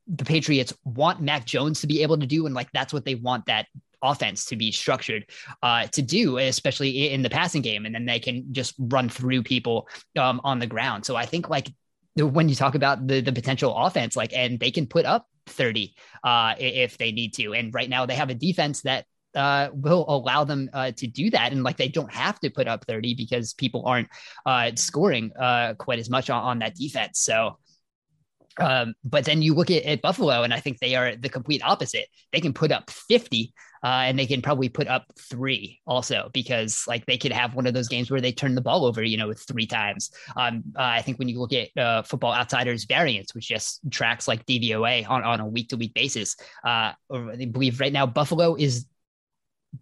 the 0.07 0.25
Patriots 0.25 0.73
want 0.85 1.21
Mac 1.21 1.45
Jones 1.45 1.81
to 1.81 1.87
be 1.87 2.03
able 2.03 2.19
to 2.19 2.27
do, 2.27 2.47
and 2.47 2.55
like 2.55 2.71
that's 2.73 2.93
what 2.93 3.05
they 3.05 3.15
want 3.15 3.47
that 3.47 3.67
offense 4.03 4.47
to 4.47 4.57
be 4.57 4.73
structured 4.73 5.27
uh, 5.63 5.87
to 5.89 6.03
do, 6.03 6.39
especially 6.39 7.11
in 7.11 7.23
the 7.23 7.31
passing 7.31 7.63
game, 7.63 7.87
and 7.87 7.95
then 7.95 8.07
they 8.07 8.19
can 8.19 8.53
just 8.53 8.75
run 8.79 9.09
through 9.09 9.43
people 9.43 9.89
um, 10.19 10.41
on 10.45 10.59
the 10.59 10.67
ground. 10.67 11.05
So 11.05 11.17
I 11.17 11.27
think 11.27 11.49
like 11.49 11.69
when 12.17 12.49
you 12.49 12.55
talk 12.55 12.75
about 12.75 13.07
the 13.07 13.21
the 13.21 13.33
potential 13.33 13.77
offense, 13.77 14.17
like 14.17 14.33
and 14.35 14.59
they 14.59 14.71
can 14.71 14.87
put 14.87 15.07
up 15.07 15.27
30 15.47 15.95
uh, 16.25 16.55
if 16.59 16.99
they 16.99 17.13
need 17.13 17.35
to. 17.35 17.55
And 17.55 17.73
right 17.73 17.89
now 17.89 18.07
they 18.07 18.15
have 18.15 18.31
a 18.31 18.35
defense 18.35 18.83
that 18.83 19.07
uh, 19.35 19.69
will 19.73 20.05
allow 20.09 20.45
them 20.45 20.71
uh, 20.73 20.93
to 20.93 21.07
do 21.07 21.31
that. 21.31 21.53
And 21.53 21.63
like 21.63 21.77
they 21.77 21.89
don't 21.89 22.13
have 22.13 22.39
to 22.41 22.51
put 22.51 22.69
up 22.69 22.85
30 22.87 23.15
because 23.15 23.55
people 23.55 23.85
aren't 23.87 24.09
uh, 24.47 24.73
scoring 24.75 25.33
uh, 25.39 25.75
quite 25.75 25.99
as 25.99 26.11
much 26.11 26.31
on, 26.31 26.43
on 26.43 26.59
that 26.61 26.75
defense. 26.75 27.21
So 27.21 27.59
um, 28.59 28.95
but 29.05 29.25
then 29.25 29.43
you 29.43 29.55
look 29.55 29.71
at, 29.71 29.85
at, 29.85 30.03
Buffalo, 30.03 30.43
and 30.43 30.53
I 30.53 30.61
think 30.61 30.79
they 30.79 30.95
are 30.95 31.17
the 31.17 31.29
complete 31.29 31.63
opposite. 31.65 32.07
They 32.33 32.41
can 32.41 32.53
put 32.53 32.73
up 32.73 32.91
50, 32.91 33.55
uh, 33.83 33.87
and 33.87 34.19
they 34.19 34.27
can 34.27 34.43
probably 34.43 34.69
put 34.69 34.89
up 34.89 35.07
three 35.19 35.81
also 35.87 36.29
because 36.35 36.85
like 36.87 37.07
they 37.07 37.17
could 37.17 37.33
have 37.33 37.55
one 37.55 37.67
of 37.67 37.73
those 37.73 37.89
games 37.89 38.11
where 38.11 38.21
they 38.21 38.33
turn 38.33 38.55
the 38.55 38.61
ball 38.61 38.85
over, 38.85 39.03
you 39.03 39.17
know, 39.17 39.33
three 39.33 39.67
times. 39.67 40.11
Um, 40.37 40.63
uh, 40.77 40.83
I 40.83 41.03
think 41.03 41.19
when 41.19 41.29
you 41.29 41.41
look 41.41 41.53
at 41.53 41.69
uh, 41.77 42.03
Football 42.03 42.35
Outsiders 42.35 42.85
variance, 42.85 43.35
which 43.35 43.49
just 43.49 43.81
tracks 43.91 44.29
like 44.29 44.45
DVOA 44.47 45.09
on, 45.09 45.23
on 45.25 45.41
a 45.41 45.47
week 45.47 45.69
to 45.71 45.77
week 45.77 45.95
basis, 45.95 46.37
uh, 46.65 46.93
I 47.11 47.49
believe 47.51 47.81
right 47.81 47.93
now 47.93 48.07
Buffalo 48.07 48.57
is 48.57 48.87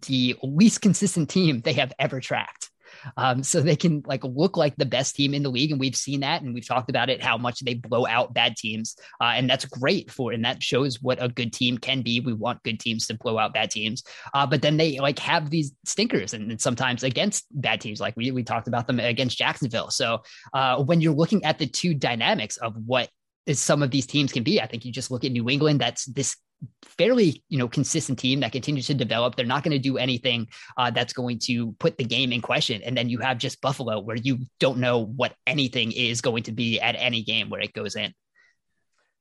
the 0.07 0.35
least 0.43 0.81
consistent 0.81 1.29
team 1.29 1.61
they 1.61 1.73
have 1.73 1.93
ever 1.99 2.19
tracked 2.19 2.69
um, 3.17 3.43
so 3.43 3.61
they 3.61 3.75
can 3.75 4.03
like 4.05 4.23
look 4.23 4.57
like 4.57 4.75
the 4.75 4.85
best 4.85 5.15
team 5.15 5.33
in 5.33 5.43
the 5.43 5.49
league. 5.49 5.71
And 5.71 5.79
we've 5.79 5.95
seen 5.95 6.21
that, 6.21 6.41
and 6.41 6.53
we've 6.53 6.67
talked 6.67 6.89
about 6.89 7.09
it 7.09 7.23
how 7.23 7.37
much 7.37 7.59
they 7.59 7.73
blow 7.73 8.05
out 8.07 8.33
bad 8.33 8.55
teams, 8.55 8.95
uh, 9.21 9.33
and 9.35 9.49
that's 9.49 9.65
great 9.65 10.11
for, 10.11 10.31
and 10.31 10.43
that 10.45 10.61
shows 10.61 11.01
what 11.01 11.21
a 11.21 11.29
good 11.29 11.53
team 11.53 11.77
can 11.77 12.01
be. 12.01 12.19
We 12.19 12.33
want 12.33 12.63
good 12.63 12.79
teams 12.79 13.07
to 13.07 13.17
blow 13.17 13.37
out 13.37 13.53
bad 13.53 13.71
teams, 13.71 14.03
uh, 14.33 14.45
but 14.45 14.61
then 14.61 14.77
they 14.77 14.99
like 14.99 15.19
have 15.19 15.49
these 15.49 15.73
stinkers, 15.85 16.33
and, 16.33 16.51
and, 16.51 16.59
sometimes 16.59 17.03
against 17.03 17.45
bad 17.51 17.81
teams, 17.81 18.01
like 18.01 18.15
we 18.17 18.31
we 18.31 18.43
talked 18.43 18.67
about 18.67 18.87
them 18.87 18.99
against 18.99 19.37
Jacksonville. 19.37 19.89
So 19.89 20.21
uh, 20.53 20.83
when 20.83 21.01
you're 21.01 21.13
looking 21.13 21.43
at 21.45 21.57
the 21.57 21.67
two 21.67 21.93
dynamics 21.93 22.57
of 22.57 22.75
what 22.85 23.09
some 23.53 23.81
of 23.81 23.89
these 23.89 24.05
teams 24.05 24.31
can 24.31 24.43
be. 24.43 24.61
I 24.61 24.67
think 24.67 24.85
you 24.85 24.91
just 24.91 25.09
look 25.09 25.25
at 25.25 25.31
New 25.31 25.49
England. 25.49 25.81
That's 25.81 26.05
this 26.05 26.35
fairly 26.83 27.43
you 27.49 27.57
know 27.57 27.67
consistent 27.67 28.19
team 28.19 28.41
that 28.41 28.51
continues 28.51 28.87
to 28.87 28.93
develop. 28.93 29.35
They're 29.35 29.45
not 29.45 29.63
going 29.63 29.71
to 29.71 29.79
do 29.79 29.97
anything 29.97 30.47
uh, 30.77 30.91
that's 30.91 31.13
going 31.13 31.39
to 31.43 31.73
put 31.73 31.97
the 31.97 32.03
game 32.03 32.31
in 32.31 32.41
question. 32.41 32.81
And 32.83 32.97
then 32.97 33.09
you 33.09 33.19
have 33.19 33.37
just 33.37 33.61
buffalo 33.61 33.99
where 33.99 34.17
you 34.17 34.39
don't 34.59 34.79
know 34.79 35.05
what 35.05 35.33
anything 35.47 35.91
is 35.91 36.21
going 36.21 36.43
to 36.43 36.51
be 36.51 36.79
at 36.79 36.95
any 36.97 37.23
game 37.23 37.49
where 37.49 37.61
it 37.61 37.73
goes 37.73 37.95
in. 37.95 38.13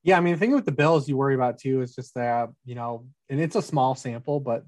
Yeah 0.03 0.17
i 0.17 0.21
mean 0.21 0.35
the 0.35 0.39
thing 0.39 0.55
with 0.55 0.65
the 0.65 0.73
bills 0.73 1.09
you 1.09 1.17
worry 1.17 1.35
about 1.35 1.59
too 1.59 1.83
is 1.83 1.95
just 1.95 2.15
that 2.15 2.49
you 2.65 2.75
know 2.75 3.05
and 3.29 3.41
it's 3.41 3.57
a 3.57 3.63
small 3.63 3.95
sample 3.95 4.41
but 4.41 4.65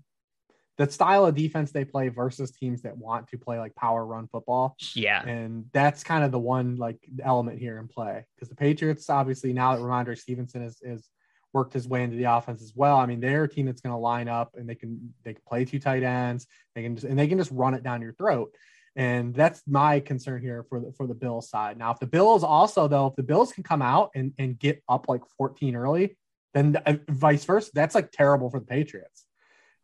the 0.80 0.90
style 0.90 1.26
of 1.26 1.34
defense 1.34 1.72
they 1.72 1.84
play 1.84 2.08
versus 2.08 2.50
teams 2.52 2.80
that 2.82 2.96
want 2.96 3.28
to 3.28 3.36
play 3.36 3.58
like 3.58 3.74
power 3.74 4.02
run 4.02 4.26
football. 4.28 4.76
Yeah. 4.94 5.22
And 5.22 5.66
that's 5.74 6.02
kind 6.02 6.24
of 6.24 6.32
the 6.32 6.38
one 6.38 6.76
like 6.76 6.96
element 7.22 7.58
here 7.58 7.78
in 7.78 7.86
play. 7.86 8.24
Because 8.34 8.48
the 8.48 8.56
patriots 8.56 9.10
obviously 9.10 9.52
now 9.52 9.76
that 9.76 9.82
Rhamondre 9.82 10.16
Stevenson 10.16 10.62
is 10.62 10.78
is 10.80 11.06
worked 11.52 11.72
his 11.72 11.88
way 11.88 12.02
into 12.02 12.16
the 12.16 12.24
offense 12.24 12.62
as 12.62 12.72
well. 12.74 12.96
I 12.96 13.06
mean, 13.06 13.20
they're 13.20 13.44
a 13.44 13.48
team 13.48 13.66
that's 13.66 13.80
going 13.80 13.92
to 13.92 13.98
line 13.98 14.28
up 14.28 14.54
and 14.56 14.68
they 14.68 14.74
can 14.74 15.12
they 15.24 15.34
can 15.34 15.42
play 15.46 15.64
two 15.64 15.78
tight 15.78 16.02
ends. 16.02 16.46
They 16.74 16.82
can 16.82 16.94
just 16.94 17.06
and 17.06 17.18
they 17.18 17.28
can 17.28 17.38
just 17.38 17.50
run 17.50 17.74
it 17.74 17.82
down 17.82 18.02
your 18.02 18.12
throat. 18.12 18.54
And 18.96 19.34
that's 19.34 19.62
my 19.66 20.00
concern 20.00 20.42
here 20.42 20.64
for 20.68 20.80
the 20.80 20.92
for 20.92 21.06
the 21.06 21.14
Bills 21.14 21.48
side. 21.48 21.78
Now, 21.78 21.92
if 21.92 21.98
the 21.98 22.06
Bills 22.06 22.42
also 22.42 22.88
though, 22.88 23.06
if 23.06 23.16
the 23.16 23.22
Bills 23.22 23.52
can 23.52 23.62
come 23.62 23.82
out 23.82 24.10
and, 24.14 24.32
and 24.38 24.58
get 24.58 24.82
up 24.88 25.08
like 25.08 25.22
14 25.38 25.76
early, 25.76 26.16
then 26.54 26.76
uh, 26.84 26.94
vice 27.08 27.44
versa, 27.44 27.70
that's 27.74 27.94
like 27.94 28.10
terrible 28.10 28.50
for 28.50 28.60
the 28.60 28.66
Patriots. 28.66 29.24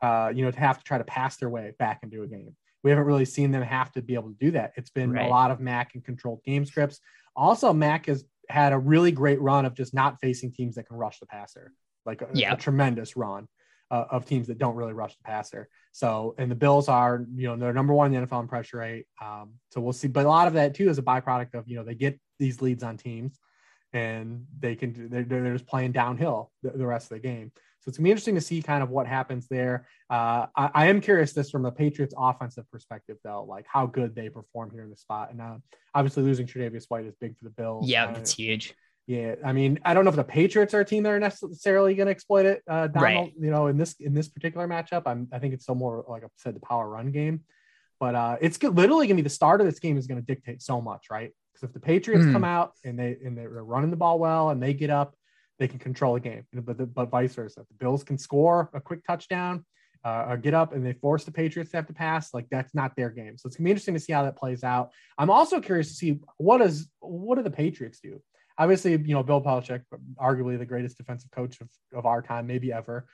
Uh, 0.03 0.31
you 0.35 0.45
know, 0.45 0.51
to 0.51 0.59
have 0.59 0.79
to 0.79 0.85
try 0.85 0.99
to 0.99 1.05
pass 1.05 1.37
their 1.39 1.49
way 1.49 1.73
back 1.79 2.01
into 2.03 2.23
a 2.23 2.27
game. 2.27 2.55
We 2.83 2.91
haven't 2.91 3.07
really 3.07 3.25
seen 3.25 3.51
them 3.51 3.63
have 3.63 3.91
to 3.93 4.03
be 4.03 4.15
able 4.15 4.29
to 4.29 4.37
do 4.39 4.51
that. 4.51 4.73
It's 4.77 4.91
been 4.91 5.13
right. 5.13 5.27
a 5.27 5.29
lot 5.29 5.51
of 5.51 5.59
Mac 5.59 5.95
and 5.95 6.05
controlled 6.05 6.45
game 6.45 6.67
scripts. 6.67 7.01
Also, 7.35 7.73
Mac 7.73 8.07
has 8.07 8.25
had 8.49 8.73
a 8.73 8.79
really 8.79 9.13
great 9.13 9.41
run 9.41 9.65
of 9.65 9.75
just 9.75 9.95
not 9.95 10.21
facing 10.21 10.53
teams 10.53 10.77
that 10.77 10.87
can 10.89 10.97
rush 10.97 11.19
the 11.21 11.27
passer, 11.27 11.73
like 12.05 12.23
a, 12.23 12.29
yeah. 12.33 12.53
a 12.53 12.57
tremendous 12.57 13.17
run 13.17 13.49
uh, 13.91 14.05
of 14.11 14.27
teams 14.27 14.49
that 14.49 14.59
don't 14.59 14.75
really 14.75 14.93
rush 14.93 15.17
the 15.17 15.23
passer. 15.25 15.69
So, 15.93 16.35
and 16.39 16.51
the 16.51 16.57
Bills 16.57 16.89
are, 16.89 17.25
you 17.35 17.49
know, 17.49 17.57
they're 17.57 17.73
number 17.73 17.95
one 17.95 18.13
in 18.13 18.21
the 18.21 18.27
NFL 18.27 18.43
in 18.43 18.49
pressure 18.49 18.79
rate. 18.79 19.07
Um, 19.23 19.55
so 19.71 19.81
we'll 19.81 19.93
see. 19.93 20.09
But 20.09 20.27
a 20.27 20.29
lot 20.29 20.49
of 20.49 20.55
that 20.55 20.75
too 20.75 20.89
is 20.89 20.99
a 20.99 21.03
byproduct 21.03 21.55
of, 21.55 21.69
you 21.69 21.77
know, 21.77 21.85
they 21.85 21.95
get 21.95 22.19
these 22.39 22.61
leads 22.61 22.83
on 22.83 22.97
teams 22.97 23.39
and 23.93 24.45
they 24.59 24.75
can, 24.75 25.09
they're, 25.09 25.25
they're 25.25 25.53
just 25.53 25.67
playing 25.67 25.93
downhill 25.93 26.51
the, 26.63 26.71
the 26.71 26.87
rest 26.87 27.11
of 27.11 27.17
the 27.17 27.27
game. 27.27 27.53
So 27.87 27.91
it's 27.91 27.99
gonna 27.99 28.07
be 28.07 28.11
interesting 28.11 28.35
to 28.35 28.41
see 28.41 28.63
kind 28.63 28.83
of 28.83 28.91
what 28.91 29.07
happens 29.07 29.47
there. 29.47 29.87
Uh, 30.11 30.47
I, 30.57 30.71
I, 30.75 30.87
am 30.87 31.01
curious 31.01 31.33
this 31.33 31.51
from 31.51 31.63
the 31.63 31.71
Patriots 31.71 32.13
offensive 32.19 32.69
perspective 32.73 33.17
though, 33.23 33.45
like 33.45 33.65
how 33.69 33.87
good 33.87 34.17
they 34.17 34.29
perform 34.29 34.73
here 34.73 34.83
in 34.83 34.91
the 34.91 34.97
spot. 34.97 35.31
And 35.31 35.41
uh, 35.41 35.59
obviously 35.95 36.25
losing 36.25 36.49
Tre'Davious 36.49 36.87
White 36.89 37.07
is 37.07 37.15
big 37.21 37.39
for 37.39 37.45
the 37.45 37.51
Bills. 37.51 37.89
Yeah, 37.89 38.13
it's 38.17 38.33
huge. 38.33 38.75
Yeah, 39.07 39.37
I 39.45 39.53
mean, 39.53 39.79
I 39.85 39.95
don't 39.95 40.05
know 40.05 40.11
if 40.11 40.17
the 40.17 40.25
Patriots 40.25 40.75
are 40.75 40.81
a 40.81 40.85
team 40.85 41.05
that 41.05 41.13
are 41.13 41.21
necessarily 41.21 41.95
going 41.95 42.07
to 42.07 42.11
exploit 42.11 42.45
it. 42.45 42.63
Uh, 42.69 42.89
Donald, 42.89 43.03
right. 43.05 43.33
you 43.39 43.53
know, 43.53 43.69
in 43.69 43.77
this 43.77 43.95
in 44.01 44.15
this 44.15 44.27
particular 44.27 44.67
matchup, 44.67 45.03
I'm 45.07 45.29
I 45.33 45.39
think 45.39 45.55
it's 45.55 45.63
still 45.63 45.77
more 45.77 46.05
like 46.09 46.25
I 46.25 46.27
said, 46.39 46.57
the 46.57 46.61
power 46.61 46.89
run 46.89 47.13
game. 47.13 47.43
But 48.01 48.17
uh, 48.17 48.37
it's 48.41 48.61
literally 48.61 49.07
going 49.07 49.17
to 49.17 49.23
be 49.23 49.29
the 49.29 49.31
start 49.31 49.61
of 49.61 49.67
this 49.69 49.79
game 49.79 49.97
is 49.97 50.09
going 50.09 50.21
to 50.21 50.27
dictate 50.27 50.61
so 50.61 50.81
much, 50.81 51.07
right? 51.09 51.31
Because 51.53 51.69
if 51.69 51.73
the 51.73 51.81
Patriots 51.81 52.25
mm. 52.25 52.33
come 52.33 52.43
out 52.43 52.73
and 52.85 52.99
they 52.99 53.17
and 53.25 53.39
they're 53.39 53.49
running 53.49 53.91
the 53.91 53.97
ball 53.97 54.19
well 54.19 54.51
and 54.51 54.61
they 54.61 54.75
get 54.75 54.91
up 54.91 55.15
they 55.59 55.69
can 55.69 55.79
control 55.79 56.15
the 56.15 56.21
game. 56.21 56.45
But, 56.53 56.95
but 56.95 57.11
vice 57.11 57.35
versa. 57.35 57.65
The 57.69 57.77
Bills 57.79 58.05
can 58.05 58.19
score 58.19 58.71
a 58.75 58.81
quick 58.81 59.05
touchdown, 59.05 59.65
uh, 60.05 60.27
or 60.29 60.37
get 60.37 60.55
up 60.55 60.73
and 60.73 60.87
they 60.87 60.93
force 60.93 61.25
the 61.25 61.33
Patriots 61.33 61.73
to 61.73 61.79
have 61.79 61.87
to 61.87 61.93
pass, 61.93 62.33
like 62.33 62.47
that's 62.49 62.75
not 62.77 62.95
their 62.95 63.11
game. 63.11 63.37
So 63.37 63.49
it's 63.49 63.57
gonna 63.57 63.65
be 63.65 63.71
interesting 63.73 63.95
to 63.95 64.01
see 64.01 64.13
how 64.13 64.23
that 64.23 64.37
plays 64.37 64.63
out. 64.63 64.93
I'm 65.19 65.31
also 65.31 65.61
curious 65.61 65.89
to 65.89 65.95
see 65.95 66.21
what 66.37 66.59
does 66.59 66.89
what 67.01 67.35
do 67.35 67.43
the 67.43 67.51
Patriots 67.51 67.99
do? 67.99 68.23
Obviously, 68.57 68.93
you 68.93 69.15
know, 69.15 69.25
Bill 69.25 69.43
Belichick, 69.43 69.83
arguably 70.17 70.59
the 70.59 70.65
greatest 70.65 70.97
defensive 70.97 71.33
coach 71.33 71.61
of, 71.61 71.69
of 71.93 72.07
our 72.07 72.23
time, 72.23 72.47
maybe 72.47 72.73
ever. 72.73 73.07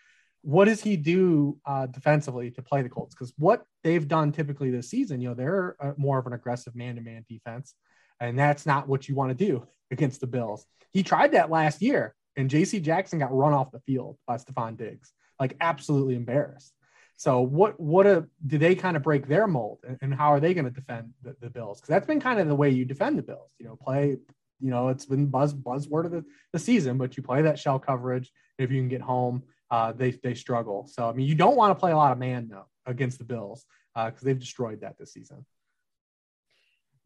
what 0.43 0.65
does 0.67 0.83
he 0.83 0.97
do 0.97 1.57
uh, 1.65 1.87
defensively 1.87 2.51
to 2.51 2.63
play 2.63 2.83
the 2.83 2.89
Colts? 2.89 3.15
Because 3.15 3.33
what 3.39 3.65
they've 3.85 4.07
done 4.07 4.33
typically 4.33 4.71
this 4.71 4.91
season, 4.91 5.21
you 5.21 5.29
know, 5.29 5.35
they're 5.35 5.77
uh, 5.81 5.93
more 5.97 6.19
of 6.19 6.27
an 6.27 6.33
aggressive 6.33 6.75
man-to-man 6.75 7.25
defense, 7.29 7.75
and 8.21 8.39
that's 8.39 8.67
not 8.67 8.89
what 8.89 9.09
you 9.09 9.15
want 9.15 9.37
to 9.37 9.45
do 9.47 9.67
against 9.91 10.21
the 10.21 10.27
Bills. 10.27 10.67
He 10.93 11.03
tried 11.03 11.33
that 11.33 11.51
last 11.51 11.81
year, 11.81 12.15
and 12.37 12.51
J.C. 12.51 12.81
Jackson 12.81 13.19
got 13.19 13.35
run 13.35 13.53
off 13.53 13.73
the 13.73 13.81
field 13.81 14.19
by 14.27 14.37
Stefon 14.37 14.77
Diggs, 14.77 15.13
like 15.39 15.57
absolutely 15.61 16.15
embarrassed. 16.15 16.73
So 17.17 17.41
what 17.41 17.79
what 17.79 18.07
a, 18.07 18.27
do 18.47 18.59
they 18.59 18.75
kind 18.75 18.97
of 18.97 19.03
break 19.03 19.29
their 19.29 19.47
mold, 19.47 19.79
and, 19.87 19.99
and 20.01 20.15
how 20.15 20.33
are 20.33 20.41
they 20.41 20.55
going 20.55 20.65
to 20.65 20.71
defend 20.71 21.13
the, 21.23 21.37
the 21.41 21.51
Bills? 21.51 21.81
Because 21.81 21.91
that's 21.91 22.07
been 22.07 22.21
kind 22.21 22.41
of 22.41 22.49
the 22.49 22.55
way 22.55 22.71
you 22.71 22.85
defend 22.85 23.19
the 23.19 23.23
Bills. 23.23 23.51
You 23.59 23.67
know, 23.67 23.77
play. 23.77 24.19
You 24.61 24.71
know, 24.71 24.91
it's 24.91 25.07
been 25.07 25.27
buzz 25.27 25.53
buzzword 25.53 26.05
of 26.05 26.13
the, 26.13 26.25
the 26.53 26.59
season, 26.59 26.97
but 26.97 27.17
you 27.17 27.23
play 27.25 27.43
that 27.43 27.59
shell 27.59 27.81
coverage 27.81 28.31
if 28.59 28.71
you 28.71 28.81
can 28.81 28.89
get 28.89 29.01
home 29.01 29.43
uh, 29.73 29.91
they 29.91 30.11
they 30.11 30.35
struggle. 30.35 30.87
So 30.87 31.09
I 31.09 31.13
mean, 31.15 31.27
you 31.27 31.35
don't 31.35 31.57
want 31.57 31.71
to 31.71 31.81
play 31.81 31.93
a 31.93 31.97
lot 31.97 32.13
of 32.13 32.19
man 32.19 32.47
though 32.49 32.67
against 32.87 33.19
the 33.19 33.25
Bills 33.25 33.65
because 33.97 34.23
uh, 34.23 34.25
they've 34.25 34.39
destroyed 34.39 34.83
that 34.83 34.99
this 34.99 35.15
season. 35.15 35.45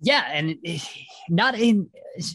Yeah, 0.01 0.25
and 0.31 0.59
not 1.29 1.59
in. 1.59 1.89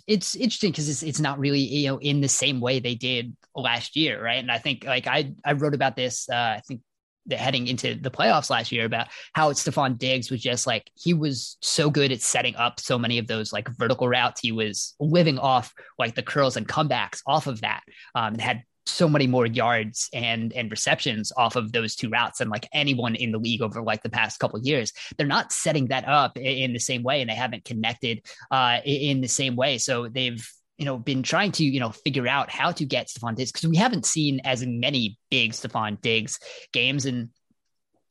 It's 0.07 0.35
interesting 0.35 0.71
because 0.71 0.89
it's 0.89 1.03
it's 1.03 1.19
not 1.19 1.39
really 1.39 1.59
you 1.59 1.89
know 1.89 1.97
in 1.99 2.21
the 2.21 2.27
same 2.27 2.59
way 2.59 2.79
they 2.79 2.95
did 2.95 3.35
last 3.55 3.95
year, 3.95 4.23
right? 4.23 4.39
And 4.39 4.51
I 4.51 4.57
think 4.57 4.83
like 4.85 5.07
I 5.07 5.33
I 5.45 5.53
wrote 5.53 5.75
about 5.75 5.95
this. 5.95 6.27
Uh, 6.29 6.55
I 6.57 6.61
think 6.67 6.81
the 7.27 7.37
heading 7.37 7.67
into 7.67 7.93
the 7.93 8.09
playoffs 8.09 8.49
last 8.49 8.71
year 8.71 8.85
about 8.85 9.07
how 9.33 9.51
Stefon 9.51 9.97
Diggs 9.99 10.31
was 10.31 10.41
just 10.41 10.65
like 10.65 10.89
he 10.95 11.13
was 11.13 11.57
so 11.61 11.91
good 11.91 12.11
at 12.11 12.21
setting 12.21 12.55
up 12.55 12.79
so 12.79 12.97
many 12.97 13.19
of 13.19 13.27
those 13.27 13.53
like 13.53 13.69
vertical 13.77 14.07
routes. 14.07 14.41
He 14.41 14.51
was 14.51 14.95
living 14.99 15.37
off 15.37 15.71
like 15.99 16.15
the 16.15 16.23
curls 16.23 16.57
and 16.57 16.67
comebacks 16.67 17.21
off 17.27 17.45
of 17.45 17.61
that, 17.61 17.81
um, 18.15 18.33
and 18.33 18.41
had 18.41 18.63
so 18.85 19.07
many 19.07 19.27
more 19.27 19.45
yards 19.45 20.09
and 20.13 20.53
and 20.53 20.71
receptions 20.71 21.31
off 21.37 21.55
of 21.55 21.71
those 21.71 21.95
two 21.95 22.09
routes 22.09 22.39
than 22.39 22.49
like 22.49 22.67
anyone 22.73 23.15
in 23.15 23.31
the 23.31 23.37
league 23.37 23.61
over 23.61 23.81
like 23.81 24.03
the 24.03 24.09
past 24.09 24.39
couple 24.39 24.59
years. 24.61 24.91
They're 25.17 25.27
not 25.27 25.51
setting 25.51 25.87
that 25.87 26.07
up 26.07 26.37
in 26.37 26.73
the 26.73 26.79
same 26.79 27.03
way, 27.03 27.21
and 27.21 27.29
they 27.29 27.35
haven't 27.35 27.65
connected 27.65 28.25
uh, 28.49 28.79
in 28.85 29.21
the 29.21 29.27
same 29.27 29.55
way. 29.55 29.77
So 29.77 30.07
they've 30.07 30.45
you 30.77 30.85
know 30.85 30.97
been 30.97 31.21
trying 31.21 31.51
to 31.53 31.63
you 31.63 31.79
know 31.79 31.91
figure 31.91 32.27
out 32.27 32.49
how 32.49 32.71
to 32.71 32.85
get 32.85 33.07
Stefon 33.07 33.35
Diggs 33.35 33.51
because 33.51 33.69
we 33.69 33.77
haven't 33.77 34.05
seen 34.05 34.41
as 34.43 34.65
many 34.65 35.17
big 35.29 35.51
Stefon 35.51 36.01
Diggs 36.01 36.39
games 36.73 37.05
and 37.05 37.29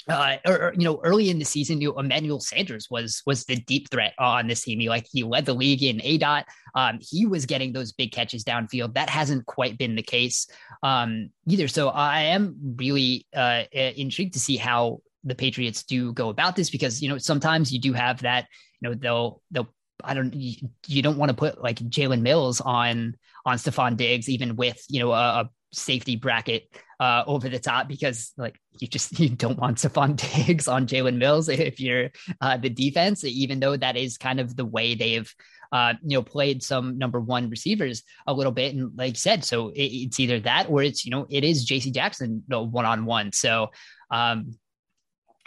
uh, 0.08 0.36
or, 0.46 0.62
or, 0.62 0.74
you 0.74 0.84
know, 0.84 1.00
early 1.04 1.30
in 1.30 1.38
the 1.38 1.44
season, 1.44 1.80
you 1.80 1.88
know, 1.88 1.98
Emmanuel 1.98 2.40
Sanders 2.40 2.88
was 2.90 3.22
was 3.26 3.44
the 3.44 3.56
deep 3.56 3.90
threat 3.90 4.14
on 4.18 4.46
this 4.46 4.62
team. 4.62 4.80
He 4.80 4.88
like 4.88 5.06
he 5.10 5.22
led 5.22 5.46
the 5.46 5.54
league 5.54 5.82
in 5.82 5.98
aDOT. 5.98 6.44
Um, 6.74 6.98
he 7.00 7.26
was 7.26 7.46
getting 7.46 7.72
those 7.72 7.92
big 7.92 8.12
catches 8.12 8.44
downfield. 8.44 8.94
That 8.94 9.10
hasn't 9.10 9.46
quite 9.46 9.78
been 9.78 9.96
the 9.96 10.02
case 10.02 10.46
um, 10.82 11.30
either. 11.46 11.68
So 11.68 11.88
I 11.88 12.22
am 12.22 12.56
really 12.76 13.26
uh, 13.34 13.64
intrigued 13.72 14.34
to 14.34 14.40
see 14.40 14.56
how 14.56 15.00
the 15.24 15.34
Patriots 15.34 15.82
do 15.82 16.12
go 16.12 16.30
about 16.30 16.56
this 16.56 16.70
because 16.70 17.02
you 17.02 17.08
know 17.08 17.18
sometimes 17.18 17.72
you 17.72 17.80
do 17.80 17.92
have 17.92 18.22
that. 18.22 18.46
You 18.80 18.88
know, 18.88 18.94
they'll 18.94 19.42
they'll 19.50 19.68
I 20.02 20.14
don't 20.14 20.34
you, 20.34 20.68
you 20.86 21.02
don't 21.02 21.18
want 21.18 21.30
to 21.30 21.36
put 21.36 21.62
like 21.62 21.76
Jalen 21.76 22.22
Mills 22.22 22.60
on 22.60 23.16
on 23.44 23.56
Stefon 23.58 23.96
Diggs 23.96 24.28
even 24.28 24.56
with 24.56 24.82
you 24.88 25.00
know 25.00 25.12
a, 25.12 25.40
a 25.40 25.50
safety 25.72 26.16
bracket 26.16 26.68
uh, 26.98 27.24
over 27.26 27.48
the 27.48 27.58
top 27.58 27.88
because 27.88 28.32
like 28.36 28.60
you 28.78 28.86
just 28.86 29.18
you 29.20 29.30
don't 29.30 29.58
want 29.58 29.78
Stefon 29.78 30.16
Diggs 30.46 30.68
on 30.68 30.86
Jalen 30.86 31.16
Mills 31.16 31.48
if 31.48 31.80
you're 31.80 32.10
uh, 32.40 32.56
the 32.56 32.70
defense, 32.70 33.24
even 33.24 33.60
though 33.60 33.76
that 33.76 33.96
is 33.96 34.18
kind 34.18 34.40
of 34.40 34.56
the 34.56 34.64
way 34.64 34.94
they've 34.94 35.32
uh, 35.72 35.94
you 36.02 36.18
know 36.18 36.22
played 36.22 36.62
some 36.62 36.98
number 36.98 37.20
one 37.20 37.48
receivers 37.48 38.02
a 38.26 38.32
little 38.32 38.52
bit. 38.52 38.74
And 38.74 38.96
like 38.96 39.12
you 39.12 39.18
said, 39.18 39.44
so 39.44 39.68
it, 39.70 39.84
it's 39.84 40.20
either 40.20 40.40
that 40.40 40.68
or 40.68 40.82
it's 40.82 41.04
you 41.04 41.10
know 41.10 41.26
it 41.30 41.44
is 41.44 41.64
J.C. 41.64 41.90
Jackson 41.90 42.42
one 42.48 42.84
on 42.84 43.06
one. 43.06 43.32
So 43.32 43.70
um, 44.10 44.54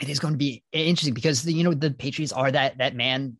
it 0.01 0.09
is 0.09 0.19
going 0.19 0.33
to 0.33 0.37
be 0.37 0.63
interesting 0.71 1.13
because 1.13 1.43
the, 1.43 1.53
you 1.53 1.63
know 1.63 1.73
the 1.73 1.91
Patriots 1.91 2.33
are 2.33 2.51
that 2.51 2.77
that 2.79 2.95
man 2.95 3.37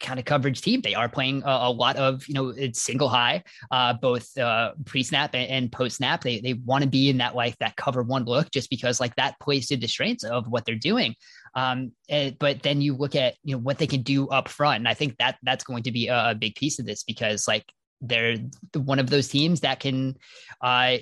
kind 0.00 0.18
of 0.18 0.24
coverage 0.24 0.60
team. 0.60 0.80
They 0.80 0.94
are 0.94 1.08
playing 1.08 1.42
a, 1.44 1.50
a, 1.62 1.70
lot 1.70 1.96
of, 1.96 2.26
you 2.28 2.34
know, 2.34 2.48
it's 2.48 2.82
single 2.82 3.08
high, 3.08 3.42
uh, 3.70 3.94
both 3.94 4.36
uh, 4.38 4.72
pre-snap 4.84 5.34
and, 5.34 5.50
and 5.50 5.72
post-snap. 5.72 6.22
They 6.22 6.40
they 6.40 6.54
want 6.54 6.82
to 6.82 6.88
be 6.88 7.10
in 7.10 7.18
that 7.18 7.34
like 7.34 7.58
that 7.58 7.76
cover 7.76 8.02
one 8.02 8.24
look 8.24 8.50
just 8.50 8.70
because 8.70 9.00
like 9.00 9.14
that 9.16 9.38
plays 9.40 9.66
to 9.68 9.76
the 9.76 9.88
strengths 9.88 10.24
of 10.24 10.46
what 10.48 10.64
they're 10.64 10.74
doing. 10.76 11.14
Um, 11.54 11.92
and, 12.08 12.32
eh, 12.32 12.36
but 12.38 12.62
then 12.62 12.80
you 12.80 12.94
look 12.96 13.14
at 13.14 13.34
you 13.44 13.54
know 13.54 13.60
what 13.60 13.78
they 13.78 13.86
can 13.86 14.02
do 14.02 14.28
up 14.28 14.48
front, 14.48 14.78
and 14.78 14.88
I 14.88 14.94
think 14.94 15.16
that 15.18 15.38
that's 15.42 15.64
going 15.64 15.84
to 15.84 15.92
be 15.92 16.08
a, 16.08 16.30
a 16.30 16.34
big 16.34 16.54
piece 16.54 16.78
of 16.78 16.86
this 16.86 17.04
because 17.04 17.46
like 17.46 17.64
they're 18.00 18.36
one 18.74 18.98
of 18.98 19.10
those 19.10 19.28
teams 19.28 19.60
that 19.60 19.80
can 19.80 20.16
uh, 20.60 20.98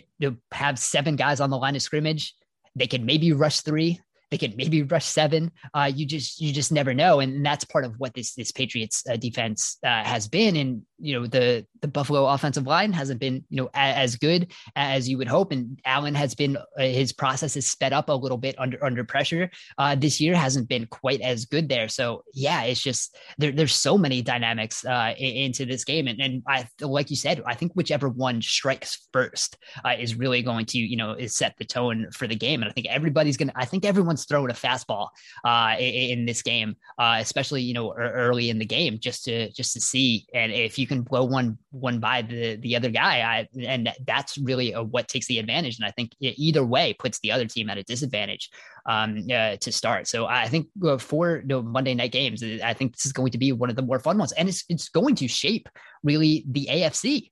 have 0.52 0.78
seven 0.78 1.16
guys 1.16 1.40
on 1.40 1.50
the 1.50 1.58
line 1.58 1.76
of 1.76 1.82
scrimmage. 1.82 2.34
They 2.74 2.86
can 2.86 3.04
maybe 3.04 3.32
rush 3.32 3.60
three 3.60 4.00
they 4.32 4.38
could 4.38 4.56
maybe 4.56 4.82
rush 4.82 5.04
seven. 5.04 5.52
Uh, 5.74 5.90
you 5.94 6.06
just 6.06 6.40
you 6.40 6.54
just 6.54 6.72
never 6.72 6.94
know, 6.94 7.20
and 7.20 7.44
that's 7.44 7.66
part 7.66 7.84
of 7.84 7.92
what 7.98 8.14
this 8.14 8.34
this 8.34 8.50
Patriots 8.50 9.04
uh, 9.06 9.16
defense 9.16 9.76
uh, 9.84 10.02
has 10.04 10.26
been. 10.26 10.56
And 10.56 10.82
you 10.98 11.20
know 11.20 11.26
the 11.26 11.66
the 11.82 11.88
Buffalo 11.88 12.26
offensive 12.26 12.66
line 12.66 12.94
hasn't 12.94 13.20
been 13.20 13.44
you 13.50 13.62
know 13.62 13.68
as 13.74 14.16
good 14.16 14.50
as 14.74 15.06
you 15.06 15.18
would 15.18 15.28
hope. 15.28 15.52
And 15.52 15.78
Allen 15.84 16.14
has 16.14 16.34
been 16.34 16.56
uh, 16.56 16.62
his 16.78 17.12
process 17.12 17.58
is 17.58 17.70
sped 17.70 17.92
up 17.92 18.08
a 18.08 18.14
little 18.14 18.38
bit 18.38 18.54
under 18.58 18.82
under 18.82 19.04
pressure. 19.04 19.50
Uh, 19.76 19.96
this 19.96 20.18
year 20.18 20.34
hasn't 20.34 20.66
been 20.66 20.86
quite 20.86 21.20
as 21.20 21.44
good 21.44 21.68
there. 21.68 21.88
So 21.88 22.24
yeah, 22.32 22.62
it's 22.62 22.80
just 22.80 23.14
there, 23.36 23.52
there's 23.52 23.74
so 23.74 23.98
many 23.98 24.22
dynamics 24.22 24.82
uh, 24.86 25.12
into 25.18 25.66
this 25.66 25.84
game, 25.84 26.08
and 26.08 26.18
and 26.22 26.42
I 26.48 26.66
like 26.80 27.10
you 27.10 27.16
said, 27.16 27.42
I 27.44 27.54
think 27.54 27.72
whichever 27.74 28.08
one 28.08 28.40
strikes 28.40 29.08
first 29.12 29.58
is 29.98 30.14
really 30.14 30.40
going 30.40 30.64
to 30.66 30.78
you 30.78 30.96
know 30.96 31.12
is 31.12 31.36
set 31.36 31.54
the 31.58 31.66
tone 31.66 32.08
for 32.12 32.26
the 32.26 32.34
game. 32.34 32.62
And 32.62 32.70
I 32.70 32.72
think 32.72 32.86
everybody's 32.86 33.36
gonna. 33.36 33.52
I 33.54 33.66
think 33.66 33.84
everyone's 33.84 34.21
throwing 34.24 34.50
a 34.50 34.54
fastball 34.54 35.08
uh, 35.44 35.74
in, 35.78 36.18
in, 36.18 36.26
this 36.26 36.42
game, 36.42 36.76
uh, 36.98 37.16
especially 37.20 37.62
you 37.62 37.74
know 37.74 37.94
early 37.94 38.50
in 38.50 38.58
the 38.58 38.64
game, 38.64 38.98
just 38.98 39.24
to 39.24 39.50
just 39.52 39.72
to 39.74 39.80
see 39.80 40.26
and 40.34 40.52
if 40.52 40.78
you 40.78 40.86
can 40.86 41.02
blow 41.02 41.24
one 41.24 41.58
one 41.70 42.00
by 42.00 42.22
the 42.22 42.56
the 42.56 42.76
other 42.76 42.90
guy, 42.90 43.20
I, 43.20 43.48
and 43.60 43.92
that's 44.06 44.38
really 44.38 44.72
a, 44.72 44.82
what 44.82 45.08
takes 45.08 45.26
the 45.26 45.38
advantage. 45.38 45.78
And 45.78 45.86
I 45.86 45.90
think 45.90 46.12
either 46.20 46.64
way 46.64 46.94
puts 46.94 47.18
the 47.20 47.32
other 47.32 47.46
team 47.46 47.70
at 47.70 47.78
a 47.78 47.82
disadvantage 47.82 48.50
um, 48.86 49.26
uh, 49.32 49.56
to 49.56 49.72
start. 49.72 50.06
So 50.06 50.26
I 50.26 50.48
think 50.48 50.68
uh, 50.84 50.98
for 50.98 51.42
know, 51.44 51.62
Monday 51.62 51.94
night 51.94 52.12
games, 52.12 52.42
I 52.42 52.74
think 52.74 52.96
this 52.96 53.06
is 53.06 53.12
going 53.12 53.32
to 53.32 53.38
be 53.38 53.52
one 53.52 53.70
of 53.70 53.76
the 53.76 53.82
more 53.82 53.98
fun 53.98 54.18
ones, 54.18 54.32
and 54.32 54.48
it's 54.48 54.64
it's 54.68 54.88
going 54.88 55.14
to 55.16 55.28
shape 55.28 55.68
really 56.02 56.44
the 56.48 56.68
AFC. 56.70 57.30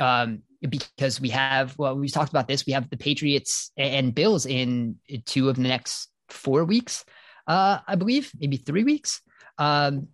Um, 0.00 0.42
because 0.68 1.20
we 1.20 1.28
have 1.28 1.76
well 1.78 1.96
we 1.96 2.08
talked 2.08 2.30
about 2.30 2.48
this 2.48 2.66
we 2.66 2.72
have 2.72 2.90
the 2.90 2.96
patriots 2.96 3.70
and 3.76 4.14
bills 4.14 4.44
in 4.46 4.96
two 5.24 5.48
of 5.48 5.56
the 5.56 5.62
next 5.62 6.08
four 6.28 6.64
weeks, 6.64 7.04
uh, 7.46 7.78
I 7.86 7.94
believe, 7.96 8.30
maybe 8.38 8.56
three 8.56 8.84
weeks. 8.84 9.20
Um, 9.58 10.08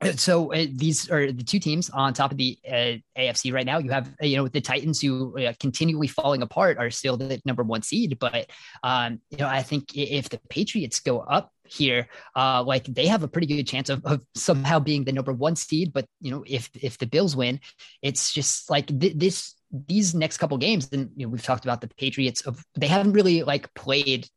so 0.16 0.52
uh, 0.52 0.66
these 0.70 1.10
are 1.10 1.32
the 1.32 1.42
two 1.42 1.58
teams 1.58 1.90
on 1.90 2.12
top 2.12 2.30
of 2.30 2.36
the 2.36 2.58
uh, 2.68 2.96
AFC 3.18 3.52
right 3.52 3.66
now. 3.66 3.78
You 3.78 3.90
have 3.90 4.08
uh, 4.22 4.26
you 4.26 4.36
know 4.36 4.48
the 4.48 4.60
Titans 4.60 5.00
who 5.00 5.38
uh, 5.38 5.52
continually 5.58 6.06
falling 6.06 6.42
apart 6.42 6.78
are 6.78 6.90
still 6.90 7.16
the 7.16 7.40
number 7.44 7.62
one 7.62 7.82
seed, 7.82 8.18
but 8.18 8.50
um, 8.82 9.20
you 9.30 9.38
know 9.38 9.48
I 9.48 9.62
think 9.62 9.96
if 9.96 10.28
the 10.28 10.40
Patriots 10.48 11.00
go 11.00 11.20
up 11.20 11.52
here, 11.64 12.08
uh, 12.34 12.62
like 12.62 12.84
they 12.84 13.06
have 13.06 13.22
a 13.22 13.28
pretty 13.28 13.46
good 13.46 13.66
chance 13.66 13.88
of, 13.88 14.04
of 14.04 14.20
somehow 14.34 14.78
being 14.78 15.04
the 15.04 15.12
number 15.12 15.32
one 15.32 15.56
seed. 15.56 15.92
But 15.92 16.06
you 16.20 16.30
know 16.30 16.44
if 16.46 16.70
if 16.74 16.98
the 16.98 17.06
Bills 17.06 17.34
win, 17.34 17.60
it's 18.02 18.32
just 18.32 18.68
like 18.70 18.86
th- 18.86 19.16
this 19.16 19.54
these 19.70 20.14
next 20.14 20.38
couple 20.38 20.58
games. 20.58 20.88
And 20.92 21.10
you 21.16 21.26
know, 21.26 21.30
we've 21.30 21.42
talked 21.42 21.64
about 21.64 21.80
the 21.80 21.88
Patriots 21.88 22.42
of 22.42 22.62
they 22.74 22.86
haven't 22.86 23.12
really 23.12 23.42
like 23.42 23.72
played 23.74 24.28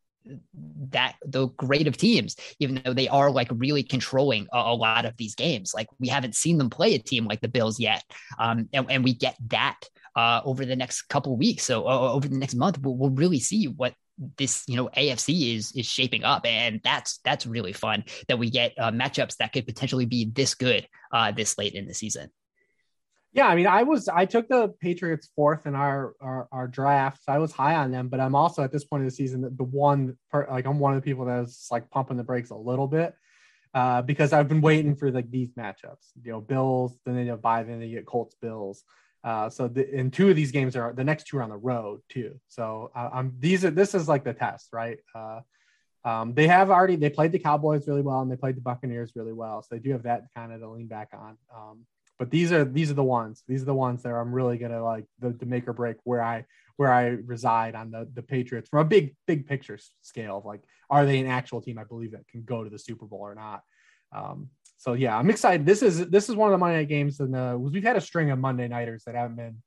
that 0.91 1.15
the 1.26 1.47
grade 1.49 1.88
of 1.88 1.97
teams, 1.97 2.36
even 2.59 2.82
though 2.84 2.93
they 2.93 3.07
are 3.07 3.32
like 3.32 3.47
really 3.51 3.84
controlling 3.84 4.47
a, 4.53 4.57
a, 4.57 4.76
lot 4.76 5.05
of 5.05 5.15
these 5.17 5.36
games. 5.36 5.72
Like 5.74 5.88
we 5.99 6.07
haven't 6.07 6.36
seen 6.36 6.57
them 6.57 6.70
play 6.70 6.95
a 6.95 6.99
team 6.99 7.26
like 7.26 7.41
the 7.41 7.47
Bills 7.47 7.80
yet, 7.80 8.03
um, 8.38 8.70
and, 8.74 8.89
and 8.89 9.03
we 9.03 9.13
get 9.13 9.36
that 9.47 9.80
uh, 10.15 10.41
over 10.43 10.65
the 10.65 10.76
next 10.76 11.03
couple 11.03 11.36
weeks. 11.38 11.63
So 11.63 11.88
uh, 11.88 12.11
over 12.11 12.28
the 12.28 12.38
next 12.38 12.55
month, 12.55 12.80
we'll, 12.82 12.95
we'll 12.95 13.09
really 13.11 13.39
see 13.39 13.67
what 13.67 13.93
this 14.38 14.65
you 14.67 14.76
know 14.76 14.89
AFC 14.97 15.55
is 15.55 15.72
is 15.74 15.86
shaping 15.86 16.24
up, 16.24 16.45
and 16.45 16.82
that's 16.84 17.20
that's 17.24 17.45
really 17.45 17.74
fun 17.74 18.03
that 18.28 18.38
we 18.38 18.49
get 18.49 18.74
uh, 18.78 18.91
matchups 18.91 19.38
that 19.38 19.53
could 19.53 19.65
potentially 19.65 20.05
be 20.05 20.26
this 20.26 20.55
good 20.55 20.88
uh, 21.13 21.32
this 21.32 21.57
late 21.57 21.74
in 21.74 21.88
the 21.88 21.93
season. 21.93 22.30
Yeah, 23.39 23.47
I 23.47 23.55
mean, 23.55 23.67
I 23.67 23.83
was 23.83 24.09
I 24.09 24.25
took 24.25 24.49
the 24.49 24.73
Patriots 24.81 25.29
fourth 25.33 25.65
in 25.65 25.73
our 25.73 26.13
our, 26.19 26.49
our 26.51 26.67
draft. 26.67 27.23
So 27.23 27.31
I 27.31 27.37
was 27.37 27.53
high 27.53 27.75
on 27.75 27.89
them, 27.89 28.09
but 28.09 28.19
I'm 28.19 28.35
also 28.35 28.63
at 28.63 28.71
this 28.73 28.83
point 28.83 29.03
of 29.03 29.09
the 29.09 29.15
season 29.15 29.49
the 29.55 29.63
one 29.63 30.17
like 30.33 30.65
I'm 30.65 30.77
one 30.77 30.93
of 30.93 31.01
the 31.01 31.05
people 31.09 31.23
that's 31.23 31.71
like 31.71 31.89
pumping 31.89 32.17
the 32.17 32.23
brakes 32.25 32.49
a 32.49 32.55
little 32.57 32.85
bit 32.85 33.15
uh, 33.73 34.01
because 34.01 34.33
I've 34.33 34.49
been 34.49 34.59
waiting 34.59 34.93
for 34.93 35.09
like 35.09 35.31
these 35.31 35.53
matchups. 35.53 36.11
You 36.21 36.33
know, 36.33 36.41
Bills, 36.41 36.99
then 37.05 37.15
they 37.15 37.27
have 37.27 37.41
bye, 37.41 37.63
then 37.63 37.79
they 37.79 37.87
get 37.87 38.05
Colts, 38.05 38.35
Bills. 38.41 38.83
Uh, 39.23 39.49
so 39.49 39.71
and 39.93 40.11
two 40.11 40.29
of 40.29 40.35
these 40.35 40.51
games 40.51 40.75
are 40.75 40.91
the 40.91 41.05
next 41.05 41.27
two 41.27 41.37
are 41.37 41.43
on 41.43 41.49
the 41.49 41.55
road 41.55 42.01
too. 42.09 42.37
So 42.49 42.91
uh, 42.93 43.09
I'm 43.13 43.37
these 43.39 43.63
are 43.63 43.71
this 43.71 43.95
is 43.95 44.09
like 44.09 44.25
the 44.25 44.33
test, 44.33 44.67
right? 44.73 44.97
Uh, 45.15 45.39
um, 46.03 46.33
they 46.33 46.47
have 46.47 46.71
already 46.71 46.97
they 46.97 47.09
played 47.09 47.31
the 47.31 47.39
Cowboys 47.39 47.87
really 47.87 48.01
well 48.01 48.19
and 48.19 48.29
they 48.29 48.35
played 48.35 48.57
the 48.57 48.61
Buccaneers 48.61 49.13
really 49.15 49.31
well, 49.31 49.61
so 49.61 49.67
they 49.71 49.79
do 49.79 49.93
have 49.93 50.03
that 50.03 50.23
kind 50.35 50.51
of 50.51 50.59
to 50.59 50.69
lean 50.69 50.87
back 50.87 51.11
on. 51.13 51.37
Um, 51.55 51.85
but 52.20 52.30
these 52.30 52.51
are 52.51 52.65
these 52.65 52.91
are 52.91 52.95
the 52.95 53.03
ones. 53.03 53.43
These 53.47 53.61
are 53.63 53.65
the 53.65 53.74
ones 53.74 54.03
that 54.03 54.13
I'm 54.13 54.34
really 54.34 54.57
gonna 54.57 54.84
like 54.84 55.05
the, 55.20 55.30
the 55.30 55.45
make 55.45 55.67
or 55.67 55.74
break 55.74 55.95
where 56.03 56.22
I 56.22 56.45
where 56.76 56.93
I 56.93 57.07
reside 57.07 57.76
on 57.76 57.89
the 57.91 58.07
the 58.13 58.22
Patriots 58.22 58.70
from 58.70 58.80
a 58.80 58.86
big 58.86 59.15
big 59.26 59.47
picture 59.47 59.80
scale 60.01 60.38
of 60.38 60.45
like 60.45 60.61
are 60.89 61.05
they 61.05 61.20
an 61.20 61.28
actual 61.28 61.61
team 61.61 61.80
I 61.80 61.86
believe 61.86 62.11
that 62.11 62.28
can 62.28 62.43
go 62.43 62.63
to 62.63 62.70
the 62.70 62.78
Super 62.78 63.05
Bowl 63.05 63.22
or 63.22 63.36
not. 63.36 63.63
Um, 64.11 64.49
so 64.78 64.93
yeah, 64.93 65.17
I'm 65.17 65.30
excited. 65.30 65.65
This 65.65 65.82
is 65.82 66.09
this 66.09 66.30
is 66.30 66.36
one 66.36 66.49
of 66.49 66.51
the 66.51 66.57
Monday 66.57 66.78
night 66.78 66.89
games, 66.89 67.20
and 67.20 67.36
uh, 67.36 67.55
we've 67.57 67.84
had 67.84 67.95
a 67.95 68.01
string 68.01 68.32
of 68.32 68.39
Monday 68.39 68.67
nighters 68.67 69.03
that 69.05 69.15
haven't 69.15 69.38
been 69.38 69.61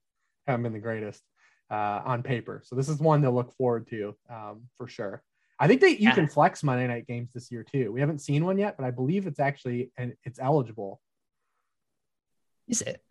haven't 0.46 0.62
been 0.62 0.72
the 0.72 0.78
greatest 0.78 1.22
uh, 1.70 2.02
on 2.04 2.22
paper. 2.22 2.62
So 2.64 2.76
this 2.76 2.88
is 2.88 2.98
one 2.98 3.22
to 3.22 3.30
look 3.30 3.52
forward 3.54 3.88
to 3.88 4.14
um, 4.30 4.62
for 4.76 4.88
sure. 4.88 5.22
I 5.58 5.68
think 5.68 5.80
that 5.82 6.00
you 6.00 6.08
yeah. 6.08 6.14
can 6.14 6.28
flex 6.28 6.62
Monday 6.62 6.86
night 6.86 7.06
games 7.06 7.30
this 7.32 7.50
year 7.50 7.62
too. 7.62 7.92
We 7.92 8.00
haven't 8.00 8.20
seen 8.20 8.44
one 8.44 8.58
yet, 8.58 8.76
but 8.76 8.84
I 8.84 8.90
believe 8.90 9.26
it's 9.26 9.40
actually 9.40 9.92
and 9.96 10.14
it's 10.24 10.38
eligible. 10.40 11.00
Is 12.72 12.82
it? 12.82 13.02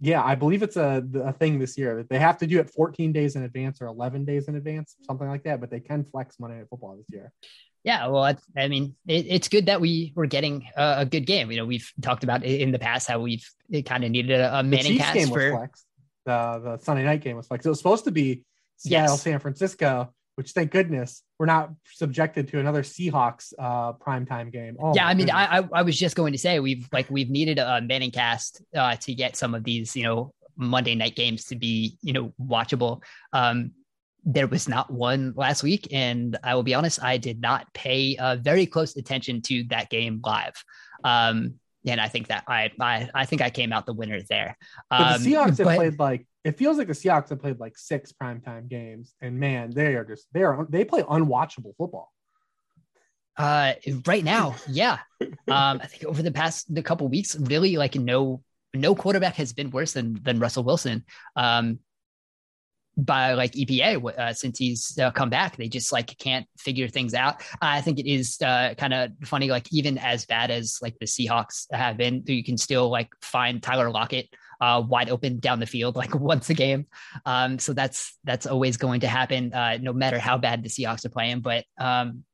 Yeah, 0.00 0.22
I 0.22 0.34
believe 0.34 0.62
it's 0.62 0.76
a, 0.76 1.04
a 1.22 1.32
thing 1.32 1.58
this 1.58 1.76
year. 1.78 2.04
They 2.08 2.18
have 2.18 2.38
to 2.38 2.46
do 2.46 2.60
it 2.60 2.70
14 2.70 3.12
days 3.12 3.36
in 3.36 3.42
advance 3.42 3.80
or 3.80 3.86
11 3.86 4.24
days 4.24 4.48
in 4.48 4.54
advance, 4.54 4.96
something 5.06 5.26
like 5.26 5.44
that. 5.44 5.60
But 5.60 5.70
they 5.70 5.80
can 5.80 6.04
flex 6.04 6.38
Monday 6.38 6.58
Night 6.58 6.66
Football 6.68 6.96
this 6.96 7.06
year. 7.10 7.32
Yeah, 7.84 8.06
well, 8.06 8.24
I, 8.24 8.36
I 8.56 8.68
mean, 8.68 8.94
it, 9.06 9.26
it's 9.28 9.48
good 9.48 9.66
that 9.66 9.80
we 9.80 10.12
were 10.14 10.26
getting 10.26 10.68
a, 10.76 11.00
a, 11.00 11.06
good 11.06 11.26
game. 11.26 11.50
You 11.50 11.58
know, 11.58 11.66
we've 11.66 11.90
talked 12.00 12.24
about 12.24 12.42
in 12.44 12.70
the 12.70 12.78
past 12.78 13.08
how 13.08 13.20
we've 13.20 13.46
kind 13.84 14.04
of 14.04 14.10
needed 14.10 14.40
a, 14.40 14.60
a 14.60 14.62
Manning 14.62 14.96
cast 14.96 15.14
game 15.14 15.28
for 15.28 15.50
flex. 15.50 15.84
the 16.24 16.60
the 16.64 16.78
Sunday 16.78 17.04
night 17.04 17.20
game 17.20 17.36
was 17.36 17.46
flex. 17.46 17.66
It 17.66 17.68
was 17.68 17.78
supposed 17.78 18.04
to 18.04 18.10
be 18.10 18.42
Seattle, 18.78 19.14
yes. 19.14 19.22
San 19.22 19.38
Francisco, 19.38 20.14
which 20.36 20.52
thank 20.52 20.70
goodness 20.70 21.22
we're 21.38 21.46
not 21.46 21.70
subjected 21.92 22.48
to 22.48 22.58
another 22.58 22.82
Seahawks 22.82 23.52
uh 23.58 23.92
primetime 23.94 24.52
game. 24.52 24.76
Oh, 24.80 24.92
yeah, 24.94 25.06
I 25.06 25.14
mean, 25.14 25.30
I, 25.30 25.66
I 25.72 25.82
was 25.82 25.98
just 25.98 26.16
going 26.16 26.32
to 26.32 26.38
say 26.38 26.60
we've 26.60 26.88
like 26.92 27.08
we've 27.10 27.30
needed 27.30 27.58
a 27.58 27.80
Manning 27.80 28.10
cast 28.10 28.62
uh, 28.76 28.96
to 28.96 29.14
get 29.14 29.36
some 29.36 29.54
of 29.54 29.64
these, 29.64 29.96
you 29.96 30.02
know, 30.02 30.32
Monday 30.56 30.94
night 30.94 31.16
games 31.16 31.44
to 31.46 31.56
be, 31.56 31.98
you 32.02 32.12
know, 32.12 32.32
watchable. 32.40 33.02
Um, 33.32 33.72
there 34.24 34.46
was 34.46 34.68
not 34.68 34.90
one 34.90 35.34
last 35.36 35.62
week, 35.62 35.88
and 35.92 36.38
I 36.42 36.54
will 36.54 36.62
be 36.62 36.74
honest, 36.74 37.02
I 37.02 37.18
did 37.18 37.40
not 37.40 37.72
pay 37.74 38.16
uh, 38.16 38.36
very 38.36 38.66
close 38.66 38.96
attention 38.96 39.42
to 39.42 39.64
that 39.64 39.90
game 39.90 40.20
live. 40.24 40.54
Um, 41.02 41.54
and 41.86 42.00
I 42.00 42.08
think 42.08 42.28
that 42.28 42.44
I, 42.48 42.70
I 42.80 43.08
I 43.14 43.24
think 43.26 43.42
I 43.42 43.50
came 43.50 43.72
out 43.72 43.86
the 43.86 43.92
winner 43.92 44.20
there. 44.22 44.56
Um, 44.90 44.98
but 44.98 45.20
the 45.20 45.36
um, 45.36 45.50
Seahawks 45.50 45.56
but, 45.58 45.66
have 45.66 45.76
played 45.76 45.98
like 45.98 46.26
it 46.44 46.58
feels 46.58 46.78
like 46.78 46.88
the 46.88 46.94
Seahawks 46.94 47.30
have 47.30 47.40
played 47.40 47.58
like 47.58 47.76
six 47.76 48.12
primetime 48.12 48.68
games, 48.68 49.14
and 49.20 49.38
man, 49.38 49.70
they 49.70 49.94
are 49.94 50.04
just 50.04 50.26
they 50.32 50.42
are 50.42 50.66
they 50.68 50.84
play 50.84 51.02
unwatchable 51.02 51.76
football. 51.76 52.12
Uh, 53.36 53.72
right 54.06 54.22
now, 54.24 54.54
yeah. 54.68 54.98
Um, 55.48 55.80
I 55.82 55.86
think 55.86 56.04
over 56.04 56.22
the 56.22 56.32
past 56.32 56.72
the 56.72 56.82
couple 56.82 57.08
weeks, 57.08 57.36
really 57.36 57.76
like 57.76 57.94
no 57.96 58.42
no 58.74 58.94
quarterback 58.94 59.34
has 59.36 59.52
been 59.52 59.70
worse 59.70 59.92
than 59.92 60.20
than 60.22 60.38
Russell 60.38 60.64
Wilson. 60.64 61.04
Um, 61.36 61.80
by 62.96 63.34
like 63.34 63.52
EPA 63.52 64.18
uh, 64.18 64.32
since 64.32 64.58
he's 64.58 64.98
uh, 64.98 65.10
come 65.10 65.30
back. 65.30 65.56
They 65.56 65.68
just 65.68 65.92
like 65.92 66.16
can't 66.18 66.46
figure 66.58 66.88
things 66.88 67.14
out. 67.14 67.42
I 67.60 67.80
think 67.80 67.98
it 67.98 68.10
is 68.10 68.40
uh, 68.40 68.74
kind 68.76 68.94
of 68.94 69.10
funny, 69.24 69.50
like 69.50 69.72
even 69.72 69.98
as 69.98 70.26
bad 70.26 70.50
as 70.50 70.78
like 70.80 70.98
the 70.98 71.06
Seahawks 71.06 71.66
have 71.72 71.96
been, 71.96 72.22
you 72.26 72.44
can 72.44 72.56
still 72.56 72.88
like 72.90 73.08
find 73.20 73.62
Tyler 73.62 73.90
Lockett 73.90 74.28
uh, 74.60 74.82
wide 74.86 75.10
open 75.10 75.38
down 75.40 75.60
the 75.60 75.66
field 75.66 75.96
like 75.96 76.14
once 76.18 76.50
a 76.50 76.54
game. 76.54 76.86
Um, 77.26 77.58
so 77.58 77.72
that's 77.72 78.16
that's 78.24 78.46
always 78.46 78.76
going 78.76 79.00
to 79.00 79.08
happen, 79.08 79.52
uh, 79.52 79.78
no 79.80 79.92
matter 79.92 80.18
how 80.18 80.38
bad 80.38 80.62
the 80.62 80.68
Seahawks 80.68 81.04
are 81.04 81.10
playing. 81.10 81.40
But 81.40 81.64
um, 81.78 82.24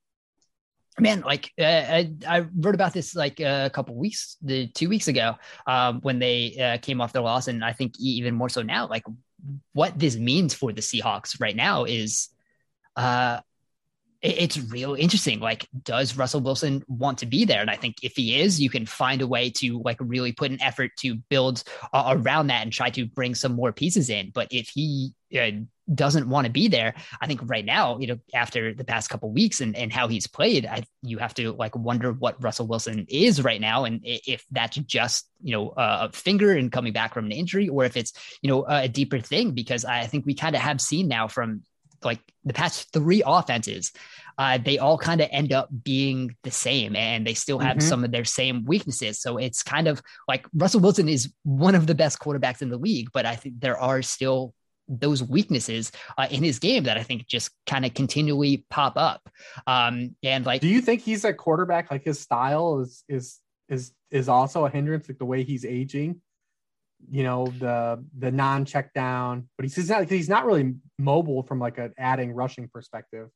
man 0.99 1.21
like 1.21 1.51
uh, 1.59 1.65
I, 1.65 2.13
I, 2.27 2.41
wrote 2.41 2.75
about 2.75 2.93
this 2.93 3.15
like 3.15 3.41
a 3.41 3.71
couple 3.73 3.95
weeks 3.95 4.37
the 4.43 4.67
two 4.69 4.89
weeks 4.89 5.09
ago 5.09 5.37
um, 5.67 6.01
when 6.01 6.19
they 6.19 6.57
uh, 6.59 6.79
came 6.83 7.01
off 7.01 7.13
their 7.13 7.23
loss 7.23 7.49
and 7.49 7.65
i 7.65 7.73
think 7.73 7.95
even 7.99 8.35
more 8.35 8.49
so 8.49 8.61
now 8.61 8.87
like 8.87 9.05
what 9.73 9.99
this 9.99 10.17
means 10.17 10.55
for 10.55 10.73
the 10.73 10.81
Seahawks 10.81 11.41
right 11.41 11.57
now 11.57 11.85
is 11.85 12.29
uh 12.97 13.41
it's 14.23 14.59
real 14.59 14.95
interesting. 14.95 15.41
Like, 15.41 15.67
does 15.83 16.17
Russell 16.17 16.43
Wilson 16.43 16.85
want 16.89 17.19
to 17.19 17.27
be 17.27 17.45
there? 17.47 17.61
And 17.61 17.71
I 17.71 17.77
think 17.77 17.97
if 18.03 18.17
he 18.17 18.39
is, 18.39 18.61
you 18.61 18.69
can 18.69 18.85
find 18.85 19.23
a 19.23 19.27
way 19.27 19.49
to 19.53 19.81
like 19.83 19.97
really 19.99 20.33
put 20.33 20.51
an 20.51 20.61
effort 20.61 20.91
to 20.99 21.15
build 21.15 21.65
uh, 21.93 22.15
around 22.17 22.49
that 22.49 22.63
and 22.63 22.73
try 22.73 22.91
to 22.91 23.07
bring 23.07 23.35
some 23.35 23.53
more 23.53 23.73
pieces 23.73 24.11
in. 24.11 24.31
But 24.35 24.49
if 24.51 24.69
he 24.69 25.15
uh, 25.35 25.65
doesn't 25.95 26.29
want 26.29 26.47
to 26.47 26.53
be 26.53 26.69
there, 26.69 26.95
I 27.21 27.27
think 27.27 27.41
right 27.45 27.65
now, 27.65 27.99
you 27.99 28.07
know, 28.07 28.19
after 28.35 28.75
the 28.75 28.85
past 28.85 29.11
couple 29.11 29.31
weeks 29.31 29.61
and, 29.61 29.77
and 29.77 29.93
how 29.93 30.09
he's 30.09 30.27
played, 30.27 30.67
I, 30.67 30.85
you 31.03 31.19
have 31.19 31.35
to 31.35 31.53
like 31.53 31.77
wonder 31.77 32.13
what 32.13 32.43
Russell 32.43 32.67
Wilson 32.67 33.07
is 33.09 33.43
right 33.43 33.61
now. 33.61 33.85
And 33.85 34.01
if 34.05 34.45
that's 34.51 34.77
just, 34.77 35.29
you 35.43 35.53
know, 35.53 35.73
a 35.77 36.11
finger 36.13 36.53
and 36.53 36.71
coming 36.73 36.93
back 36.93 37.15
from 37.15 37.27
an 37.27 37.33
injury 37.33 37.69
or 37.69 37.85
if 37.85 37.97
it's, 37.97 38.13
you 38.43 38.51
know, 38.51 38.65
a 38.67 38.89
deeper 38.89 39.21
thing, 39.21 39.53
because 39.53 39.85
I 39.85 40.07
think 40.07 40.27
we 40.27 40.35
kind 40.35 40.55
of 40.55 40.63
have 40.63 40.81
seen 40.81 41.09
now 41.09 41.29
from 41.29 41.63
like 42.03 42.21
the 42.45 42.55
past 42.55 42.93
three 42.93 43.23
offenses, 43.25 43.93
uh, 44.39 44.59
they 44.65 44.79
all 44.79 44.97
kind 44.97 45.21
of 45.21 45.29
end 45.31 45.53
up 45.53 45.69
being 45.85 46.35
the 46.45 46.51
same 46.51 46.97
and 46.97 47.27
they 47.27 47.35
still 47.35 47.59
have 47.59 47.77
mm-hmm. 47.77 47.89
some 47.89 48.05
of 48.05 48.11
their 48.11 48.25
same 48.25 48.65
weaknesses. 48.65 49.21
So 49.21 49.37
it's 49.37 49.63
kind 49.63 49.87
of 49.87 50.01
like 50.27 50.47
Russell 50.55 50.81
Wilson 50.81 51.09
is 51.09 51.33
one 51.43 51.75
of 51.75 51.87
the 51.87 51.95
best 51.95 52.19
quarterbacks 52.19 52.63
in 52.63 52.71
the 52.71 52.79
league, 52.79 53.11
but 53.13 53.27
I 53.27 53.37
think 53.37 53.61
there 53.61 53.79
are 53.79 54.01
still 54.01 54.55
those 54.91 55.23
weaknesses 55.23 55.93
uh, 56.19 56.27
in 56.31 56.43
his 56.43 56.59
game 56.59 56.85
that 56.85 56.99
I 56.99 57.03
think 57.03 57.27
just 57.27 57.51
kind 57.67 57.87
of 57.87 57.95
continually 57.95 58.67
pop 58.69 58.95
up. 58.97 59.29
Um, 59.67 60.17
and 60.23 60.45
like, 60.45 60.61
do 60.61 60.69
you 60.69 60.81
think 60.81 61.01
he's 61.01 61.25
a 61.25 61.33
quarterback? 61.33 61.91
Like 61.91 62.05
his 62.05 62.21
style 62.21 62.81
is 62.81 63.05
is 63.09 63.39
is 63.69 63.93
is 64.11 64.29
also 64.29 64.67
a 64.67 64.71
hindrance, 64.71 65.09
like 65.09 65.19
the 65.19 65.25
way 65.25 65.45
he's 65.45 65.65
aging 65.65 66.21
you 67.09 67.23
know 67.23 67.47
the 67.59 68.05
the 68.19 68.31
non 68.31 68.65
check 68.65 68.93
down, 68.93 69.49
but 69.57 69.65
he's 69.65 69.89
not 69.89 70.09
he's 70.09 70.29
not 70.29 70.45
really 70.45 70.75
mobile 70.99 71.43
from 71.43 71.59
like 71.59 71.79
an 71.79 71.93
adding 71.97 72.33
rushing 72.33 72.69
perspective, 72.69 73.29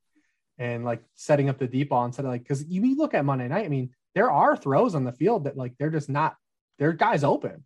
and 0.58 0.84
like 0.84 1.02
setting 1.14 1.48
up 1.48 1.58
the 1.58 1.66
deep 1.66 1.90
ball 1.90 2.04
instead 2.04 2.24
of 2.24 2.30
like 2.30 2.42
because 2.42 2.64
you 2.66 2.96
look 2.96 3.14
at 3.14 3.24
Monday 3.24 3.48
night. 3.48 3.64
I 3.64 3.68
mean, 3.68 3.90
there 4.14 4.30
are 4.30 4.56
throws 4.56 4.94
on 4.94 5.04
the 5.04 5.12
field 5.12 5.44
that 5.44 5.56
like 5.56 5.74
they're 5.78 5.90
just 5.90 6.10
not 6.10 6.36
their 6.78 6.92
guys 6.92 7.24
open. 7.24 7.64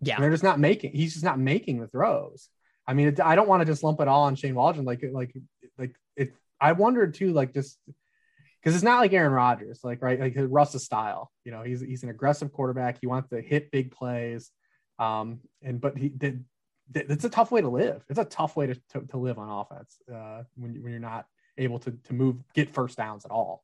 Yeah, 0.00 0.18
they're 0.18 0.30
just 0.30 0.42
not 0.42 0.58
making. 0.58 0.92
He's 0.92 1.12
just 1.12 1.24
not 1.24 1.38
making 1.38 1.80
the 1.80 1.88
throws. 1.88 2.48
I 2.90 2.94
mean, 2.94 3.08
it, 3.08 3.20
I 3.20 3.36
don't 3.36 3.48
want 3.48 3.60
to 3.60 3.66
just 3.66 3.84
lump 3.84 4.00
it 4.00 4.08
all 4.08 4.24
on 4.24 4.34
Shane 4.34 4.54
Waldron. 4.54 4.84
Like 4.84 5.04
like 5.12 5.32
like 5.78 5.94
it. 6.16 6.34
I 6.60 6.72
wondered 6.72 7.14
too, 7.14 7.32
like 7.32 7.54
just 7.54 7.78
because 7.86 8.74
it's 8.74 8.84
not 8.84 8.98
like 8.98 9.12
Aaron 9.12 9.32
Rodgers, 9.32 9.80
like 9.84 10.02
right, 10.02 10.18
like 10.18 10.34
Russ's 10.36 10.84
style. 10.84 11.30
You 11.44 11.52
know, 11.52 11.62
he's 11.62 11.80
he's 11.80 12.02
an 12.02 12.08
aggressive 12.08 12.52
quarterback. 12.52 12.98
He 13.00 13.06
wants 13.06 13.28
to 13.30 13.40
hit 13.40 13.70
big 13.70 13.92
plays. 13.92 14.50
Um, 14.98 15.40
and 15.62 15.80
but 15.80 15.96
he 15.96 16.08
did. 16.08 16.44
It's 16.92 17.24
a 17.24 17.30
tough 17.30 17.52
way 17.52 17.60
to 17.60 17.68
live. 17.68 18.02
It's 18.08 18.18
a 18.18 18.24
tough 18.24 18.56
way 18.56 18.66
to, 18.66 18.74
to, 18.74 19.06
to 19.10 19.16
live 19.16 19.38
on 19.38 19.48
offense 19.48 19.96
uh, 20.12 20.42
when, 20.56 20.74
you, 20.74 20.82
when 20.82 20.90
you're 20.90 21.00
not 21.00 21.26
able 21.56 21.78
to, 21.78 21.92
to 21.92 22.12
move, 22.12 22.38
get 22.52 22.74
first 22.74 22.96
downs 22.96 23.24
at 23.24 23.30
all. 23.30 23.62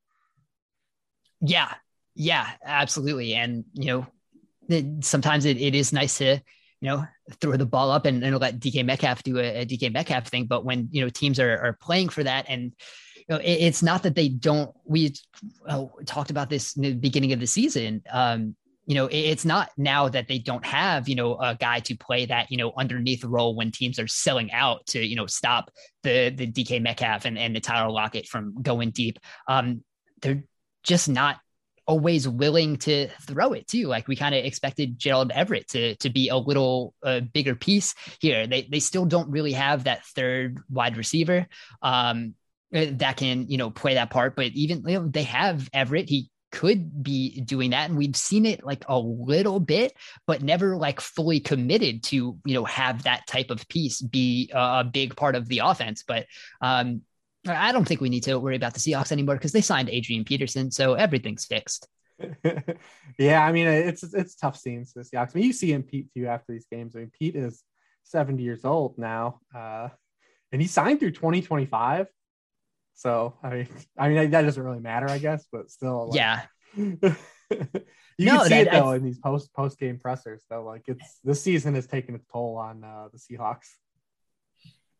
Yeah. 1.41 1.75
Yeah, 2.15 2.49
absolutely. 2.65 3.35
And, 3.35 3.65
you 3.75 4.07
know, 4.71 5.01
sometimes 5.01 5.45
it, 5.45 5.57
it 5.57 5.75
is 5.75 5.93
nice 5.93 6.19
to, 6.19 6.39
you 6.81 6.89
know, 6.89 7.05
throw 7.41 7.57
the 7.57 7.67
ball 7.67 7.91
up 7.91 8.07
and, 8.07 8.23
and 8.23 8.39
let 8.39 8.61
DK 8.61 8.85
Metcalf 8.85 9.23
do 9.23 9.39
a, 9.39 9.63
a, 9.63 9.67
DK 9.67 9.93
Metcalf 9.93 10.29
thing. 10.29 10.47
But 10.47 10.65
when, 10.65 10.89
you 10.91 11.03
know, 11.03 11.09
teams 11.09 11.41
are, 11.41 11.59
are 11.59 11.79
playing 11.81 12.11
for 12.11 12.23
that 12.23 12.47
and, 12.49 12.73
you 13.17 13.25
know, 13.31 13.37
it, 13.39 13.45
it's 13.53 13.83
not 13.83 14.03
that 14.03 14.15
they 14.15 14.29
don't, 14.29 14.75
we 14.85 15.15
oh, 15.69 15.93
talked 16.05 16.31
about 16.31 16.51
this 16.51 16.77
in 16.77 16.83
the 16.83 16.95
beginning 16.95 17.33
of 17.33 17.41
the 17.41 17.47
season. 17.47 18.03
Um, 18.13 18.57
you 18.87 18.95
know, 18.95 19.09
it's 19.11 19.45
not 19.45 19.71
now 19.77 20.09
that 20.09 20.29
they 20.29 20.39
don't 20.39 20.65
have, 20.65 21.09
you 21.09 21.17
know, 21.17 21.37
a 21.41 21.57
guy 21.57 21.81
to 21.81 21.97
play 21.97 22.25
that, 22.27 22.53
you 22.53 22.57
know, 22.57 22.73
underneath 22.79 23.25
role 23.25 23.57
when 23.57 23.73
teams 23.73 23.99
are 23.99 24.07
selling 24.07 24.53
out 24.53 24.87
to, 24.87 25.05
you 25.05 25.17
know, 25.17 25.27
stop 25.27 25.73
the 26.05 26.31
the 26.31 26.47
DK 26.47 26.81
Metcalf 26.81 27.25
and, 27.25 27.37
and 27.37 27.55
the 27.57 27.61
Tyler 27.61 27.91
Lockett 27.91 28.29
from 28.29 28.63
going 28.63 28.91
deep. 28.91 29.19
Um, 29.49 29.83
they're 30.23 30.45
just 30.85 31.09
not 31.09 31.41
always 31.87 32.29
willing 32.29 32.77
to 32.77 33.09
throw 33.23 33.53
it 33.53 33.67
too. 33.69 33.87
Like 33.87 34.09
we 34.09 34.17
kind 34.17 34.35
of 34.35 34.45
expected 34.45 34.99
Gerald 34.99 35.31
Everett 35.33 35.69
to 35.69 35.95
to 35.97 36.11
be 36.11 36.29
a 36.29 36.37
little 36.37 36.95
uh, 37.03 37.21
bigger 37.21 37.55
piece 37.55 37.95
here. 38.21 38.47
They 38.47 38.63
they 38.63 38.81
still 38.81 39.05
don't 39.05 39.31
really 39.31 39.53
have 39.53 39.85
that 39.85 40.05
third 40.05 40.59
wide 40.69 40.97
receiver 40.97 41.47
um, 41.83 42.35
uh, 42.75 42.87
that 42.93 43.17
can 43.17 43.49
you 43.49 43.59
know 43.59 43.71
play 43.71 43.95
that 43.95 44.11
part. 44.11 44.37
But 44.37 44.53
even 44.53 44.83
you 44.87 45.01
know 45.01 45.09
they 45.09 45.25
have 45.25 45.69
Everett. 45.73 46.09
He 46.09 46.31
could 46.53 47.03
be 47.03 47.41
doing 47.41 47.71
that 47.71 47.91
and 47.91 47.99
we've 47.99 48.17
seen 48.17 48.47
it 48.47 48.65
like 48.65 48.85
a 48.89 48.99
little 48.99 49.61
bit 49.61 49.93
but 50.27 50.43
never 50.43 50.77
like 50.77 51.01
fully 51.01 51.41
committed 51.41 52.03
to 52.05 52.39
you 52.45 52.55
know 52.55 52.65
have 52.65 53.03
that 53.03 53.27
type 53.27 53.51
of 53.51 53.69
piece 53.69 54.01
be 54.01 54.51
a 54.55 54.85
big 54.85 55.15
part 55.17 55.35
of 55.35 55.49
the 55.49 55.59
offense 55.59 56.05
but 56.07 56.25
um 56.63 57.03
I 57.49 57.73
don't 57.73 57.87
think 57.87 58.01
we 58.01 58.09
need 58.09 58.25
to 58.25 58.39
worry 58.39 58.57
about 58.57 58.75
the 58.75 58.81
Seahawks 58.81 59.13
anymore 59.13 59.37
because 59.37 59.53
they 59.53 59.61
signed 59.61 59.89
Adrian 59.91 60.25
Peterson, 60.25 60.71
so 60.71 60.95
everything's 60.95 61.45
fixed. 61.45 61.89
yeah, 63.19 63.45
I 63.45 63.53
mean 63.53 63.67
it's 63.67 64.03
it's 64.03 64.37
tough 64.37 64.57
scenes 64.57 64.93
the 64.93 65.03
Seahawks. 65.03 65.31
I 65.35 65.39
mean, 65.39 65.45
you 65.45 65.53
see 65.53 65.73
him 65.73 65.83
Pete 65.83 66.09
too 66.15 66.27
after 66.27 66.53
these 66.53 66.67
games. 66.71 66.97
I 66.97 67.01
mean, 67.01 67.13
Pete 67.17 67.37
is 67.37 67.63
70 68.05 68.43
years 68.43 68.65
old 68.65 68.99
now, 68.99 69.41
uh, 69.55 69.89
and 70.53 70.63
he 70.63 70.69
signed 70.69 71.01
through 71.01 71.13
2025. 71.13 72.07
So 72.95 73.35
I 73.43 73.51
mean, 73.51 73.69
I 73.99 74.09
mean 74.09 74.31
that 74.31 74.43
doesn't 74.43 74.63
really 74.63 74.81
matter, 74.81 75.09
I 75.09 75.19
guess, 75.19 75.47
but 75.51 75.71
still. 75.71 76.09
Like, 76.09 76.17
yeah. 76.17 76.43
you 76.77 76.97
no, 78.19 78.39
can 78.39 78.45
see 78.45 78.49
that, 78.49 78.67
it 78.67 78.73
though 78.73 78.91
I, 78.91 78.97
in 78.97 79.05
these 79.05 79.19
post 79.19 79.53
post 79.55 79.79
game 79.79 79.99
pressers 79.99 80.43
though. 80.49 80.65
Like 80.65 80.83
it's 80.87 81.21
this 81.23 81.43
season 81.43 81.75
has 81.75 81.87
taken 81.87 82.15
its 82.15 82.27
toll 82.33 82.57
on 82.57 82.83
uh, 82.83 83.09
the 83.13 83.19
Seahawks. 83.19 83.69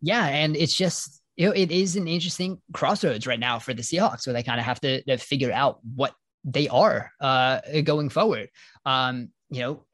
Yeah, 0.01 0.27
and 0.27 0.57
it's 0.57 0.75
just 0.75 1.23
you 1.37 1.47
know 1.47 1.53
it 1.53 1.71
is 1.71 1.97
an 1.97 2.09
interesting 2.09 2.61
crossroads 2.73 3.27
right 3.27 3.41
now 3.41 3.59
for 3.59 3.75
the 3.75 3.83
Seahawks, 3.83 4.27
where 4.27 4.35
they 4.35 4.43
kind 4.43 4.59
of 4.59 4.67
have 4.67 4.81
to, 4.81 5.03
to, 5.05 5.19
figure 5.19 5.53
out 5.53 5.79
what 5.95 6.15
they 6.45 6.69
are 6.69 7.13
uh, 7.21 7.61
going 7.85 8.09
forward. 8.09 8.49
Um, 8.85 9.31
you 9.51 9.61
know, 9.61 9.85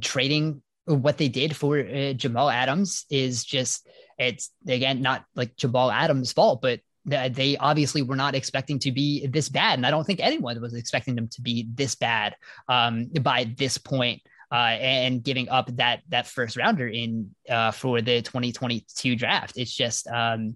trading 0.00 0.62
what 0.86 1.18
they 1.18 1.28
did 1.28 1.54
for 1.54 1.78
uh, 1.78 2.12
Jamal 2.12 2.48
Adams 2.48 3.04
is 3.10 3.44
just 3.44 3.88
it's 4.18 4.50
again 4.66 5.02
not 5.02 5.24
like 5.34 5.56
Jamal 5.56 5.90
Adams' 5.90 6.32
fault, 6.32 6.62
but 6.62 6.80
they 7.04 7.56
obviously 7.58 8.02
were 8.02 8.16
not 8.16 8.34
expecting 8.34 8.80
to 8.80 8.90
be 8.90 9.26
this 9.26 9.48
bad, 9.48 9.78
and 9.78 9.86
I 9.86 9.90
don't 9.90 10.04
think 10.04 10.20
anyone 10.20 10.60
was 10.60 10.74
expecting 10.74 11.14
them 11.14 11.28
to 11.28 11.42
be 11.42 11.68
this 11.72 11.94
bad 11.94 12.36
um, 12.68 13.06
by 13.20 13.52
this 13.56 13.78
point. 13.78 14.22
Uh, 14.52 14.78
and 14.78 15.24
giving 15.24 15.48
up 15.48 15.68
that 15.74 16.02
that 16.08 16.24
first 16.24 16.56
rounder 16.56 16.86
in 16.86 17.34
uh, 17.50 17.72
for 17.72 18.00
the 18.00 18.22
2022 18.22 19.16
draft, 19.16 19.58
it's 19.58 19.74
just 19.74 20.06
um, 20.06 20.54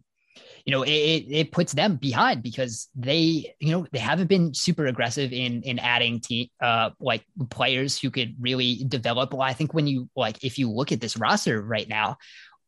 you 0.64 0.72
know, 0.72 0.82
it, 0.82 0.90
it 1.28 1.52
puts 1.52 1.72
them 1.72 1.96
behind 1.96 2.42
because 2.42 2.88
they, 2.94 3.54
you 3.60 3.72
know, 3.72 3.86
they 3.92 3.98
haven't 3.98 4.28
been 4.28 4.54
super 4.54 4.86
aggressive 4.86 5.32
in 5.32 5.62
in 5.62 5.78
adding 5.78 6.20
team 6.20 6.48
uh 6.60 6.90
like 7.00 7.24
players 7.50 7.98
who 7.98 8.10
could 8.10 8.34
really 8.40 8.84
develop. 8.88 9.32
Well, 9.32 9.42
I 9.42 9.52
think 9.52 9.74
when 9.74 9.86
you 9.86 10.08
like 10.16 10.42
if 10.44 10.58
you 10.58 10.70
look 10.70 10.92
at 10.92 11.00
this 11.00 11.16
roster 11.16 11.60
right 11.60 11.88
now, 11.88 12.18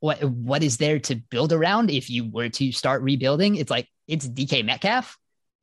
what 0.00 0.22
what 0.24 0.62
is 0.62 0.78
there 0.78 0.98
to 1.00 1.16
build 1.16 1.52
around 1.52 1.90
if 1.90 2.10
you 2.10 2.28
were 2.30 2.48
to 2.48 2.72
start 2.72 3.02
rebuilding? 3.02 3.56
It's 3.56 3.70
like 3.70 3.88
it's 4.08 4.28
DK 4.28 4.64
Metcalf 4.64 5.16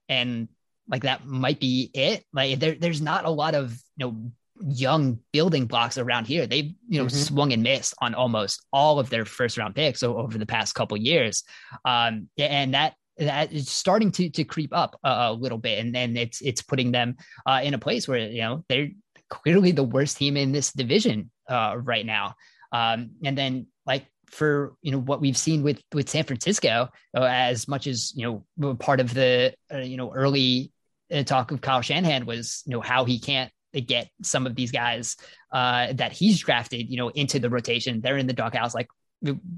and 0.08 0.48
like 0.90 1.04
that 1.04 1.26
might 1.26 1.60
be 1.60 1.92
it. 1.94 2.24
Like 2.34 2.60
there, 2.60 2.76
there's 2.76 3.02
not 3.02 3.26
a 3.26 3.30
lot 3.30 3.56
of 3.56 3.72
you 3.98 4.06
know 4.06 4.32
young 4.68 5.20
building 5.32 5.66
blocks 5.66 5.98
around 5.98 6.28
here. 6.28 6.48
They've 6.48 6.74
you 6.88 7.00
know 7.00 7.06
mm-hmm. 7.06 7.18
swung 7.18 7.54
and 7.54 7.64
missed 7.64 7.94
on 8.02 8.14
almost 8.14 8.66
all 8.72 9.00
of 9.00 9.10
their 9.10 9.26
first 9.26 9.58
round 9.58 9.76
picks 9.76 10.04
over 10.04 10.38
the 10.38 10.46
past 10.46 10.76
couple 10.76 10.98
years, 10.98 11.44
um, 11.86 12.30
and 12.38 12.74
that 12.74 12.96
that 13.18 13.52
is 13.52 13.70
starting 13.70 14.12
to 14.14 14.30
to 14.30 14.44
creep 14.44 14.76
up 14.76 15.00
a, 15.04 15.10
a 15.10 15.34
little 15.34 15.58
bit, 15.58 15.80
and 15.80 15.94
then 15.94 16.18
it's 16.18 16.42
it's 16.42 16.62
putting 16.62 16.92
them 16.92 17.18
uh, 17.46 17.62
in 17.64 17.74
a 17.74 17.80
place 17.80 18.08
where 18.08 18.20
you 18.20 18.42
know 18.42 18.64
they're 18.70 18.90
clearly 19.30 19.72
the 19.72 19.84
worst 19.84 20.18
team 20.18 20.38
in 20.38 20.52
this 20.52 20.72
division 20.74 21.30
uh, 21.50 21.76
right 21.78 22.06
now. 22.06 22.36
Um, 22.72 23.12
and 23.24 23.38
then 23.38 23.68
like 23.86 24.06
for 24.28 24.76
you 24.82 24.92
know 24.92 25.00
what 25.00 25.22
we've 25.22 25.38
seen 25.38 25.64
with 25.64 25.82
with 25.94 26.10
San 26.10 26.24
Francisco, 26.24 26.90
uh, 27.16 27.24
as 27.24 27.68
much 27.68 27.88
as 27.88 28.14
you 28.16 28.44
know 28.58 28.76
part 28.76 29.00
of 29.00 29.14
the 29.14 29.54
uh, 29.74 29.78
you 29.78 29.98
know 29.98 30.14
early 30.14 30.72
uh, 31.14 31.24
talk 31.24 31.52
of 31.52 31.62
Kyle 31.62 31.82
Shanahan 31.82 32.26
was 32.26 32.64
you 32.66 32.74
know 32.74 32.82
how 32.82 33.06
he 33.06 33.20
can't 33.20 33.52
get 33.74 34.10
some 34.24 34.46
of 34.46 34.56
these 34.56 34.72
guys 34.72 35.16
uh, 35.52 35.94
that 35.94 36.12
he's 36.12 36.40
drafted, 36.40 36.90
you 36.90 36.98
know, 36.98 37.10
into 37.10 37.40
the 37.40 37.50
rotation. 37.50 38.02
They're 38.02 38.18
in 38.18 38.28
the 38.28 38.34
doghouse. 38.34 38.74
Like 38.74 38.88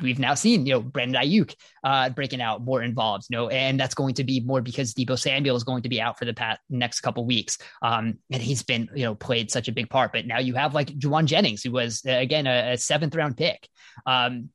we've 0.01 0.19
now 0.19 0.33
seen, 0.33 0.65
you 0.65 0.73
know, 0.73 0.81
Brandon 0.81 1.21
Aiyuk 1.21 1.55
uh, 1.83 2.09
breaking 2.09 2.41
out 2.41 2.63
more 2.63 2.81
involved, 2.81 3.25
you 3.29 3.37
know, 3.37 3.49
and 3.49 3.79
that's 3.79 3.93
going 3.93 4.15
to 4.15 4.23
be 4.23 4.39
more 4.41 4.61
because 4.61 4.93
Deebo 4.93 5.17
Samuel 5.17 5.55
is 5.55 5.63
going 5.63 5.83
to 5.83 5.89
be 5.89 6.01
out 6.01 6.17
for 6.17 6.25
the 6.25 6.33
past 6.33 6.59
next 6.69 7.01
couple 7.01 7.25
weeks. 7.25 7.57
Um, 7.81 8.17
and 8.31 8.41
he's 8.41 8.63
been, 8.63 8.89
you 8.95 9.03
know, 9.03 9.15
played 9.15 9.51
such 9.51 9.67
a 9.67 9.71
big 9.71 9.89
part. 9.89 10.11
But 10.11 10.25
now 10.25 10.39
you 10.39 10.55
have 10.55 10.73
like 10.73 10.87
Jauan 10.87 11.25
Jennings, 11.25 11.63
who 11.63 11.71
was 11.71 12.01
uh, 12.07 12.11
again 12.11 12.47
a, 12.47 12.73
a, 12.73 12.77
seventh 12.77 13.15
round 13.15 13.37
pick. 13.37 13.67
Um, 14.05 14.49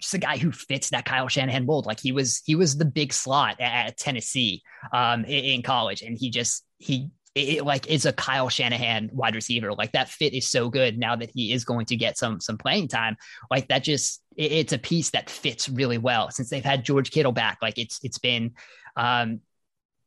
just 0.00 0.14
a 0.14 0.18
guy 0.18 0.36
who 0.36 0.50
fits 0.50 0.90
that 0.90 1.04
Kyle 1.04 1.28
Shanahan 1.28 1.66
mold. 1.66 1.86
Like 1.86 2.00
he 2.00 2.12
was, 2.12 2.42
he 2.44 2.56
was 2.56 2.76
the 2.76 2.84
big 2.84 3.12
slot 3.12 3.60
at, 3.60 3.86
at 3.86 3.96
Tennessee 3.96 4.62
um, 4.92 5.24
in, 5.24 5.44
in 5.44 5.62
college, 5.62 6.02
and 6.02 6.18
he 6.18 6.30
just 6.30 6.64
he 6.78 7.10
it, 7.34 7.64
like 7.64 7.86
is 7.88 8.06
a 8.06 8.12
Kyle 8.12 8.48
Shanahan 8.48 9.10
wide 9.12 9.34
receiver. 9.34 9.72
Like 9.72 9.92
that 9.92 10.08
fit 10.08 10.34
is 10.34 10.48
so 10.48 10.68
good 10.68 10.98
now 10.98 11.16
that 11.16 11.30
he 11.34 11.52
is 11.52 11.64
going 11.64 11.86
to 11.86 11.96
get 11.96 12.16
some 12.16 12.40
some 12.40 12.58
playing 12.58 12.88
time. 12.88 13.16
Like 13.50 13.68
that 13.68 13.82
just 13.82 14.22
it, 14.36 14.52
it's 14.52 14.72
a 14.72 14.78
piece 14.78 15.10
that 15.10 15.30
fits 15.30 15.68
really 15.68 15.98
well 15.98 16.30
since 16.30 16.50
they've 16.50 16.64
had 16.64 16.84
George 16.84 17.10
Kittle 17.10 17.32
back. 17.32 17.58
Like 17.60 17.78
it's 17.78 18.00
it's 18.02 18.18
been 18.18 18.52
um 18.96 19.40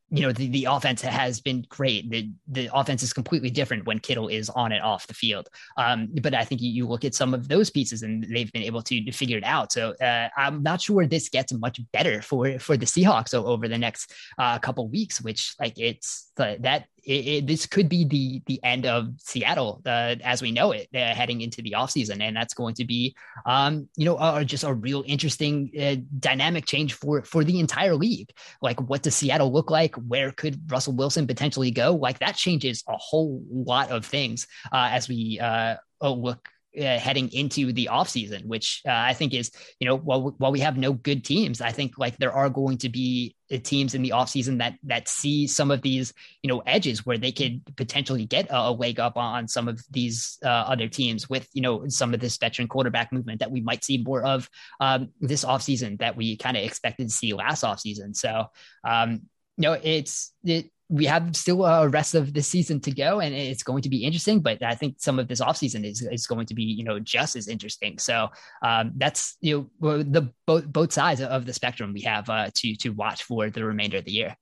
you 0.09 0.21
know 0.21 0.31
the, 0.31 0.47
the 0.47 0.65
offense 0.65 1.01
has 1.01 1.41
been 1.41 1.65
great. 1.67 2.09
The 2.09 2.31
the 2.47 2.69
offense 2.73 3.03
is 3.03 3.11
completely 3.11 3.49
different 3.49 3.85
when 3.85 3.99
Kittle 3.99 4.29
is 4.29 4.49
on 4.49 4.71
and 4.71 4.81
off 4.81 5.05
the 5.05 5.13
field. 5.13 5.49
Um, 5.75 6.09
but 6.21 6.33
I 6.33 6.45
think 6.45 6.61
you, 6.61 6.71
you, 6.71 6.87
look 6.87 7.03
at 7.03 7.13
some 7.13 7.33
of 7.33 7.49
those 7.49 7.69
pieces 7.69 8.03
and 8.03 8.23
they've 8.23 8.51
been 8.53 8.63
able 8.63 8.81
to, 8.83 9.03
to 9.03 9.11
figure 9.11 9.37
it 9.37 9.43
out. 9.43 9.73
So 9.73 9.93
uh, 10.01 10.29
I'm 10.37 10.63
not 10.63 10.79
sure 10.79 11.05
this 11.05 11.27
gets 11.27 11.51
much 11.51 11.81
better 11.91 12.21
for 12.21 12.57
for 12.59 12.77
the 12.77 12.85
Seahawks 12.85 13.33
over 13.33 13.67
the 13.67 13.77
next 13.77 14.13
uh, 14.37 14.59
couple 14.59 14.87
weeks. 14.87 15.21
Which 15.21 15.53
like 15.59 15.77
it's 15.77 16.31
that 16.37 16.85
it, 17.07 17.27
it, 17.27 17.47
this 17.47 17.65
could 17.65 17.87
be 17.87 18.03
the 18.03 18.41
the 18.45 18.59
end 18.63 18.85
of 18.85 19.07
Seattle 19.17 19.81
uh, 19.85 20.15
as 20.23 20.41
we 20.41 20.51
know 20.51 20.73
it 20.73 20.89
uh, 20.93 21.13
heading 21.13 21.41
into 21.41 21.61
the 21.61 21.73
offseason. 21.77 22.21
and 22.21 22.35
that's 22.35 22.53
going 22.53 22.75
to 22.75 22.85
be 22.85 23.15
um, 23.45 23.87
you 23.95 24.05
know 24.05 24.17
uh, 24.17 24.43
just 24.43 24.65
a 24.65 24.73
real 24.73 25.03
interesting 25.07 25.71
uh, 25.79 25.95
dynamic 26.19 26.65
change 26.65 26.93
for 26.93 27.23
for 27.23 27.43
the 27.43 27.59
entire 27.59 27.95
league. 27.95 28.29
Like, 28.61 28.79
what 28.81 29.03
does 29.03 29.15
Seattle 29.15 29.51
look 29.51 29.71
like? 29.71 29.95
Where 29.95 30.31
could 30.31 30.69
Russell 30.69 30.93
Wilson 30.93 31.25
potentially 31.25 31.71
go? 31.71 31.95
Like 31.95 32.19
that 32.19 32.35
changes 32.35 32.83
a 32.87 32.97
whole 32.97 33.41
lot 33.49 33.89
of 33.89 34.05
things 34.05 34.45
uh, 34.71 34.89
as 34.91 35.07
we 35.07 35.39
uh, 35.39 35.75
look 36.01 36.49
uh, 36.77 36.97
heading 36.97 37.29
into 37.33 37.71
the 37.73 37.89
offseason, 37.91 38.45
which 38.45 38.81
uh, 38.87 38.91
I 38.91 39.13
think 39.13 39.33
is, 39.33 39.51
you 39.79 39.87
know, 39.87 39.95
while, 39.95 40.35
while 40.37 40.51
we 40.51 40.59
have 40.59 40.77
no 40.77 40.93
good 40.93 41.23
teams, 41.23 41.61
I 41.61 41.71
think 41.71 41.97
like 41.97 42.17
there 42.17 42.33
are 42.33 42.49
going 42.49 42.77
to 42.79 42.89
be 42.89 43.35
uh, 43.51 43.57
teams 43.63 43.95
in 43.95 44.01
the 44.01 44.11
offseason 44.11 44.59
that 44.59 44.75
that 44.83 45.07
see 45.07 45.47
some 45.47 45.71
of 45.71 45.81
these, 45.81 46.13
you 46.43 46.47
know, 46.47 46.59
edges 46.65 47.05
where 47.05 47.17
they 47.17 47.31
could 47.31 47.61
potentially 47.75 48.25
get 48.25 48.49
a, 48.49 48.69
a 48.69 48.71
leg 48.71 48.99
up 48.99 49.17
on 49.17 49.47
some 49.47 49.67
of 49.67 49.81
these 49.89 50.37
uh, 50.43 50.47
other 50.47 50.87
teams 50.87 51.29
with, 51.29 51.47
you 51.53 51.61
know, 51.61 51.87
some 51.87 52.13
of 52.13 52.19
this 52.19 52.37
veteran 52.37 52.67
quarterback 52.67 53.11
movement 53.11 53.39
that 53.39 53.51
we 53.51 53.61
might 53.61 53.83
see 53.83 53.97
more 53.97 54.23
of 54.23 54.49
um, 54.79 55.09
this 55.19 55.45
offseason 55.45 55.99
that 55.99 56.15
we 56.15 56.37
kind 56.37 56.57
of 56.57 56.63
expected 56.63 57.07
to 57.07 57.13
see 57.13 57.33
last 57.33 57.63
offseason. 57.63 58.15
So, 58.15 58.45
um, 58.83 59.21
you 59.57 59.63
know, 59.63 59.73
it's 59.81 60.33
it, 60.43 60.69
we 60.89 61.05
have 61.05 61.35
still 61.35 61.65
a 61.65 61.87
rest 61.89 62.15
of 62.15 62.33
the 62.33 62.41
season 62.41 62.79
to 62.79 62.91
go 62.91 63.19
and 63.19 63.35
it's 63.35 63.63
going 63.63 63.81
to 63.81 63.89
be 63.89 64.03
interesting 64.03 64.39
but 64.39 64.61
i 64.63 64.73
think 64.73 64.95
some 64.99 65.19
of 65.19 65.27
this 65.27 65.41
offseason 65.41 65.85
is, 65.85 66.01
is 66.01 66.27
going 66.27 66.45
to 66.45 66.53
be 66.53 66.63
you 66.63 66.83
know 66.83 66.99
just 66.99 67.35
as 67.35 67.47
interesting 67.47 67.97
so 67.97 68.29
um, 68.61 68.91
that's 68.95 69.37
you 69.41 69.69
know 69.81 70.03
the 70.03 70.31
both 70.45 70.65
both 70.65 70.93
sides 70.93 71.21
of 71.21 71.45
the 71.45 71.53
spectrum 71.53 71.93
we 71.93 72.01
have 72.01 72.29
uh, 72.29 72.49
to 72.53 72.75
to 72.75 72.89
watch 72.89 73.23
for 73.23 73.49
the 73.49 73.63
remainder 73.63 73.97
of 73.97 74.05
the 74.05 74.11
year 74.11 74.35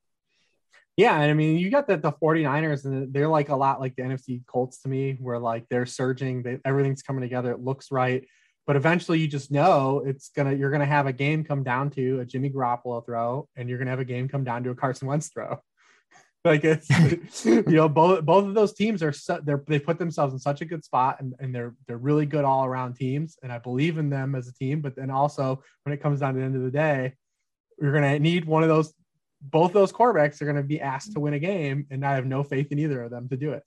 yeah 0.98 1.20
and 1.20 1.32
i 1.32 1.34
mean 1.34 1.58
you 1.58 1.70
got 1.70 1.88
the, 1.88 1.98
the 1.98 2.12
49ers 2.12 2.86
and 2.86 3.12
they're 3.14 3.28
like 3.28 3.50
a 3.50 3.56
lot 3.56 3.80
like 3.80 3.96
the 3.96 4.04
nfc 4.04 4.46
colts 4.46 4.82
to 4.82 4.88
me 4.88 5.18
where 5.20 5.40
like 5.40 5.66
they're 5.70 5.86
surging 5.86 6.44
they, 6.44 6.60
everything's 6.64 7.02
coming 7.02 7.22
together 7.22 7.52
it 7.52 7.60
looks 7.60 7.92
right 7.92 8.28
but 8.68 8.76
eventually 8.76 9.20
you 9.20 9.28
just 9.28 9.52
know 9.52 10.04
it's 10.06 10.30
gonna 10.30 10.54
you're 10.54 10.72
gonna 10.72 10.86
have 10.86 11.08
a 11.08 11.14
game 11.14 11.44
come 11.44 11.64
down 11.64 11.90
to 11.92 12.20
a 12.20 12.26
Jimmy 12.26 12.50
Garoppolo 12.50 13.06
throw, 13.06 13.48
and 13.56 13.70
you're 13.70 13.78
gonna 13.78 13.92
have 13.92 14.00
a 14.00 14.06
game 14.06 14.28
come 14.28 14.44
down 14.44 14.64
to 14.64 14.72
a 14.72 14.76
Carson 14.76 15.08
Wentz 15.08 15.30
throw. 15.30 15.60
Like 16.46 16.64
it's 16.64 17.44
you 17.44 17.64
know 17.64 17.90
both 17.90 18.24
both 18.24 18.46
of 18.46 18.54
those 18.54 18.74
teams 18.74 19.02
are 19.02 19.12
so, 19.12 19.42
they're 19.44 19.64
they 19.68 19.80
put 19.80 19.98
themselves 19.98 20.32
in 20.32 20.40
such 20.40 20.62
a 20.62 20.66
good 20.66 20.86
spot 20.86 21.20
and, 21.20 21.34
and 21.40 21.54
they're 21.54 21.74
they're 21.88 21.98
really 21.98 22.28
good 22.28 22.46
all 22.46 22.66
around 22.66 22.94
teams 22.94 23.36
and 23.42 23.52
I 23.52 23.58
believe 23.58 23.98
in 23.98 24.12
them 24.12 24.36
as 24.36 24.48
a 24.48 24.54
team 24.54 24.80
but 24.80 24.96
then 24.96 25.10
also 25.10 25.64
when 25.84 25.94
it 25.94 26.04
comes 26.04 26.20
down 26.20 26.36
to 26.36 26.40
the 26.40 26.46
end 26.46 26.56
of 26.56 26.62
the 26.62 26.70
day 26.70 27.16
you're 27.82 27.92
going 27.92 28.04
to 28.04 28.20
need 28.20 28.46
one 28.46 28.62
of 28.62 28.70
those 28.70 28.94
both 29.42 29.74
those 29.74 29.92
quarterbacks 29.92 30.40
are 30.40 30.46
going 30.46 30.56
to 30.56 30.64
be 30.64 30.80
asked 30.80 31.14
to 31.14 31.20
win 31.20 31.34
a 31.34 31.40
game 31.40 31.88
and 31.90 32.06
I 32.06 32.14
have 32.14 32.28
no 32.28 32.44
faith 32.44 32.72
in 32.72 32.78
either 32.78 33.02
of 33.02 33.10
them 33.10 33.28
to 33.30 33.38
do 33.38 33.54
it. 33.54 33.64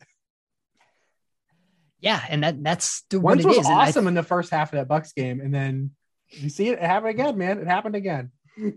Yeah, 2.01 2.23
and 2.29 2.45
that 2.45 2.63
that's 2.63 3.03
the 3.11 3.19
Wentz 3.19 3.45
was 3.45 3.59
awesome 3.67 4.07
in 4.07 4.15
the 4.15 4.23
first 4.23 4.53
half 4.53 4.73
of 4.73 4.79
that 4.79 4.89
Bucs 4.89 5.13
game 5.13 5.41
and 5.41 5.53
then 5.53 5.91
you 6.29 6.49
see 6.49 6.69
it, 6.69 6.79
it 6.79 6.85
happen 6.85 7.09
again 7.09 7.37
man 7.37 7.59
it 7.59 7.67
happened 7.67 7.97
again. 7.97 8.31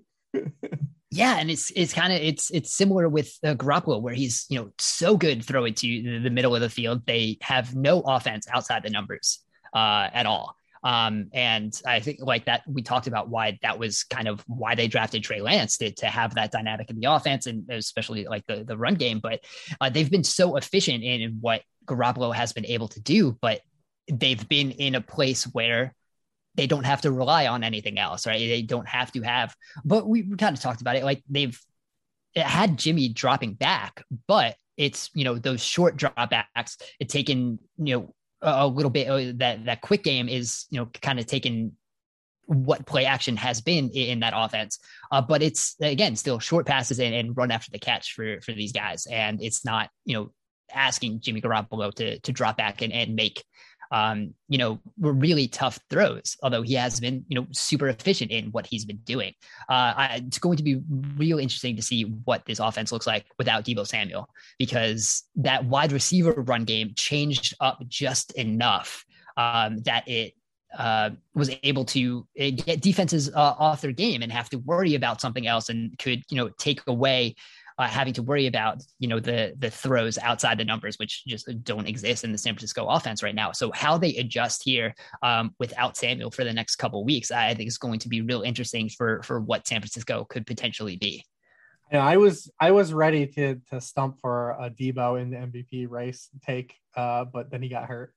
Yeah, 1.14 1.38
and 1.38 1.52
it's 1.52 1.72
it's 1.76 1.94
kind 1.94 2.14
of 2.14 2.22
it's 2.22 2.50
it's 2.52 2.74
similar 2.74 3.10
with 3.10 3.38
uh, 3.44 3.54
Garoppolo, 3.54 4.02
where 4.02 4.14
he's 4.14 4.46
you 4.50 4.60
know 4.60 4.72
so 4.80 5.18
good 5.18 5.44
throwing 5.44 5.74
to 5.74 6.22
the 6.22 6.30
middle 6.30 6.56
of 6.56 6.62
the 6.62 6.70
field. 6.70 7.06
They 7.06 7.38
have 7.42 7.76
no 7.76 8.00
offense 8.00 8.48
outside 8.50 8.84
the 8.84 8.90
numbers 8.90 9.40
uh, 9.76 10.10
at 10.14 10.26
all. 10.26 10.56
Um, 10.84 11.28
and 11.34 11.80
I 11.86 12.00
think 12.00 12.20
like 12.22 12.46
that 12.46 12.64
we 12.66 12.82
talked 12.82 13.08
about 13.08 13.30
why 13.30 13.60
that 13.62 13.78
was 13.78 14.04
kind 14.04 14.28
of 14.28 14.44
why 14.48 14.74
they 14.76 14.88
drafted 14.88 15.24
Trey 15.24 15.42
Lance 15.42 15.78
to, 15.78 15.92
to 15.92 16.08
have 16.08 16.36
that 16.36 16.52
dynamic 16.52 16.90
in 16.90 17.00
the 17.00 17.12
offense 17.12 17.46
and 17.46 17.70
especially 17.70 18.26
like 18.26 18.48
the, 18.48 18.64
the 18.64 18.78
run 18.78 18.96
game. 18.96 19.20
But 19.20 19.42
uh, 19.80 19.90
they've 19.90 20.10
been 20.10 20.24
so 20.24 20.56
efficient 20.56 21.04
in, 21.04 21.22
in 21.22 21.38
what 21.40 21.62
Garoppolo 21.86 22.34
has 22.34 22.54
been 22.54 22.66
able 22.66 22.88
to 22.90 23.00
do, 23.00 23.38
but 23.42 23.62
they've 24.12 24.48
been 24.50 24.72
in 24.72 24.96
a 24.96 25.02
place 25.02 25.44
where 25.44 25.94
they 26.56 26.68
don't 26.68 26.86
have 26.86 27.02
to 27.02 27.12
rely 27.12 27.48
on 27.48 27.64
anything 27.64 27.98
else, 27.98 28.28
right? 28.28 28.40
They 28.40 28.62
don't 28.62 28.88
have 28.88 29.12
to 29.14 29.22
have, 29.22 29.56
but 29.86 30.08
we, 30.08 30.24
we 30.24 30.36
kind 30.36 30.56
of 30.56 30.62
talked 30.62 30.82
about 30.82 30.96
it. 30.96 31.04
Like 31.04 31.24
they've 31.30 31.60
had 32.36 32.78
Jimmy 32.78 33.10
dropping 33.10 33.54
back, 33.54 34.04
but 34.28 34.56
it's, 34.78 35.10
you 35.14 35.24
know, 35.24 35.38
those 35.38 35.64
short 35.64 35.98
dropbacks, 35.98 36.82
it 37.00 37.10
taken, 37.10 37.60
you 37.78 37.96
know, 37.96 38.16
a, 38.42 38.66
a 38.66 38.68
little 38.68 38.92
bit 38.92 39.08
uh, 39.08 39.34
that, 39.38 39.66
that 39.66 39.82
quick 39.82 40.04
game 40.04 40.28
is, 40.28 40.66
you 40.70 40.80
know, 40.80 40.90
kind 41.02 41.20
of 41.20 41.26
taken 41.26 41.78
what 42.48 42.86
play 42.86 43.06
action 43.06 43.38
has 43.38 43.62
been 43.62 43.90
in, 43.92 44.20
that 44.22 44.34
offense. 44.36 44.80
Uh, 45.12 45.22
but 45.22 45.42
it's 45.42 45.76
again, 45.80 46.16
still 46.16 46.40
short 46.40 46.66
passes 46.66 47.00
and, 47.00 47.14
and 47.14 47.38
run 47.38 47.52
after 47.52 47.72
the 47.72 47.80
catch 47.80 48.14
for, 48.14 48.42
for 48.42 48.52
these 48.52 48.74
guys. 48.74 49.06
And 49.06 49.42
it's 49.42 49.64
not, 49.64 49.90
you 50.06 50.16
know, 50.16 50.32
asking 50.74 51.20
Jimmy 51.20 51.42
Garoppolo 51.42 51.94
to 51.96 52.20
to 52.20 52.32
drop 52.32 52.56
back 52.56 52.82
and, 52.82 52.94
and 52.94 53.14
make 53.14 53.44
um, 53.92 54.34
you 54.48 54.58
know, 54.58 54.80
were 54.98 55.14
really 55.14 55.48
tough 55.48 55.80
throws, 55.90 56.38
although 56.42 56.62
he 56.62 56.74
has 56.76 57.00
been, 57.00 57.26
you 57.28 57.36
know, 57.36 57.46
super 57.52 57.90
efficient 57.90 58.32
in 58.32 58.46
what 58.52 58.66
he's 58.66 58.86
been 58.86 59.02
doing. 59.04 59.34
Uh, 59.70 59.94
I, 59.96 60.22
it's 60.26 60.40
going 60.40 60.58
to 60.58 60.64
be 60.64 60.82
real 61.18 61.40
interesting 61.40 61.76
to 61.76 61.82
see 61.82 62.04
what 62.24 62.46
this 62.46 62.60
offense 62.60 62.92
looks 62.92 63.06
like 63.06 63.26
without 63.38 63.66
Deebo 63.66 63.86
Samuel, 63.86 64.30
because 64.58 65.24
that 65.36 65.66
wide 65.66 65.92
receiver 65.92 66.32
run 66.32 66.64
game 66.64 66.94
changed 66.96 67.54
up 67.60 67.80
just 67.88 68.32
enough 68.34 69.06
um, 69.36 69.80
that 69.80 70.08
it 70.08 70.34
uh, 70.78 71.10
was 71.36 71.52
able 71.64 71.84
to 71.84 72.26
uh, 72.40 72.50
get 72.52 72.80
defenses 72.80 73.30
uh, 73.30 73.56
off 73.60 73.82
their 73.82 73.92
game 73.92 74.22
and 74.22 74.32
have 74.32 74.50
to 74.50 74.58
worry 74.60 74.96
about 74.96 75.20
something 75.20 75.46
else 75.46 75.68
and 75.68 75.98
could, 76.00 76.24
you 76.30 76.38
know, 76.38 76.50
take 76.58 76.82
away 76.88 77.36
uh, 77.82 77.88
having 77.88 78.14
to 78.14 78.22
worry 78.22 78.46
about 78.46 78.84
you 79.00 79.08
know 79.08 79.20
the 79.20 79.56
the 79.58 79.72
throws 79.72 80.20
outside 80.20 80.60
the 80.60 80.64
numbers, 80.64 81.00
which 81.00 81.26
just 81.26 81.50
don't 81.64 81.88
exist 81.88 82.24
in 82.24 82.32
the 82.32 82.38
San 82.38 82.54
Francisco 82.54 82.86
offense 82.86 83.24
right 83.24 83.34
now. 83.34 83.52
So 83.52 83.72
how 83.72 83.98
they 83.98 84.16
adjust 84.18 84.62
here 84.64 84.94
um, 85.24 85.56
without 85.60 85.98
Samuel 85.98 86.30
for 86.30 86.44
the 86.44 86.54
next 86.54 86.76
couple 86.76 87.04
weeks, 87.04 87.32
I 87.32 87.56
think 87.56 87.68
is 87.68 87.80
going 87.80 87.98
to 88.00 88.08
be 88.08 88.22
real 88.22 88.44
interesting 88.44 88.88
for 88.88 89.24
for 89.24 89.40
what 89.40 89.66
San 89.66 89.82
Francisco 89.82 90.28
could 90.30 90.46
potentially 90.46 90.96
be. 90.96 91.26
I 91.92 92.18
was 92.18 92.52
I 92.60 92.70
was 92.70 92.94
ready 92.94 93.26
to 93.26 93.56
to 93.72 93.82
stump 93.82 94.20
for 94.22 94.52
a 94.52 94.70
Deebo 94.70 95.20
in 95.20 95.32
the 95.32 95.38
MVP 95.38 95.90
race 95.90 96.30
take, 96.46 96.76
uh, 96.96 97.26
but 97.26 97.50
then 97.50 97.64
he 97.64 97.68
got 97.68 97.86
hurt 97.86 98.14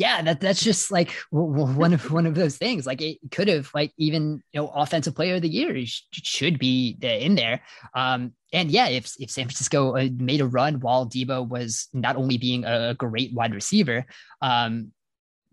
yeah, 0.00 0.22
that 0.22 0.40
that's 0.40 0.64
just 0.64 0.90
like 0.90 1.12
one 1.28 1.92
of 1.92 2.10
one 2.10 2.24
of 2.24 2.34
those 2.34 2.56
things. 2.56 2.86
Like 2.86 3.02
it 3.02 3.18
could 3.30 3.48
have 3.48 3.70
like 3.74 3.92
even 3.98 4.42
you 4.50 4.60
know 4.60 4.68
offensive 4.68 5.14
player 5.14 5.34
of 5.34 5.42
the 5.42 5.48
year 5.48 5.76
should 5.84 6.58
be 6.58 6.96
in 7.02 7.34
there. 7.34 7.60
Um, 7.94 8.32
and 8.50 8.70
yeah, 8.70 8.88
if 8.88 9.12
if 9.20 9.30
San 9.30 9.44
Francisco 9.44 9.98
uh, 9.98 10.08
made 10.16 10.40
a 10.40 10.46
run 10.46 10.80
while 10.80 11.06
Deebo 11.06 11.46
was 11.46 11.88
not 11.92 12.16
only 12.16 12.38
being 12.38 12.64
a 12.64 12.94
great 12.94 13.34
wide 13.34 13.54
receiver, 13.54 14.06
um, 14.40 14.92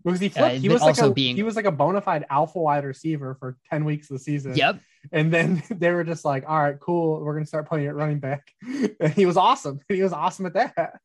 because 0.02 0.18
he 0.18 0.30
flipped, 0.30 0.56
uh, 0.56 0.58
he 0.60 0.70
was 0.70 0.80
like 0.80 0.96
a, 0.96 1.10
being, 1.10 1.36
he 1.36 1.42
was 1.42 1.54
like 1.54 1.66
a 1.66 1.70
bona 1.70 2.00
fide 2.00 2.24
alpha 2.30 2.58
wide 2.58 2.84
receiver 2.84 3.36
for 3.38 3.58
ten 3.68 3.84
weeks 3.84 4.08
of 4.08 4.16
the 4.16 4.24
season. 4.24 4.56
Yep. 4.56 4.80
And 5.12 5.30
then 5.30 5.62
they 5.70 5.90
were 5.90 6.04
just 6.04 6.24
like, 6.24 6.44
"All 6.48 6.58
right, 6.58 6.80
cool, 6.80 7.20
we're 7.22 7.34
gonna 7.34 7.44
start 7.44 7.68
playing 7.68 7.86
at 7.86 7.94
running 7.94 8.18
back," 8.18 8.50
and 8.98 9.12
he 9.12 9.26
was 9.26 9.36
awesome. 9.36 9.80
He 9.90 10.02
was 10.02 10.14
awesome 10.14 10.46
at 10.46 10.54
that. 10.54 11.00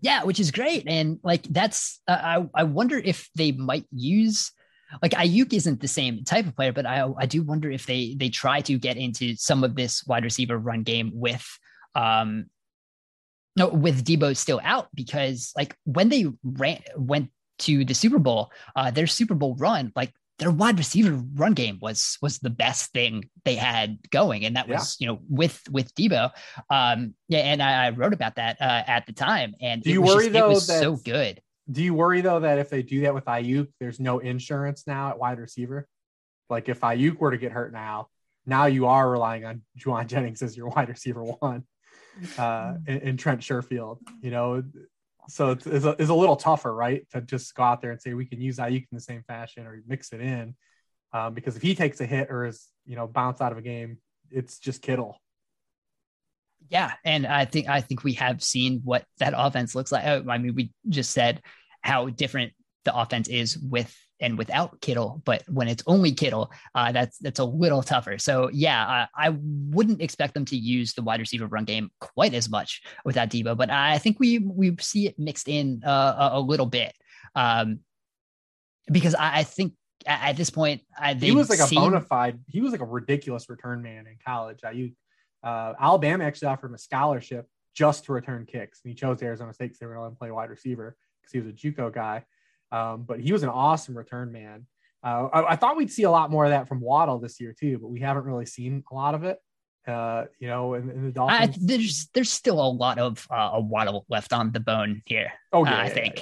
Yeah, 0.00 0.24
which 0.24 0.40
is 0.40 0.50
great. 0.50 0.84
And 0.86 1.18
like 1.22 1.42
that's 1.44 2.00
uh, 2.08 2.18
I 2.22 2.46
I 2.54 2.62
wonder 2.64 2.98
if 2.98 3.28
they 3.36 3.52
might 3.52 3.86
use 3.92 4.50
like 5.02 5.12
Aiyuk 5.12 5.52
isn't 5.52 5.80
the 5.80 5.88
same 5.88 6.24
type 6.24 6.46
of 6.46 6.56
player, 6.56 6.72
but 6.72 6.86
I 6.86 7.06
I 7.18 7.26
do 7.26 7.42
wonder 7.42 7.70
if 7.70 7.86
they 7.86 8.14
they 8.18 8.28
try 8.30 8.60
to 8.62 8.78
get 8.78 8.96
into 8.96 9.36
some 9.36 9.64
of 9.64 9.74
this 9.74 10.04
wide 10.06 10.24
receiver 10.24 10.58
run 10.58 10.82
game 10.82 11.10
with 11.14 11.46
um 11.94 12.46
no 13.56 13.68
with 13.68 14.04
Deebo 14.04 14.36
still 14.36 14.60
out 14.64 14.88
because 14.94 15.52
like 15.56 15.76
when 15.84 16.08
they 16.08 16.26
ran 16.42 16.80
went 16.96 17.30
to 17.60 17.84
the 17.84 17.94
Super 17.94 18.18
Bowl, 18.18 18.50
uh 18.76 18.90
their 18.90 19.06
Super 19.06 19.34
Bowl 19.34 19.54
run, 19.56 19.92
like 19.94 20.12
their 20.38 20.50
wide 20.50 20.78
receiver 20.78 21.22
run 21.34 21.52
game 21.52 21.78
was 21.80 22.18
was 22.20 22.38
the 22.38 22.50
best 22.50 22.92
thing 22.92 23.28
they 23.44 23.54
had 23.54 23.98
going, 24.10 24.44
and 24.44 24.56
that 24.56 24.68
was 24.68 24.96
yeah. 24.98 25.04
you 25.06 25.12
know 25.12 25.20
with 25.28 25.62
with 25.70 25.94
Deebo. 25.94 26.30
Um, 26.70 27.14
yeah, 27.28 27.40
and 27.40 27.62
I, 27.62 27.86
I 27.86 27.90
wrote 27.90 28.12
about 28.12 28.36
that 28.36 28.60
uh, 28.60 28.82
at 28.86 29.06
the 29.06 29.12
time, 29.12 29.54
and 29.60 29.82
do 29.82 29.90
you 29.90 30.02
worry 30.02 30.24
just, 30.24 30.32
though? 30.32 30.46
It 30.46 30.54
was 30.54 30.66
so 30.66 30.96
good. 30.96 31.40
Do 31.70 31.82
you 31.82 31.94
worry 31.94 32.20
though 32.20 32.40
that 32.40 32.58
if 32.58 32.68
they 32.68 32.82
do 32.82 33.02
that 33.02 33.14
with 33.14 33.24
Aiyuk, 33.26 33.68
there's 33.80 34.00
no 34.00 34.18
insurance 34.18 34.86
now 34.86 35.10
at 35.10 35.18
wide 35.18 35.38
receiver? 35.38 35.86
Like 36.50 36.68
if 36.68 36.80
Aiyuk 36.80 37.18
were 37.18 37.30
to 37.30 37.38
get 37.38 37.52
hurt 37.52 37.72
now, 37.72 38.08
now 38.44 38.66
you 38.66 38.86
are 38.86 39.08
relying 39.08 39.44
on 39.44 39.62
Jauan 39.78 40.06
Jennings 40.08 40.42
as 40.42 40.56
your 40.56 40.68
wide 40.68 40.88
receiver 40.88 41.22
one, 41.22 41.64
uh, 42.38 42.74
and, 42.86 43.02
and 43.02 43.18
Trent 43.18 43.40
Sherfield. 43.40 43.98
You 44.20 44.32
know, 44.32 44.64
so 45.28 45.50
it's, 45.52 45.66
it's, 45.66 45.84
a, 45.84 45.96
it's 45.98 46.10
a 46.10 46.14
little 46.14 46.36
tougher, 46.36 46.74
right? 46.74 47.08
To 47.10 47.20
just 47.20 47.54
go 47.54 47.62
out 47.62 47.80
there 47.80 47.90
and 47.90 48.00
say 48.00 48.14
we 48.14 48.26
can 48.26 48.40
use 48.40 48.58
Aiyuk 48.58 48.82
in 48.82 48.88
the 48.92 49.00
same 49.00 49.22
fashion 49.22 49.66
or 49.66 49.82
mix 49.86 50.12
it 50.12 50.20
in, 50.20 50.54
um, 51.12 51.34
because 51.34 51.56
if 51.56 51.62
he 51.62 51.74
takes 51.74 52.00
a 52.00 52.06
hit 52.06 52.30
or 52.30 52.46
is 52.46 52.68
you 52.84 52.96
know 52.96 53.06
bounced 53.06 53.40
out 53.40 53.52
of 53.52 53.58
a 53.58 53.62
game, 53.62 53.98
it's 54.30 54.58
just 54.58 54.82
Kittle. 54.82 55.20
Yeah, 56.68 56.92
and 57.04 57.26
I 57.26 57.44
think 57.44 57.68
I 57.68 57.80
think 57.80 58.04
we 58.04 58.14
have 58.14 58.42
seen 58.42 58.80
what 58.84 59.04
that 59.18 59.34
offense 59.36 59.74
looks 59.74 59.92
like. 59.92 60.04
I 60.04 60.38
mean, 60.38 60.54
we 60.54 60.72
just 60.88 61.10
said 61.10 61.42
how 61.82 62.08
different 62.08 62.52
the 62.84 62.96
offense 62.96 63.28
is 63.28 63.58
with 63.58 63.94
and 64.20 64.38
without 64.38 64.80
Kittle, 64.80 65.22
but 65.24 65.42
when 65.48 65.68
it's 65.68 65.82
only 65.86 66.12
Kittle, 66.12 66.50
uh, 66.74 66.92
that's 66.92 67.18
that's 67.18 67.40
a 67.40 67.44
little 67.44 67.82
tougher. 67.82 68.18
So 68.18 68.48
yeah, 68.52 68.86
uh, 68.86 69.06
I 69.14 69.36
wouldn't 69.40 70.00
expect 70.00 70.34
them 70.34 70.44
to 70.46 70.56
use 70.56 70.94
the 70.94 71.02
wide 71.02 71.20
receiver 71.20 71.46
run 71.46 71.64
game 71.64 71.90
quite 72.00 72.34
as 72.34 72.48
much 72.48 72.82
without 73.04 73.28
Deebo, 73.28 73.56
but 73.56 73.70
I 73.70 73.98
think 73.98 74.20
we 74.20 74.38
we 74.38 74.76
see 74.80 75.06
it 75.06 75.18
mixed 75.18 75.48
in 75.48 75.82
uh, 75.84 76.30
a, 76.32 76.38
a, 76.38 76.40
little 76.40 76.66
bit 76.66 76.94
um, 77.34 77.80
because 78.90 79.14
I, 79.14 79.40
I, 79.40 79.42
think 79.42 79.74
at, 80.06 80.36
this 80.36 80.50
point 80.50 80.82
I, 80.96 81.14
he 81.14 81.32
was 81.32 81.50
like 81.50 81.58
a 81.58 81.74
bona 81.74 82.00
fide. 82.00 82.38
He 82.46 82.60
was 82.60 82.72
like 82.72 82.80
a 82.80 82.86
ridiculous 82.86 83.50
return 83.50 83.82
man 83.82 84.06
in 84.06 84.16
college. 84.24 84.60
I, 84.64 84.92
uh, 85.46 85.74
Alabama 85.78 86.24
actually 86.24 86.48
offered 86.48 86.68
him 86.68 86.74
a 86.74 86.78
scholarship 86.78 87.46
just 87.74 88.04
to 88.04 88.12
return 88.12 88.46
kicks, 88.46 88.80
and 88.84 88.90
he 88.90 88.94
chose 88.94 89.20
Arizona 89.22 89.52
State 89.52 89.66
because 89.66 89.80
they 89.80 89.86
were 89.86 89.94
going 89.94 90.12
to 90.12 90.16
play 90.16 90.30
wide 90.30 90.50
receiver 90.50 90.96
because 91.20 91.32
he 91.32 91.40
was 91.40 91.48
a 91.48 91.52
JUCO 91.52 91.92
guy. 91.92 92.24
Um, 92.72 93.02
but 93.02 93.20
he 93.20 93.32
was 93.32 93.42
an 93.42 93.48
awesome 93.48 93.96
return 93.96 94.32
man. 94.32 94.66
Uh, 95.02 95.28
I, 95.32 95.52
I, 95.52 95.56
thought 95.56 95.76
we'd 95.76 95.92
see 95.92 96.04
a 96.04 96.10
lot 96.10 96.30
more 96.30 96.46
of 96.46 96.50
that 96.50 96.66
from 96.66 96.80
Waddle 96.80 97.18
this 97.18 97.38
year 97.38 97.54
too, 97.58 97.78
but 97.78 97.88
we 97.88 98.00
haven't 98.00 98.24
really 98.24 98.46
seen 98.46 98.82
a 98.90 98.94
lot 98.94 99.14
of 99.14 99.22
it. 99.22 99.38
Uh, 99.86 100.24
you 100.38 100.48
know, 100.48 100.74
in, 100.74 100.90
in 100.90 101.04
the 101.04 101.12
Dolphins, 101.12 101.56
I, 101.56 101.58
there's 101.60 102.08
there's 102.14 102.32
still 102.32 102.58
a 102.58 102.66
lot 102.66 102.98
of 102.98 103.26
uh, 103.30 103.50
a 103.52 103.60
Waddle 103.60 104.06
left 104.08 104.32
on 104.32 104.50
the 104.50 104.60
bone 104.60 105.02
here. 105.04 105.30
Oh 105.52 105.66
yeah, 105.66 105.78
I 105.78 105.84
yeah, 105.84 105.88
think. 105.90 106.14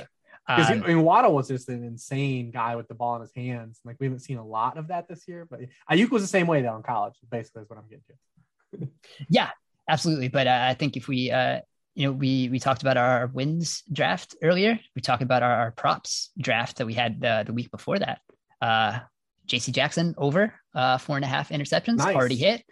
Because 0.49 0.69
yeah, 0.69 0.77
um, 0.77 0.83
I 0.83 0.89
mean, 0.89 1.03
Waddle 1.03 1.33
was 1.33 1.47
just 1.47 1.69
an 1.69 1.85
insane 1.85 2.51
guy 2.51 2.75
with 2.75 2.89
the 2.89 2.95
ball 2.95 3.15
in 3.15 3.21
his 3.21 3.31
hands. 3.37 3.79
Like 3.85 3.97
we 4.01 4.07
haven't 4.07 4.21
seen 4.21 4.39
a 4.39 4.45
lot 4.45 4.77
of 4.77 4.89
that 4.89 5.07
this 5.07 5.29
year, 5.29 5.47
but 5.49 5.61
Aiyuk 5.89 6.11
was 6.11 6.23
the 6.23 6.29
same 6.29 6.49
way 6.49 6.61
though 6.61 6.75
in 6.75 6.83
college. 6.83 7.15
Basically, 7.31 7.63
is 7.63 7.71
what 7.71 7.79
I'm 7.79 7.89
getting 7.89 8.05
to. 8.09 8.89
yeah, 9.29 9.51
absolutely. 9.89 10.29
But 10.29 10.49
uh, 10.49 10.67
I 10.69 10.75
think 10.75 10.97
if 10.97 11.07
we 11.07 11.31
uh, 11.31 11.61
you 11.95 12.07
know, 12.07 12.13
we 12.13 12.49
we 12.49 12.59
talked 12.59 12.83
about 12.83 12.97
our 12.97 13.27
wins 13.29 13.83
draft 13.93 14.35
earlier. 14.43 14.79
We 14.97 15.03
talked 15.03 15.23
about 15.23 15.43
our, 15.43 15.53
our 15.53 15.71
props 15.73 16.31
draft 16.39 16.79
that 16.79 16.87
we 16.87 16.95
had 16.95 17.21
the, 17.21 17.45
the 17.47 17.53
week 17.53 17.71
before 17.71 17.99
that. 17.99 18.21
Uh, 18.61 19.01
J.C. 19.47 19.73
Jackson 19.73 20.15
over 20.17 20.55
uh, 20.75 20.99
four 20.99 21.17
and 21.17 21.25
a 21.25 21.29
half 21.29 21.51
interceptions 21.51 21.99
nice. 21.99 22.15
already 22.15 22.37
hit. 22.37 22.65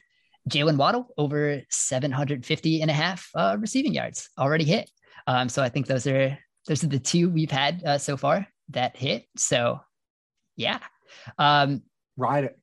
Jaylen 0.48 0.76
Waddle 0.76 1.08
over 1.18 1.62
750 1.68 2.80
and 2.80 2.90
a 2.90 2.94
half 2.94 3.28
uh, 3.34 3.56
receiving 3.58 3.92
yards 3.92 4.30
already 4.38 4.64
hit. 4.64 4.90
Um, 5.26 5.48
so 5.48 5.62
I 5.62 5.68
think 5.68 5.86
those 5.86 6.06
are 6.06 6.38
those 6.66 6.82
are 6.82 6.88
the 6.88 6.98
two 6.98 7.28
we've 7.28 7.50
had 7.50 7.82
uh, 7.84 7.98
so 7.98 8.16
far 8.16 8.46
that 8.70 8.96
hit. 8.96 9.26
So 9.36 9.80
yeah, 10.56 10.78
um, 11.38 11.82
ride 12.16 12.44
it. 12.44 12.58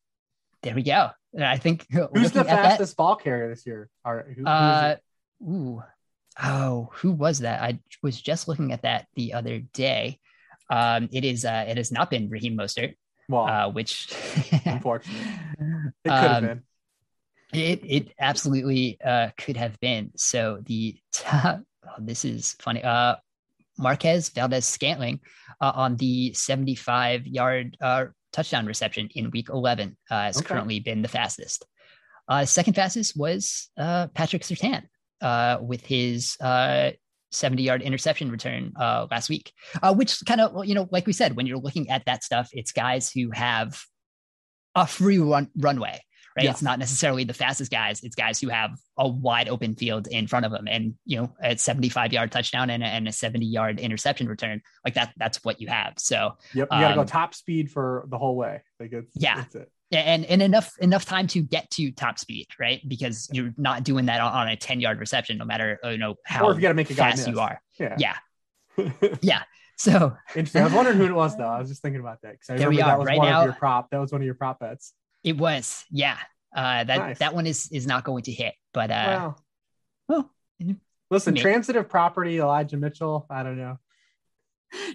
There 0.64 0.74
we 0.74 0.84
go. 0.84 1.12
I 1.40 1.58
think 1.58 1.86
who's 1.92 2.32
the 2.32 2.44
fastest 2.44 2.94
that, 2.94 2.98
ball 2.98 3.16
carrier 3.16 3.50
this 3.50 3.66
year? 3.66 3.90
Or 4.04 4.26
who, 4.36 4.46
uh, 4.46 4.96
ooh, 5.44 5.84
oh, 6.44 6.90
who 6.94 7.12
was 7.12 7.40
that? 7.40 7.62
I 7.62 7.80
was 8.04 8.20
just 8.20 8.48
looking 8.48 8.72
at 8.72 8.84
that 8.84 9.08
the 9.16 9.34
other 9.34 9.60
day. 9.60 10.20
Um, 10.70 11.10
it 11.12 11.24
is 11.24 11.46
uh, 11.46 11.66
it 11.68 11.78
has 11.78 11.92
not 11.92 12.10
been 12.10 12.30
Raheem 12.30 12.58
Mostert, 12.58 12.96
well, 13.30 13.48
uh, 13.48 13.70
which 13.70 14.14
unfortunately 14.66 15.22
it 15.60 16.10
could 16.10 16.12
have 16.12 16.44
um, 16.44 16.48
been. 16.48 16.64
It 17.54 17.82
it 17.84 18.12
absolutely 18.20 19.00
uh, 19.04 19.30
could 19.38 19.58
have 19.58 19.80
been. 19.80 20.12
So 20.18 20.60
the 20.66 20.98
top, 21.14 21.62
oh, 21.88 21.96
this 22.00 22.26
is 22.26 22.56
funny. 22.60 22.84
Uh, 22.84 23.16
Marquez 23.78 24.30
Valdes-Scantling 24.30 25.20
uh, 25.62 25.72
on 25.76 25.96
the 25.98 26.34
75 26.34 27.28
yard 27.28 27.78
uh, 27.80 28.06
touchdown 28.34 28.66
reception 28.66 29.10
in 29.16 29.32
week 29.32 29.50
11 29.50 29.96
uh, 30.10 30.24
has 30.24 30.38
okay. 30.38 30.46
currently 30.46 30.80
been 30.80 31.02
the 31.02 31.08
fastest. 31.08 31.66
Uh, 32.28 32.44
second 32.44 32.74
fastest 32.74 33.16
was 33.16 33.70
uh, 33.78 34.08
Patrick 34.08 34.42
Surtain 34.42 34.84
uh, 35.22 35.58
with 35.62 35.86
his 35.86 36.38
uh, 36.42 36.92
70 37.32 37.64
yard 37.64 37.82
interception 37.82 38.32
return 38.32 38.74
uh, 38.80 39.08
last 39.10 39.30
week, 39.30 39.52
uh, 39.82 39.94
which 39.94 40.20
kind 40.26 40.42
of, 40.42 40.66
you 40.66 40.76
know, 40.76 40.88
like 40.92 41.06
we 41.06 41.14
said, 41.14 41.36
when 41.36 41.46
you're 41.46 41.58
looking 41.58 41.90
at 41.90 42.06
that 42.06 42.24
stuff, 42.24 42.50
it's 42.54 42.72
guys 42.72 43.12
who 43.12 43.32
have 43.32 43.82
a 44.76 44.88
free 44.88 45.18
run 45.18 45.50
runway, 45.58 46.02
right? 46.36 46.46
Yeah. 46.46 46.52
It's 46.52 46.62
not 46.62 46.80
necessarily 46.80 47.24
the 47.24 47.34
fastest 47.34 47.72
guys. 47.72 48.04
It's 48.04 48.16
guys 48.16 48.40
who 48.40 48.50
have 48.50 48.72
a 48.98 49.08
wide 49.08 49.50
open 49.50 49.76
field 49.76 50.08
in 50.08 50.28
front 50.28 50.46
of 50.46 50.52
them. 50.52 50.68
And, 50.68 50.94
you 51.06 51.18
know, 51.18 51.34
a 51.42 51.58
75 51.58 52.14
yard 52.14 52.32
touchdown 52.32 52.70
and 52.70 52.84
a, 52.84 52.88
and 52.88 53.08
a 53.08 53.12
70 53.12 53.46
yard 53.46 53.80
interception 53.80 54.28
return, 54.28 54.62
like 54.86 54.94
that, 54.94 55.14
that's 55.18 55.44
what 55.44 55.60
you 55.60 55.68
have. 55.68 55.94
So, 55.98 56.38
yep, 56.54 56.68
you 56.72 56.80
got 56.80 56.80
to 56.80 56.94
um, 56.94 56.96
go 56.96 57.04
top 57.04 57.34
speed 57.34 57.72
for 57.72 58.06
the 58.10 58.18
whole 58.18 58.36
way. 58.36 58.62
Like 58.80 58.94
it's, 58.94 59.12
yeah. 59.16 59.42
It's 59.42 59.56
it 59.56 59.72
and 59.92 60.26
and 60.26 60.42
enough 60.42 60.74
enough 60.80 61.06
time 61.06 61.28
to 61.28 61.42
get 61.42 61.70
to 61.72 61.92
top 61.92 62.20
speed, 62.20 62.48
right? 62.60 62.82
Because 62.88 63.30
you're 63.32 63.54
not 63.58 63.84
doing 63.84 64.08
that 64.08 64.20
on, 64.20 64.34
on 64.34 64.48
a 64.50 64.56
10 64.56 64.80
yard 64.80 65.00
reception, 65.00 65.38
no 65.38 65.46
matter 65.46 65.80
uh, 65.84 65.90
you 65.90 65.98
know 65.98 66.16
how 66.26 66.46
or 66.46 66.52
if 66.52 66.58
you 66.58 66.62
got 66.62 66.70
to 66.70 66.74
make 66.74 66.90
a 66.90 66.96
fast 66.96 67.28
you 67.28 67.40
are. 67.40 67.62
Yeah, 67.80 67.96
yeah, 67.98 68.92
yeah. 69.22 69.44
So 69.78 70.16
interesting. 70.30 70.62
I 70.62 70.66
was 70.66 70.74
wondering 70.74 70.98
who 70.98 71.06
it 71.06 71.14
was 71.14 71.38
though. 71.38 71.48
I 71.48 71.60
was 71.60 71.70
just 71.70 71.82
thinking 71.82 72.02
about 72.02 72.22
that 72.24 72.34
because 72.34 72.50
I 72.50 72.58
there 72.58 72.70
remember 72.70 72.92
that 72.92 73.00
was 73.00 73.08
right 73.08 73.18
one 73.18 73.30
now, 73.30 73.42
of 73.42 73.46
your 73.46 73.54
prop. 73.54 73.90
That 73.92 74.00
was 74.00 74.12
one 74.12 74.22
of 74.22 74.26
your 74.26 74.36
prop 74.36 74.60
bets. 74.60 74.94
It 75.24 75.38
was, 75.38 75.86
yeah. 75.90 76.18
Uh, 76.56 76.84
that 76.84 76.98
nice. 76.98 77.20
that 77.20 77.36
one 77.36 77.46
is 77.46 77.70
is 77.72 77.86
not 77.86 78.04
going 78.04 78.24
to 78.24 78.32
hit, 78.32 78.56
but 78.74 78.90
uh, 78.90 78.94
wow. 78.94 79.36
well, 80.08 80.32
Listen, 81.10 81.34
Maybe. 81.34 81.42
transitive 81.42 81.88
property, 81.90 82.40
Elijah 82.40 82.78
Mitchell. 82.78 83.26
I 83.30 83.44
don't 83.44 83.58
know. 83.58 83.80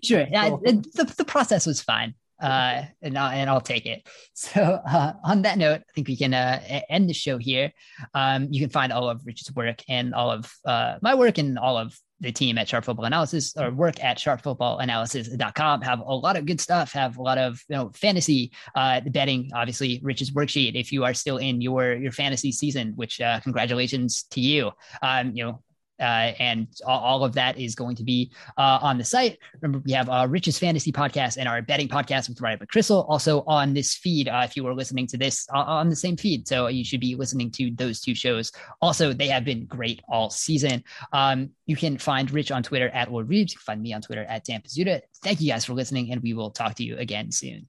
Sure. 0.02 0.26
Yeah, 0.30 0.50
the, 0.50 1.14
the 1.16 1.24
process 1.24 1.66
was 1.66 1.80
fine. 1.80 2.14
Uh, 2.42 2.82
and, 3.00 3.16
I'll, 3.16 3.30
and 3.30 3.48
I'll 3.48 3.60
take 3.60 3.86
it. 3.86 4.06
So, 4.34 4.60
uh, 4.60 5.12
on 5.24 5.42
that 5.42 5.56
note, 5.56 5.82
I 5.88 5.92
think 5.94 6.08
we 6.08 6.16
can 6.16 6.34
uh, 6.34 6.60
end 6.90 7.08
the 7.08 7.14
show 7.14 7.38
here. 7.38 7.70
Um, 8.12 8.48
you 8.50 8.60
can 8.60 8.70
find 8.70 8.92
all 8.92 9.08
of 9.08 9.20
Rich's 9.24 9.54
work 9.54 9.82
and 9.88 10.14
all 10.14 10.32
of 10.32 10.52
uh, 10.64 10.96
my 11.00 11.14
work 11.14 11.38
and 11.38 11.58
all 11.58 11.78
of 11.78 11.96
the 12.22 12.32
team 12.32 12.56
at 12.56 12.68
Sharp 12.68 12.84
Football 12.84 13.04
Analysis 13.04 13.52
or 13.56 13.70
work 13.70 14.02
at 14.02 14.16
sharpfootballanalysis.com 14.16 15.82
have 15.82 16.00
a 16.00 16.14
lot 16.14 16.36
of 16.36 16.46
good 16.46 16.60
stuff, 16.60 16.92
have 16.92 17.18
a 17.18 17.22
lot 17.22 17.36
of, 17.36 17.60
you 17.68 17.76
know, 17.76 17.90
fantasy 17.94 18.52
uh, 18.74 19.00
betting, 19.00 19.50
obviously 19.54 20.00
Rich's 20.02 20.30
worksheet. 20.30 20.74
If 20.74 20.92
you 20.92 21.04
are 21.04 21.14
still 21.14 21.36
in 21.36 21.60
your, 21.60 21.94
your 21.94 22.12
fantasy 22.12 22.52
season, 22.52 22.92
which 22.96 23.20
uh, 23.20 23.40
congratulations 23.40 24.24
to 24.30 24.40
you. 24.40 24.70
Um, 25.02 25.32
you 25.34 25.44
know, 25.44 25.62
uh, 26.00 26.32
and 26.38 26.66
all, 26.86 27.24
of 27.24 27.32
that 27.34 27.58
is 27.58 27.74
going 27.74 27.94
to 27.96 28.02
be 28.02 28.32
uh, 28.58 28.78
on 28.82 28.98
the 28.98 29.04
site. 29.04 29.38
Remember, 29.60 29.82
we 29.84 29.92
have 29.92 30.08
our 30.08 30.26
Rich's 30.26 30.58
Fantasy 30.58 30.90
podcast 30.90 31.36
and 31.36 31.48
our 31.48 31.62
betting 31.62 31.88
podcast 31.88 32.28
with 32.28 32.40
Ryan 32.40 32.58
McCrystal 32.58 33.08
also 33.08 33.42
on 33.46 33.72
this 33.72 33.94
feed. 33.94 34.28
Uh, 34.28 34.42
if 34.44 34.56
you 34.56 34.64
were 34.64 34.74
listening 34.74 35.06
to 35.08 35.16
this 35.16 35.46
uh, 35.54 35.58
on 35.58 35.88
the 35.88 35.96
same 35.96 36.16
feed, 36.16 36.48
so 36.48 36.66
you 36.66 36.84
should 36.84 37.00
be 37.00 37.14
listening 37.14 37.50
to 37.52 37.70
those 37.76 38.00
two 38.00 38.14
shows. 38.14 38.50
Also, 38.80 39.12
they 39.12 39.28
have 39.28 39.44
been 39.44 39.66
great 39.66 40.00
all 40.08 40.30
season. 40.30 40.82
Um, 41.12 41.50
you 41.66 41.76
can 41.76 41.98
find 41.98 42.30
Rich 42.30 42.50
on 42.50 42.62
Twitter 42.62 42.88
at 42.90 43.08
LordReebs. 43.08 43.50
You 43.50 43.56
can 43.56 43.64
find 43.64 43.82
me 43.82 43.92
on 43.92 44.02
Twitter 44.02 44.24
at 44.24 44.44
Dan 44.44 44.62
Pizzuta. 44.62 45.02
Thank 45.22 45.40
you 45.40 45.50
guys 45.50 45.64
for 45.64 45.74
listening, 45.74 46.10
and 46.10 46.22
we 46.22 46.34
will 46.34 46.50
talk 46.50 46.74
to 46.76 46.84
you 46.84 46.96
again 46.98 47.30
soon. 47.30 47.68